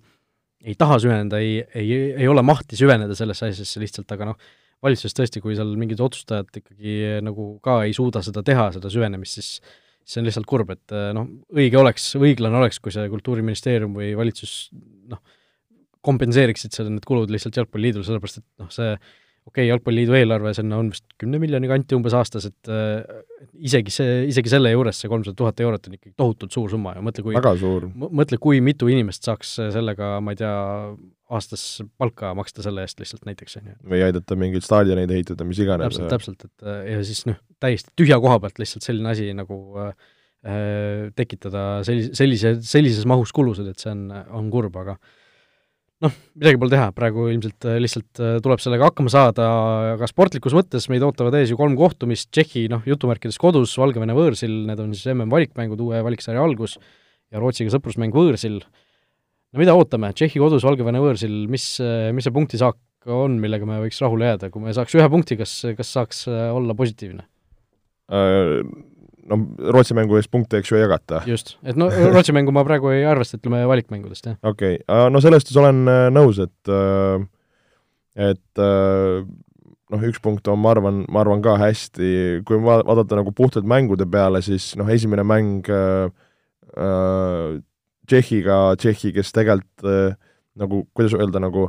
ei 0.63 0.79
taha 0.79 1.01
süveneda, 1.03 1.43
ei, 1.43 1.61
ei, 1.75 1.91
ei 2.15 2.31
ole 2.31 2.45
mahti 2.47 2.79
süveneda 2.79 3.17
sellesse 3.19 3.51
asjasse 3.51 3.83
lihtsalt, 3.83 4.15
aga 4.15 4.31
noh, 4.33 4.51
valitsuses 4.85 5.17
tõesti, 5.17 5.43
kui 5.45 5.57
seal 5.59 5.75
mingid 5.81 6.01
otsustajad 6.03 6.61
ikkagi 6.63 6.97
nagu 7.25 7.53
ka 7.65 7.83
ei 7.87 7.95
suuda 7.97 8.23
seda 8.25 8.45
teha, 8.47 8.71
seda 8.77 8.93
süvenemist, 8.93 9.39
siis 9.39 9.51
see 10.09 10.23
on 10.23 10.27
lihtsalt 10.27 10.49
kurb, 10.49 10.73
et 10.75 10.95
noh, 11.15 11.29
õige 11.55 11.79
oleks, 11.79 12.15
õiglane 12.19 12.57
oleks, 12.63 12.81
kui 12.83 12.95
see 12.95 13.05
Kultuuriministeerium 13.13 13.93
või 13.99 14.15
valitsus 14.19 14.55
noh, 15.13 15.21
kompenseeriksid 16.07 16.75
selle, 16.75 16.95
need 16.95 17.07
kulud 17.09 17.31
lihtsalt 17.33 17.59
Jalgpalliliidule, 17.61 18.07
sellepärast 18.07 18.41
et 18.41 18.47
noh, 18.63 18.71
see 18.73 18.95
okei 19.49 19.65
okay,, 19.65 19.69
Jalgpalliliidu 19.71 20.17
eelarve, 20.19 20.53
sinna 20.57 20.79
on 20.81 20.91
vist 20.93 21.07
kümne 21.21 21.41
miljoni 21.43 21.69
kanti 21.71 21.97
umbes 21.97 22.15
aastas, 22.17 22.47
et 22.51 22.71
äh, 22.71 23.23
isegi 23.67 23.93
see, 23.95 24.19
isegi 24.31 24.53
selle 24.53 24.73
juures 24.73 25.01
see 25.01 25.11
kolmsada 25.11 25.39
tuhat 25.39 25.63
eurot 25.65 25.89
on 25.89 25.97
ikkagi 25.97 26.15
tohutult 26.21 26.55
suur 26.55 26.71
summa 26.73 26.95
ja 26.97 27.05
mõtle, 27.05 27.25
kui 27.27 27.37
väga 27.37 27.55
suur. 27.61 27.89
mõtle, 28.21 28.41
kui 28.43 28.61
mitu 28.65 28.91
inimest 28.93 29.27
saaks 29.27 29.57
sellega, 29.75 30.13
ma 30.25 30.35
ei 30.35 30.41
tea, 30.41 30.55
aastas 31.31 31.65
palka 32.01 32.33
maksta 32.37 32.65
selle 32.67 32.85
eest 32.85 33.01
lihtsalt 33.03 33.27
näiteks, 33.29 33.59
on 33.61 33.73
ju. 33.73 33.77
või 33.95 34.05
aidata 34.07 34.39
mingeid 34.39 34.67
staadioneid 34.67 35.13
ehitada, 35.17 35.47
mis 35.49 35.63
iganes. 35.63 35.89
täpselt, 35.89 36.11
täpselt, 36.13 36.49
et 36.49 36.91
ja 36.95 37.05
siis 37.07 37.25
noh, 37.31 37.39
täiesti 37.63 37.95
tühja 37.99 38.21
koha 38.23 38.41
pealt 38.45 38.61
lihtsalt 38.61 38.87
selline 38.87 39.15
asi 39.15 39.31
nagu 39.37 39.61
äh, 39.87 39.95
tekitada 41.17 41.81
sellise, 41.87 42.13
sellise, 42.19 42.55
sellises 42.67 43.09
mahus 43.09 43.33
kulusid, 43.37 43.73
et 43.73 43.83
see 43.83 43.93
on, 43.95 44.11
on 44.37 44.53
kurb, 44.53 44.77
aga 44.83 44.99
äh, 44.99 45.17
noh, 46.05 46.17
midagi 46.39 46.61
pole 46.61 46.73
teha, 46.73 46.91
praegu 46.97 47.27
ilmselt 47.31 47.67
äh, 47.69 47.79
lihtsalt 47.83 48.21
äh, 48.23 48.37
tuleb 48.45 48.63
sellega 48.63 48.89
hakkama 48.89 49.13
saada, 49.13 49.47
aga 49.95 50.09
sportlikus 50.09 50.57
mõttes 50.57 50.89
meid 50.93 51.05
ootavad 51.05 51.37
ees 51.39 51.53
ju 51.53 51.59
kolm 51.61 51.77
kohtumist, 51.79 52.31
Tšehhi 52.33 52.67
noh, 52.73 52.85
jutumärkides 52.89 53.39
kodus, 53.41 53.77
Valgevene 53.81 54.17
võõrsil, 54.17 54.55
need 54.69 54.81
on 54.83 54.95
siis 54.97 55.13
MM-valikmängud, 55.13 55.81
uue 55.85 56.01
valiksarja 56.07 56.45
algus, 56.45 56.79
ja 57.31 57.43
Rootsiga 57.43 57.73
sõprusmäng 57.75 58.17
võõrsil. 58.17 58.61
no 58.61 59.63
mida 59.63 59.77
ootame, 59.77 60.13
Tšehhi 60.17 60.41
kodus, 60.43 60.65
Valgevene 60.67 61.03
võõrsil, 61.05 61.43
mis, 61.53 61.73
äh, 61.85 62.09
mis 62.17 62.29
see 62.29 62.37
punktisaak 62.37 62.81
on, 63.11 63.37
millega 63.41 63.69
me 63.69 63.81
võiks 63.85 64.01
rahule 64.01 64.33
jääda, 64.33 64.51
kui 64.53 64.65
me 64.65 64.73
saaks 64.77 64.97
ühe 64.97 65.09
punkti, 65.13 65.37
kas, 65.41 65.55
kas 65.77 65.93
saaks 65.97 66.27
olla 66.29 66.77
positiivne? 66.77 67.29
No 69.31 69.39
Rootsi 69.75 69.97
mängu 69.97 70.19
eest 70.19 70.31
punkte, 70.33 70.61
eks 70.61 70.73
ju, 70.73 70.79
ei 70.79 70.85
jagata. 70.85 71.23
just, 71.29 71.57
et 71.65 71.79
no 71.81 71.91
Rootsi 71.91 72.35
mängu 72.37 72.55
ma 72.55 72.65
praegu 72.67 72.93
ei 72.95 73.05
arvesta, 73.09 73.39
ütleme 73.41 73.63
valikmängudest, 73.71 74.33
jah. 74.33 74.41
okei 74.43 74.81
okay., 74.83 75.11
no 75.13 75.23
selles 75.25 75.45
suhtes 75.45 75.61
olen 75.61 75.85
äh, 75.91 76.09
nõus, 76.15 76.41
et 76.43 76.73
äh, 76.73 77.23
et 78.31 78.63
äh, 78.63 79.23
noh, 79.91 80.07
üks 80.07 80.21
punkt 80.23 80.49
on, 80.51 80.61
ma 80.63 80.75
arvan, 80.75 81.05
ma 81.11 81.23
arvan 81.25 81.43
ka 81.45 81.57
hästi, 81.61 82.43
kui 82.47 82.61
va-, 82.65 82.83
vaadata 82.87 83.19
nagu 83.19 83.33
puhtalt 83.37 83.69
mängude 83.69 84.07
peale, 84.11 84.43
siis 84.45 84.73
noh, 84.81 84.91
esimene 84.91 85.25
mäng 85.27 85.71
äh, 85.71 86.11
Tšehhiga, 88.11 88.59
Tšehhi, 88.79 89.13
kes 89.15 89.35
tegelikult 89.35 89.87
äh, 89.87 90.19
nagu, 90.59 90.85
kuidas 90.95 91.15
öelda, 91.19 91.43
nagu 91.43 91.69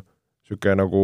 niisugune 0.51 0.75
nagu 0.81 1.03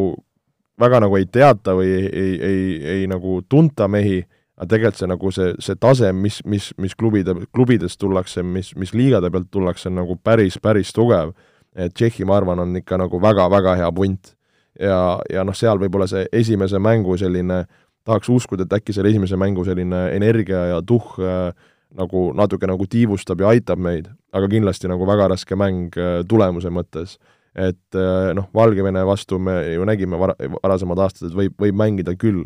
väga 0.77 0.99
nagu 1.01 1.17
ei 1.17 1.25
teata 1.25 1.73
või 1.77 1.89
ei, 1.93 2.07
ei, 2.07 2.33
ei, 2.47 2.63
ei 2.93 3.05
nagu 3.09 3.41
tunta 3.49 3.87
mehi 3.89 4.21
aga 4.57 4.69
tegelikult 4.73 5.01
see 5.01 5.09
nagu 5.11 5.31
see, 5.33 5.51
see 5.61 5.77
tase, 5.77 6.11
mis, 6.13 6.39
mis, 6.45 6.71
mis 6.81 6.95
klubide, 6.97 7.35
klubidest 7.53 7.99
tullakse, 8.01 8.43
mis, 8.43 8.73
mis 8.75 8.93
liigade 8.97 9.29
pealt 9.33 9.51
tullakse, 9.53 9.87
on 9.91 9.99
nagu 10.01 10.17
päris, 10.17 10.57
päris 10.61 10.93
tugev. 10.95 11.35
et 11.77 11.93
Tšehhi, 11.93 12.25
ma 12.25 12.39
arvan, 12.39 12.59
on 12.59 12.75
ikka 12.79 12.97
nagu 12.97 13.21
väga-väga 13.21 13.75
hea 13.77 13.91
punt. 13.93 14.33
ja, 14.79 15.19
ja 15.29 15.43
noh, 15.43 15.55
seal 15.57 15.79
võib-olla 15.81 16.07
see 16.09 16.25
esimese 16.31 16.79
mängu 16.79 17.17
selline, 17.17 17.65
tahaks 18.05 18.29
uskuda, 18.29 18.65
et 18.65 18.73
äkki 18.77 18.93
selle 18.93 19.09
esimese 19.09 19.37
mängu 19.37 19.65
selline 19.65 20.07
energia 20.15 20.65
ja 20.71 20.81
tuhh 20.81 21.17
äh, 21.21 21.53
nagu 21.97 22.31
natuke 22.35 22.67
nagu 22.67 22.85
tiivustab 22.89 23.41
ja 23.41 23.53
aitab 23.53 23.79
meid, 23.79 24.09
aga 24.33 24.49
kindlasti 24.51 24.89
nagu 24.91 25.07
väga 25.07 25.31
raske 25.33 25.55
mäng 25.55 25.95
äh, 25.97 26.21
tulemuse 26.27 26.71
mõttes. 26.73 27.17
et 27.57 27.95
äh, 27.95 28.33
noh, 28.37 28.49
Valgevene 28.53 29.01
vastu 29.05 29.39
me 29.39 29.63
ju 29.73 29.85
nägime 29.85 30.17
var-, 30.17 30.35
varasemad 30.61 30.99
aastad, 31.01 31.31
et 31.31 31.37
võib, 31.37 31.55
võib 31.57 31.77
mängida 31.77 32.13
küll, 32.13 32.43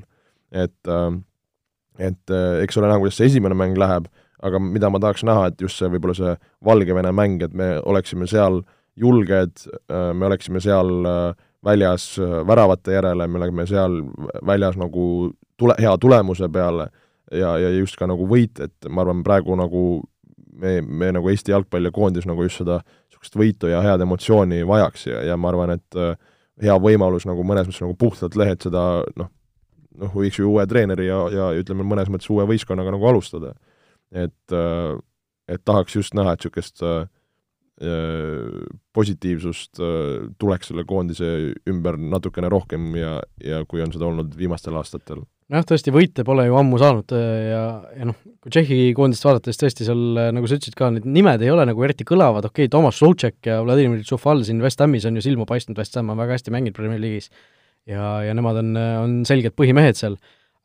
et 0.51 0.87
äh, 0.87 1.09
et 2.01 2.33
äh, 2.33 2.61
eks 2.63 2.79
ole 2.79 2.89
näha, 2.89 2.99
kuidas 3.01 3.19
see 3.19 3.29
esimene 3.29 3.57
mäng 3.57 3.77
läheb, 3.79 4.07
aga 4.41 4.59
mida 4.61 4.89
ma 4.89 5.01
tahaks 5.01 5.23
näha, 5.27 5.51
et 5.51 5.61
just 5.61 5.79
see 5.79 5.89
võib-olla 5.91 6.17
see 6.17 6.33
Valgevene 6.65 7.13
mäng, 7.15 7.43
et 7.45 7.53
me 7.57 7.75
oleksime 7.85 8.27
seal 8.29 8.61
julged, 8.99 9.65
äh, 9.91 10.11
me 10.17 10.27
oleksime 10.29 10.61
seal 10.63 10.91
äh, 11.07 11.49
väljas 11.65 12.15
väravate 12.47 12.95
järele, 12.95 13.27
me 13.29 13.37
oleme 13.37 13.67
seal 13.69 13.99
väljas 14.47 14.79
nagu 14.81 15.03
tule, 15.61 15.75
hea 15.77 15.91
tulemuse 16.01 16.49
peale 16.49 16.87
ja, 17.29 17.53
ja 17.61 17.69
just 17.75 17.99
ka 17.99 18.07
nagu 18.09 18.25
võit, 18.29 18.57
et 18.65 18.89
ma 18.89 19.03
arvan, 19.05 19.21
praegu 19.23 19.53
nagu 19.59 19.83
me, 20.57 20.79
me 20.81 21.11
nagu 21.13 21.29
Eesti 21.29 21.53
jalgpallikoondis 21.53 22.25
nagu 22.25 22.47
just 22.47 22.63
seda 22.63 22.79
niisugust 22.81 23.37
võitu 23.37 23.69
ja 23.69 23.83
head 23.85 24.01
emotsiooni 24.01 24.63
vajaks 24.65 25.05
ja, 25.11 25.21
ja 25.29 25.37
ma 25.37 25.51
arvan, 25.53 25.75
et 25.77 25.99
hea 26.65 26.79
võimalus 26.81 27.29
nagu 27.29 27.45
mõnes 27.45 27.69
mõttes 27.69 27.85
nagu 27.85 27.93
puhtalt 27.93 28.35
lehelt 28.41 28.65
seda 28.65 28.87
noh, 29.21 29.29
noh, 30.01 30.11
võiks 30.15 30.41
ju 30.41 30.49
uue 30.49 30.65
treeneri 30.69 31.07
ja, 31.09 31.21
ja 31.33 31.47
ütleme, 31.61 31.85
mõnes 31.87 32.11
mõttes 32.11 32.29
uue 32.33 32.45
võistkonnaga 32.49 32.93
nagu 32.95 33.09
alustada. 33.09 33.55
et, 34.11 34.53
äh, 34.53 34.93
et 35.47 35.61
tahaks 35.63 35.95
just 35.95 36.15
näha, 36.17 36.33
et 36.33 36.41
niisugust 36.43 36.81
äh, 36.83 37.05
äh, 37.81 38.63
positiivsust 38.93 39.79
tuleks 40.39 40.71
selle 40.71 40.83
koondise 40.87 41.53
ümber 41.69 41.95
natukene 41.97 42.49
rohkem 42.51 42.95
ja, 42.99 43.19
ja 43.39 43.61
kui 43.65 43.83
on 43.83 43.93
seda 43.93 44.09
olnud 44.09 44.35
viimastel 44.37 44.75
aastatel. 44.75 45.23
nojah, 45.51 45.67
tõesti, 45.69 45.93
võite 45.95 46.25
pole 46.27 46.47
ju 46.49 46.57
ammu 46.59 46.81
saanud 46.81 47.15
ja, 47.15 47.63
ja 47.95 48.09
noh, 48.09 48.19
kui 48.43 48.51
Tšehhi 48.51 48.91
koondist 48.97 49.23
vaadata, 49.27 49.51
siis 49.51 49.63
tõesti 49.63 49.87
seal, 49.87 50.03
nagu 50.35 50.47
sa 50.47 50.59
ütlesid 50.59 50.75
ka, 50.75 50.91
need 50.91 51.07
nimed 51.07 51.45
ei 51.45 51.53
ole 51.53 51.65
nagu 51.69 51.87
eriti 51.87 52.07
kõlavad, 52.07 52.49
okei 52.51 52.67
okay,, 52.67 52.73
Toomas 52.73 52.99
Soucek 52.99 53.39
ja 53.47 53.61
Vladimir 53.63 54.03
Tšufal 54.03 54.43
siin 54.47 54.63
West 54.63 54.83
Hamis 54.83 55.07
on 55.07 55.19
ju 55.19 55.25
silma 55.29 55.47
paistnud, 55.47 55.79
West 55.79 55.95
Ham 55.99 56.11
on 56.11 56.19
väga 56.19 56.39
hästi 56.39 56.55
mänginud 56.55 56.75
Premier 56.75 56.99
League'is 56.99 57.31
ja, 57.89 58.21
ja 58.25 58.35
nemad 58.37 58.59
on, 58.61 58.75
on 58.77 59.15
selged 59.27 59.55
põhimehed 59.57 59.97
seal, 59.97 60.17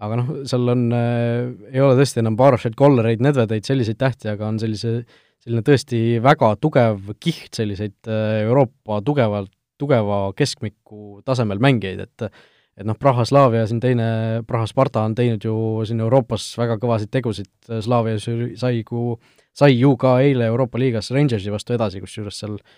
aga 0.03 0.19
noh, 0.21 0.33
seal 0.49 0.73
on 0.73 0.89
äh,, 0.95 1.53
ei 1.73 1.85
ole 1.85 1.97
tõesti 1.99 2.23
enam 2.23 2.37
Barošeid, 2.39 2.77
Kollereid, 2.79 3.23
Nedvedeid, 3.25 3.65
selliseid 3.67 4.01
tähti, 4.01 4.31
aga 4.33 4.49
on 4.51 4.61
sellise, 4.63 4.99
selline 5.45 5.65
tõesti 5.67 6.03
väga 6.25 6.55
tugev 6.63 7.15
kiht 7.23 7.57
selliseid 7.57 8.11
Euroopa 8.43 9.01
tugevalt, 9.07 9.53
tugeva 9.81 10.27
keskmiku 10.37 11.23
tasemel 11.27 11.63
mängijaid, 11.63 12.05
et 12.07 12.31
et 12.77 12.85
noh, 12.85 12.93
Praha 13.01 13.25
Slavia 13.25 13.63
siin 13.65 13.79
teine, 13.81 14.07
Praha 14.45 14.67
Sparta 14.69 15.01
on 15.09 15.15
teinud 15.17 15.41
ju 15.41 15.55
siin 15.89 16.03
Euroopas 16.05 16.51
väga 16.61 16.75
kõvasid 16.83 17.09
tegusid, 17.09 17.49
Slavia 17.65 18.19
sai 18.21 18.83
ku, 18.85 19.15
sai 19.57 19.79
ju 19.79 19.95
ka 19.97 20.19
eile 20.21 20.51
Euroopa 20.51 20.77
liigas 20.77 21.09
Rangersi 21.17 21.55
vastu 21.55 21.73
edasi, 21.73 22.03
kusjuures 22.05 22.37
seal 22.43 22.59
äh, 22.59 22.75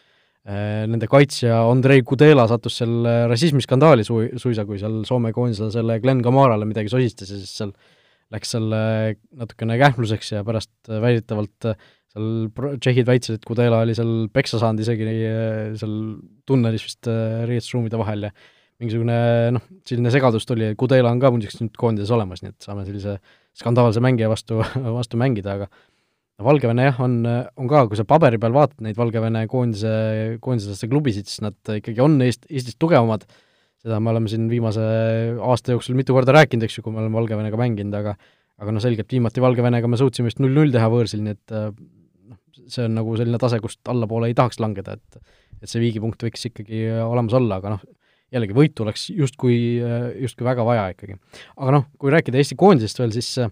nende 0.48 1.08
kaitsja 1.10 1.58
Andrei 1.68 2.00
Kudela 2.06 2.46
sattus 2.48 2.78
seal 2.80 3.04
rassismiskandaali 3.28 4.06
su-, 4.06 4.22
suisa, 4.40 4.64
kui 4.64 4.78
seal 4.80 5.02
Soome 5.04 5.32
koondislasele 5.36 5.98
Glen 6.00 6.22
Kamarale 6.24 6.64
midagi 6.64 6.88
sosistas 6.92 7.34
ja 7.34 7.40
siis 7.40 7.52
seal 7.58 7.74
läks 8.32 8.54
seal 8.54 8.70
natukene 8.70 9.76
kähmluseks 9.80 10.32
ja 10.36 10.44
pärast 10.46 10.72
väidetavalt 10.88 11.68
seal 12.12 12.76
tšehhid 12.80 13.08
väitsid, 13.08 13.38
et 13.38 13.48
Kudela 13.48 13.82
oli 13.84 13.96
seal 13.96 14.28
peksa 14.32 14.60
saanud 14.62 14.84
isegi 14.84 15.08
äh, 15.08 15.74
seal 15.78 15.96
tunnelis 16.48 16.86
vist 16.86 17.08
äh, 17.10 17.44
riietusruumide 17.48 18.00
vahel 18.00 18.28
ja 18.28 18.32
mingisugune 18.78 19.18
noh, 19.56 19.64
selline 19.88 20.12
segadus 20.14 20.46
tuli, 20.48 20.70
Kudela 20.78 21.12
on 21.12 21.20
ka 21.22 21.32
muideks 21.34 21.58
nüüd 21.60 21.74
koondises 21.78 22.12
olemas, 22.14 22.42
nii 22.44 22.54
et 22.54 22.68
saame 22.68 22.86
sellise 22.86 23.18
skandaalse 23.58 24.02
mängija 24.04 24.30
vastu, 24.30 24.62
vastu 24.98 25.20
mängida, 25.20 25.58
aga 25.58 25.68
Valgevene 26.44 26.86
jah, 26.86 26.98
on, 27.02 27.18
on 27.26 27.68
ka, 27.70 27.82
kui 27.90 27.98
sa 27.98 28.06
paberi 28.06 28.38
peal 28.38 28.54
vaatad 28.54 28.84
neid 28.86 28.98
Valgevene 28.98 29.42
koondise, 29.50 29.90
koondislaste 30.44 30.86
klubisid, 30.90 31.26
siis 31.26 31.42
nad 31.42 31.72
ikkagi 31.80 32.02
on 32.04 32.14
Eest-, 32.22 32.46
Eestist 32.46 32.78
tugevamad, 32.78 33.24
seda 33.82 33.98
me 34.02 34.12
oleme 34.12 34.30
siin 34.30 34.46
viimase 34.50 34.84
aasta 35.42 35.74
jooksul 35.74 35.98
mitu 35.98 36.14
korda 36.14 36.36
rääkinud, 36.36 36.66
eks 36.68 36.78
ju, 36.78 36.86
kui 36.86 36.94
me 36.94 37.02
oleme 37.02 37.18
Valgevenega 37.18 37.58
mänginud, 37.58 37.98
aga 37.98 38.14
aga 38.58 38.74
noh, 38.74 38.82
selgelt 38.82 39.10
viimati 39.14 39.42
Valgevenega 39.42 39.90
me 39.90 39.98
suutsime 39.98 40.30
vist 40.30 40.40
null-null 40.42 40.72
teha 40.74 40.86
võõrsil, 40.90 41.22
nii 41.26 41.34
et 41.36 41.52
noh, 41.58 42.38
see 42.70 42.86
on 42.86 42.96
nagu 42.98 43.18
selline 43.18 43.38
tase, 43.42 43.60
kust 43.62 43.90
allapoole 43.90 44.30
ei 44.30 44.38
tahaks 44.38 44.62
langeda, 44.62 44.98
et 44.98 45.36
et 45.58 45.70
see 45.70 45.82
viigipunkt 45.82 46.22
võiks 46.22 46.44
ikkagi 46.46 46.84
olemas 47.02 47.34
olla, 47.34 47.58
aga 47.58 47.74
noh, 47.74 47.86
jällegi 48.34 48.54
võitu 48.54 48.84
oleks 48.84 49.08
justkui, 49.10 49.56
justkui 50.22 50.46
väga 50.46 50.66
vaja 50.66 50.84
ikkagi. 50.92 51.16
aga 51.56 51.74
noh, 51.74 51.88
kui 51.98 52.12
rääkida 52.14 52.38
Eesti 52.38 52.58
koondisest 52.58 53.00
veel, 53.00 53.14
siis 53.16 53.30
äh, 53.42 53.50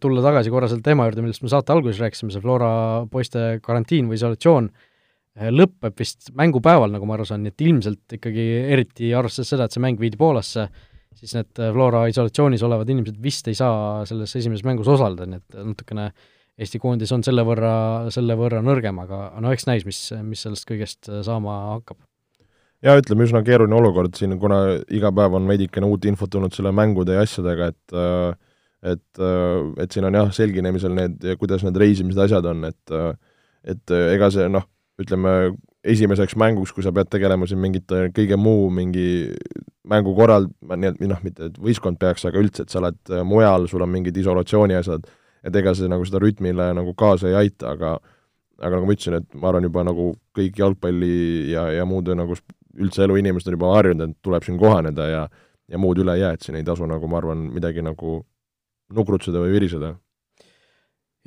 tulla 0.00 0.22
tagasi 0.22 0.52
korra 0.54 0.68
selle 0.70 0.84
teema 0.86 1.08
juurde, 1.08 1.24
millest 1.24 1.42
me 1.42 1.50
saate 1.50 1.74
alguses 1.74 1.98
rääkisime, 2.02 2.30
see 2.30 2.42
Flora 2.44 2.68
poiste 3.10 3.58
karantiin 3.64 4.06
või 4.10 4.18
isolatsioon 4.20 4.68
äh,, 4.70 5.48
lõpeb 5.50 5.98
vist 5.98 6.30
mängupäeval, 6.38 6.92
nagu 6.94 7.08
ma 7.08 7.16
aru 7.16 7.26
saan, 7.28 7.42
nii 7.42 7.54
et 7.54 7.64
ilmselt 7.66 8.18
ikkagi, 8.18 8.44
eriti 8.76 9.10
arvestades 9.16 9.50
seda, 9.54 9.66
et 9.66 9.74
see 9.74 9.82
mäng 9.82 9.98
viidi 9.98 10.20
Poolasse, 10.20 10.68
siis 11.18 11.34
need 11.34 11.64
Flora 11.74 12.04
isolatsioonis 12.10 12.62
olevad 12.66 12.94
inimesed 12.94 13.18
vist 13.22 13.50
ei 13.50 13.58
saa 13.58 14.04
selles 14.08 14.34
esimeses 14.38 14.66
mängus 14.66 14.90
osaleda, 14.94 15.26
nii 15.26 15.42
et 15.42 15.60
natukene 15.72 16.08
Eesti 16.54 16.78
koondis 16.78 17.10
on 17.10 17.24
selle 17.26 17.42
võrra, 17.42 17.74
selle 18.14 18.36
võrra 18.38 18.60
nõrgem, 18.62 18.98
aga 19.02 19.24
no 19.42 19.50
eks 19.50 19.64
näis, 19.66 19.82
mis, 19.88 19.98
mis 20.22 20.44
sellest 20.46 20.68
kõigest 20.68 21.08
saama 21.26 21.56
hakkab. 21.72 21.98
Jaa, 22.84 23.00
ütleme 23.00 23.26
üsna 23.26 23.40
keeruline 23.42 23.74
olukord 23.74 24.14
siin, 24.14 24.36
kuna 24.38 24.60
iga 24.92 25.10
päev 25.16 25.34
on 25.34 25.48
veidikene 25.50 25.88
uut 25.90 26.06
infot 26.06 26.30
tulnud 26.30 26.54
selle 26.54 26.70
mängude 26.70 27.16
ja 27.16 27.24
asjadega, 27.26 27.72
et 27.72 27.96
et, 28.84 29.20
et 29.80 29.94
siin 29.94 30.06
on 30.08 30.18
jah, 30.18 30.32
selginemisel 30.36 30.94
need, 30.96 31.24
kuidas 31.40 31.64
need 31.64 31.78
reisimised, 31.80 32.20
asjad 32.26 32.46
on, 32.50 32.66
et 32.68 32.98
et 33.64 33.94
ega 33.96 34.28
see 34.32 34.48
noh, 34.52 34.66
ütleme 35.00 35.54
esimeseks 35.84 36.36
mänguks, 36.40 36.72
kui 36.72 36.84
sa 36.84 36.92
pead 36.96 37.08
tegelema 37.12 37.48
siin 37.48 37.60
mingite 37.60 38.08
kõige 38.16 38.36
muu 38.40 38.68
mingi 38.72 39.32
mängu 39.88 40.14
korral, 40.16 40.48
nii 40.64 40.90
et 40.92 41.02
noh, 41.08 41.20
mitte 41.24 41.50
et 41.50 41.56
võistkond 41.60 41.98
peaks, 42.00 42.24
aga 42.28 42.40
üldse, 42.40 42.64
et 42.64 42.72
sa 42.72 42.80
oled 42.80 43.14
mujal, 43.28 43.68
sul 43.68 43.84
on 43.84 43.92
mingid 43.92 44.16
isolatsiooni 44.20 44.76
asjad, 44.78 45.08
et 45.44 45.56
ega 45.60 45.74
see 45.76 45.90
nagu 45.92 46.04
seda 46.08 46.22
rütmile 46.24 46.70
nagu 46.76 46.94
kaasa 46.96 47.28
ei 47.30 47.38
aita, 47.44 47.74
aga 47.74 47.96
aga 48.62 48.76
nagu 48.76 48.86
ma 48.86 48.94
ütlesin, 48.94 49.16
et 49.18 49.40
ma 49.40 49.50
arvan 49.50 49.66
juba 49.66 49.82
nagu 49.84 50.12
kõik 50.36 50.60
jalgpalli 50.60 51.50
ja, 51.50 51.66
ja 51.74 51.86
muude 51.88 52.14
nagu 52.16 52.36
üldse 52.78 53.04
elu 53.04 53.18
inimesed 53.20 53.50
on 53.50 53.56
juba 53.58 53.72
harjunud, 53.74 54.12
et 54.14 54.20
tuleb 54.24 54.46
siin 54.46 54.60
kohaneda 54.60 55.08
ja 55.10 55.24
ja 55.72 55.80
muud 55.80 55.98
üle 56.02 56.12
ei 56.12 56.20
jää, 56.20 56.34
et 56.36 56.44
siin 56.44 56.58
ei 56.58 56.64
tasu 56.64 56.86
nagu 56.86 57.08
ma 57.08 57.18
arvan, 57.22 57.46
midagi 57.54 57.82
nagu 57.82 58.18
nukrutseda 58.96 59.42
või 59.42 59.54
viriseda 59.56 59.92
ja,. 59.92 59.98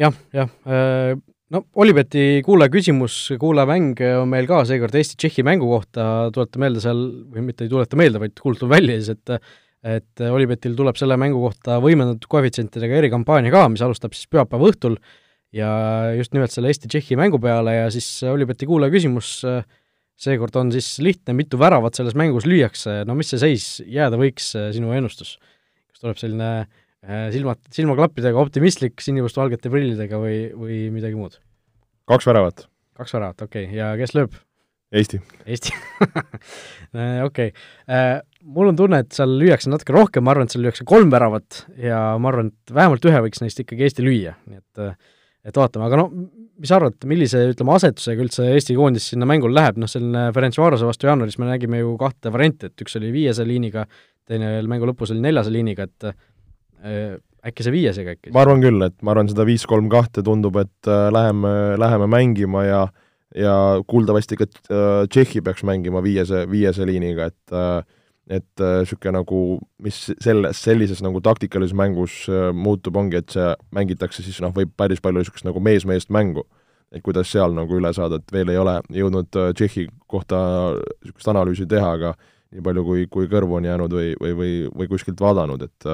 jah, 0.08 0.18
jah, 0.36 0.52
äh, 0.70 1.14
no 1.54 1.64
Olibeti 1.80 2.42
kuulaja 2.46 2.74
küsimus, 2.74 3.20
kuulajamäng 3.40 4.02
on 4.22 4.28
meil 4.32 4.50
ka 4.50 4.64
seekord 4.68 4.98
Eesti-Tšehhi 5.00 5.46
mängu 5.48 5.70
kohta, 5.72 6.28
tuleta 6.36 6.62
meelde 6.62 6.84
seal, 6.84 7.06
või 7.34 7.48
mitte 7.50 7.68
ei 7.68 7.72
tuleta 7.72 8.00
meelde, 8.00 8.22
vaid 8.24 8.36
kuulutan 8.42 8.74
välja 8.74 9.00
siis, 9.00 9.16
et 9.18 9.40
et 9.88 10.20
Olipetil 10.34 10.74
tuleb 10.76 10.98
selle 10.98 11.16
mängu 11.22 11.38
kohta 11.40 11.76
võimendatud 11.80 12.26
koefitsientidega 12.28 12.98
erikampaania 12.98 13.54
ka, 13.54 13.68
mis 13.72 13.84
alustab 13.86 14.16
siis 14.18 14.26
pühapäeva 14.28 14.72
õhtul 14.72 14.98
ja 15.56 15.70
just 16.18 16.34
nimelt 16.34 16.52
selle 16.52 16.74
Eesti-Tšehhi 16.74 17.16
mängu 17.16 17.40
peale 17.40 17.76
ja 17.76 17.92
siis 17.94 18.08
Olibeti 18.28 18.68
kuulaja 18.68 18.92
küsimus 18.92 19.38
seekord 20.18 20.58
on 20.58 20.74
siis 20.74 20.98
lihtne, 21.04 21.36
mitu 21.38 21.60
väravat 21.62 21.98
selles 21.98 22.18
mängus 22.18 22.48
lüüakse, 22.50 23.04
no 23.08 23.16
mis 23.18 23.30
see 23.32 23.42
seis 23.42 23.68
jääda 23.86 24.20
võiks, 24.20 24.52
sinu 24.76 24.92
ennustus? 24.98 25.38
kas 25.88 26.02
tuleb 26.02 26.20
selline 26.20 26.50
silmad, 27.06 27.62
silmaklappidega 27.74 28.40
optimistlik 28.42 29.04
sinimustvalgete 29.04 29.72
prillidega 29.74 30.20
või, 30.22 30.40
või 30.58 30.80
midagi 30.94 31.20
muud? 31.20 31.38
kaks 32.08 32.28
väravat. 32.30 32.68
kaks 32.98 33.16
väravat, 33.18 33.48
okei 33.48 33.68
okay., 33.68 33.78
ja 33.78 33.94
kes 34.00 34.16
lööb? 34.18 34.36
Eesti. 34.96 35.20
Eesti 35.44 35.74
äh, 36.96 37.24
okei 37.26 37.52
okay.. 37.52 38.22
Mul 38.48 38.72
on 38.72 38.78
tunne, 38.80 39.02
et 39.04 39.12
seal 39.12 39.34
lüüakse 39.42 39.68
natuke 39.68 39.92
rohkem, 39.92 40.24
ma 40.24 40.32
arvan, 40.32 40.48
et 40.48 40.56
seal 40.56 40.64
lüüakse 40.64 40.86
kolm 40.88 41.12
väravat 41.12 41.66
ja 41.84 42.00
ma 42.22 42.32
arvan, 42.32 42.54
et 42.54 42.74
vähemalt 42.74 43.08
ühe 43.10 43.24
võiks 43.26 43.44
neist 43.44 43.60
ikkagi 43.60 43.84
Eesti 43.88 44.06
lüüa, 44.06 44.38
nii 44.48 44.62
et 44.62 45.08
et 45.48 45.56
vaatame, 45.56 45.86
aga 45.88 46.00
no 46.00 46.08
mis 46.12 46.72
sa 46.72 46.80
arvad, 46.80 46.98
millise, 47.08 47.44
ütleme, 47.54 47.76
asetusega 47.78 48.24
üldse 48.24 48.48
Eesti 48.52 48.76
koondis 48.76 49.12
sinna 49.14 49.28
mängule 49.30 49.56
läheb, 49.56 49.78
noh 49.80 49.92
selline 49.92 50.28
Ferencvarose 50.36 50.88
vastu 50.88 51.08
jaanuaris 51.08 51.38
me 51.40 51.48
nägime 51.48 51.80
ju 51.80 51.94
kahte 52.00 52.32
varianti, 52.34 52.72
et 52.72 52.84
üks 52.84 52.98
oli 53.00 53.14
viiese 53.14 53.46
liiniga, 53.48 53.86
teine 54.28 54.56
veel 54.58 54.68
mängu 54.72 54.90
lõpus 54.90 55.14
oli 55.14 55.24
neljase 55.24 55.54
liiniga, 55.54 55.88
et 55.88 56.10
äh, 56.10 56.18
äkki 57.48 57.66
see 57.66 57.76
viiesega 57.76 58.16
äkki? 58.16 58.32
ma 58.36 58.44
arvan 58.46 58.64
küll, 58.64 58.82
et 58.86 58.98
ma 59.02 59.14
arvan, 59.14 59.30
seda 59.32 59.46
viis-kolm-kahte 59.48 60.24
tundub, 60.26 60.58
et 60.62 60.90
äh, 60.90 61.08
läheme, 61.14 61.52
läheme 61.80 62.10
mängima 62.12 62.66
ja 62.68 62.88
ja 63.36 63.54
kuuldavasti 63.88 64.38
ka 64.40 64.48
äh, 64.48 65.06
Tšehhi 65.12 65.44
peaks 65.46 65.66
mängima 65.68 66.02
viiese, 66.04 66.46
viiese 66.50 66.88
liiniga, 66.88 67.28
et 67.32 67.56
äh, 67.56 67.84
et 68.28 68.60
niisugune 68.60 69.14
äh, 69.14 69.16
nagu, 69.22 69.42
mis 69.84 69.98
selles, 70.24 70.60
sellises 70.60 71.02
nagu 71.04 71.22
taktikalises 71.24 71.76
mängus 71.78 72.26
äh, 72.28 72.50
muutub, 72.54 72.98
ongi, 73.00 73.22
et 73.22 73.32
see 73.32 73.52
mängitakse 73.76 74.24
siis 74.26 74.42
noh, 74.44 74.52
võib 74.56 74.74
päris 74.76 75.02
palju 75.04 75.24
niisugust 75.24 75.48
nagu 75.48 75.64
mees-meest 75.64 76.12
mängu. 76.14 76.44
et 76.88 77.04
kuidas 77.04 77.28
seal 77.28 77.52
nagu 77.52 77.76
üle 77.76 77.90
saada, 77.92 78.16
et 78.16 78.32
veel 78.32 78.48
ei 78.48 78.58
ole 78.58 78.78
jõudnud 78.96 79.36
äh, 79.36 79.50
Tšehhi 79.56 79.88
kohta 80.08 80.38
niisugust 81.04 81.32
analüüsi 81.32 81.68
teha, 81.68 81.92
aga 82.00 82.14
nii 82.52 82.64
palju, 82.64 82.84
kui, 82.88 83.08
kui 83.12 83.28
kõrvu 83.32 83.60
on 83.60 83.68
jäänud 83.68 83.92
või, 83.92 84.14
või, 84.22 84.36
või, 84.36 84.54
või 84.72 84.88
kuskilt 84.92 85.20
vaadanud, 85.20 85.68
et 85.68 85.88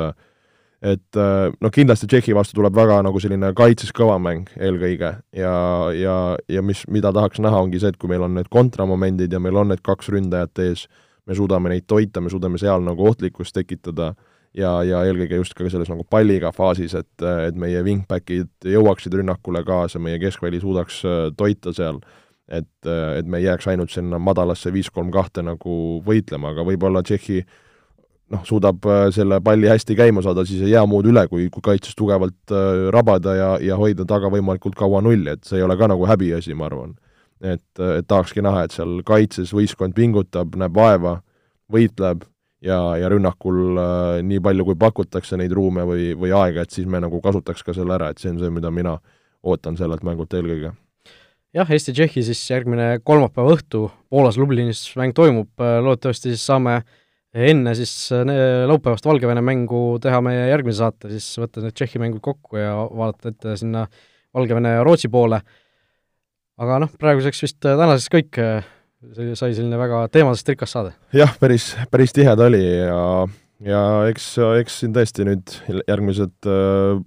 et 0.83 1.15
noh, 1.15 1.71
kindlasti 1.71 2.09
Tšehhi 2.11 2.35
vastu 2.35 2.57
tuleb 2.57 2.75
väga 2.75 2.97
nagu 3.05 3.19
selline 3.23 3.53
kaitses 3.55 3.93
kõva 3.95 4.17
mäng 4.19 4.49
eelkõige 4.59 5.13
ja, 5.31 5.53
ja, 5.95 6.17
ja 6.51 6.63
mis, 6.65 6.83
mida 6.91 7.13
tahaks 7.15 7.39
näha, 7.43 7.61
ongi 7.63 7.79
see, 7.79 7.93
et 7.93 7.99
kui 8.01 8.11
meil 8.11 8.25
on 8.25 8.35
need 8.35 8.49
kontramomendid 8.51 9.31
ja 9.31 9.39
meil 9.39 9.61
on 9.61 9.71
need 9.71 9.83
kaks 9.85 10.11
ründajat 10.11 10.63
ees, 10.65 10.85
me 11.23 11.37
suudame 11.39 11.71
neid 11.71 11.87
toita, 11.87 12.19
me 12.19 12.33
suudame 12.33 12.59
seal 12.59 12.83
nagu 12.83 13.07
ohtlikkust 13.07 13.55
tekitada 13.55 14.11
ja, 14.57 14.73
ja 14.85 15.03
eelkõige 15.07 15.39
just 15.39 15.55
ka 15.57 15.67
selles 15.71 15.91
nagu 15.91 16.05
palliga 16.09 16.51
faasis, 16.55 16.95
et, 16.99 17.25
et 17.47 17.57
meie 17.59 17.81
wingbackid 17.85 18.69
jõuaksid 18.73 19.15
rünnakule 19.19 19.63
kaasa, 19.67 20.01
meie 20.03 20.19
keskväli 20.21 20.61
suudaks 20.63 20.99
äh, 21.07 21.25
toita 21.37 21.73
seal, 21.75 22.01
et, 22.47 22.69
et 22.89 23.27
me 23.27 23.39
ei 23.39 23.47
jääks 23.47 23.69
ainult 23.71 23.93
sinna 23.93 24.19
madalasse 24.19 24.73
viis-kolm-kahte 24.73 25.45
nagu 25.47 25.77
võitlema, 26.05 26.53
aga 26.53 26.65
võib-olla 26.67 27.03
Tšehhi 27.05 27.43
noh, 28.33 28.43
suudab 28.47 28.85
äh, 28.89 29.05
selle 29.15 29.39
palli 29.45 29.69
hästi 29.69 29.95
käima 29.99 30.25
saada, 30.25 30.45
siis 30.49 30.65
ei 30.65 30.73
jää 30.73 30.83
muud 30.89 31.07
üle, 31.09 31.27
kui, 31.31 31.47
kui 31.53 31.63
kaitses 31.63 31.95
tugevalt 31.99 32.51
äh, 32.51 32.89
rabada 32.93 33.37
ja, 33.37 33.53
ja 33.61 33.79
hoida 33.79 34.07
taga 34.09 34.31
võimalikult 34.33 34.77
kaua 34.79 35.01
nulli, 35.05 35.37
et 35.37 35.45
see 35.47 35.61
ei 35.61 35.65
ole 35.67 35.77
ka 35.79 35.91
nagu 35.91 36.09
häbiasi, 36.09 36.57
ma 36.57 36.69
arvan 36.71 36.97
et, 37.43 37.79
et 37.79 38.07
tahakski 38.07 38.43
näha, 38.43 38.65
et 38.65 38.75
seal 38.75 39.01
kaitses 39.05 39.51
võistkond 39.55 39.95
pingutab, 39.97 40.55
näeb 40.59 40.75
vaeva, 40.75 41.17
võitleb 41.71 42.23
ja, 42.63 42.79
ja 42.99 43.09
rünnakul 43.11 43.79
äh, 43.81 44.21
nii 44.25 44.41
palju, 44.43 44.67
kui 44.69 44.79
pakutakse 44.79 45.37
neid 45.39 45.53
ruume 45.55 45.85
või, 45.87 46.13
või 46.19 46.33
aega, 46.35 46.63
et 46.63 46.75
siis 46.75 46.87
me 46.89 47.01
nagu 47.03 47.19
kasutaks 47.23 47.65
ka 47.65 47.75
selle 47.75 47.97
ära, 47.97 48.11
et 48.11 48.23
see 48.23 48.31
on 48.31 48.39
see, 48.41 48.53
mida 48.53 48.71
mina 48.71 48.97
ootan 49.43 49.77
sellelt 49.79 50.05
mängult 50.07 50.33
eelkõige. 50.33 50.73
jah, 51.53 51.69
Eesti-Tšehhi 51.69 52.23
siis 52.29 52.43
järgmine 52.49 52.97
kolmapäeva 53.03 53.57
õhtu 53.57 53.89
Poolas 54.09 54.39
Lublinis 54.39 54.85
mäng 54.99 55.15
toimub, 55.15 55.51
äh, 55.59 55.79
loodetavasti 55.83 56.33
siis 56.33 56.45
saame 56.47 56.81
enne 57.33 57.73
siis 57.77 57.93
äh, 58.13 58.29
laupäevast 58.69 59.05
Valgevene 59.05 59.41
mängu 59.45 59.97
teha 60.01 60.21
meie 60.25 60.47
järgmise 60.51 60.83
saate, 60.83 61.09
siis 61.13 61.27
võtta 61.41 61.63
need 61.63 61.73
Tšehhi 61.73 62.01
mängud 62.01 62.21
kokku 62.23 62.59
ja 62.61 62.75
vaadata 62.85 63.33
ette 63.33 63.57
sinna 63.61 63.87
Valgevene 64.33 64.77
ja 64.77 64.85
Rootsi 64.85 65.09
poole 65.13 65.41
aga 66.61 66.79
noh, 66.83 66.91
praeguseks 67.01 67.45
vist 67.45 67.65
äh, 67.65 67.77
tänaseks 67.79 68.11
kõik, 68.13 68.41
äh, 68.41 68.67
see 69.15 69.37
sai 69.37 69.55
selline 69.55 69.79
väga 69.81 70.05
teemadest 70.13 70.53
rikas 70.53 70.75
saade. 70.75 70.93
jah, 71.15 71.33
päris, 71.41 71.73
päris 71.91 72.13
tihe 72.15 72.35
ta 72.37 72.49
oli 72.49 72.61
ja 72.63 72.99
ja 73.63 73.81
eks, 74.11 74.33
eks 74.59 74.81
siin 74.81 74.93
tõesti 74.95 75.25
nüüd 75.27 75.53
järgmised, 75.87 76.35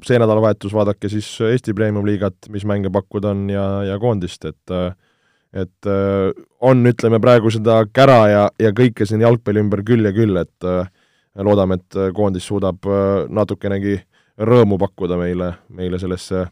see 0.07 0.21
nädalavahetus 0.23 0.73
vaadake 0.73 1.11
siis 1.13 1.29
Eesti 1.45 1.75
Premium-liigat, 1.77 2.49
mis 2.55 2.65
mänge 2.65 2.89
pakkuda 2.95 3.35
on 3.35 3.51
ja, 3.53 3.67
ja 3.85 3.99
koondist, 4.01 4.47
et 4.49 4.75
et 5.57 5.89
on, 6.61 6.83
ütleme 6.91 7.21
praegu 7.23 7.51
seda 7.55 7.81
kära 7.95 8.19
ja, 8.29 8.45
ja 8.61 8.73
kõike 8.77 9.07
siin 9.09 9.25
jalgpalli 9.25 9.63
ümber 9.65 9.83
küll 9.87 10.05
ja 10.05 10.13
küll, 10.17 10.37
et 10.37 10.69
loodame, 11.37 11.81
et 11.81 11.99
koondis 12.17 12.45
suudab 12.49 12.85
natukenegi 13.33 13.99
rõõmu 14.37 14.79
pakkuda 14.81 15.17
meile, 15.21 15.53
meile 15.73 16.01
sellesse 16.01 16.45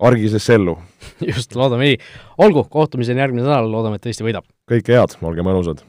argisesse 0.00 0.54
ellu. 0.54 0.76
just, 1.32 1.54
loodame 1.56 1.90
nii. 1.90 1.98
olgu, 2.38 2.66
kohtumiseni 2.70 3.22
järgmine 3.22 3.46
nädal, 3.46 3.70
loodame, 3.72 4.00
et 4.00 4.10
Eesti 4.10 4.26
võidab. 4.26 4.46
kõike 4.70 4.96
head, 4.96 5.18
olge 5.22 5.46
mõnusad! 5.46 5.84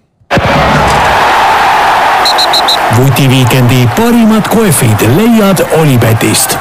vutiviikendi 2.97 3.83
parimad 3.97 4.47
kohvid 4.49 5.03
leiad 5.17 5.61
Olipetist 5.77 6.57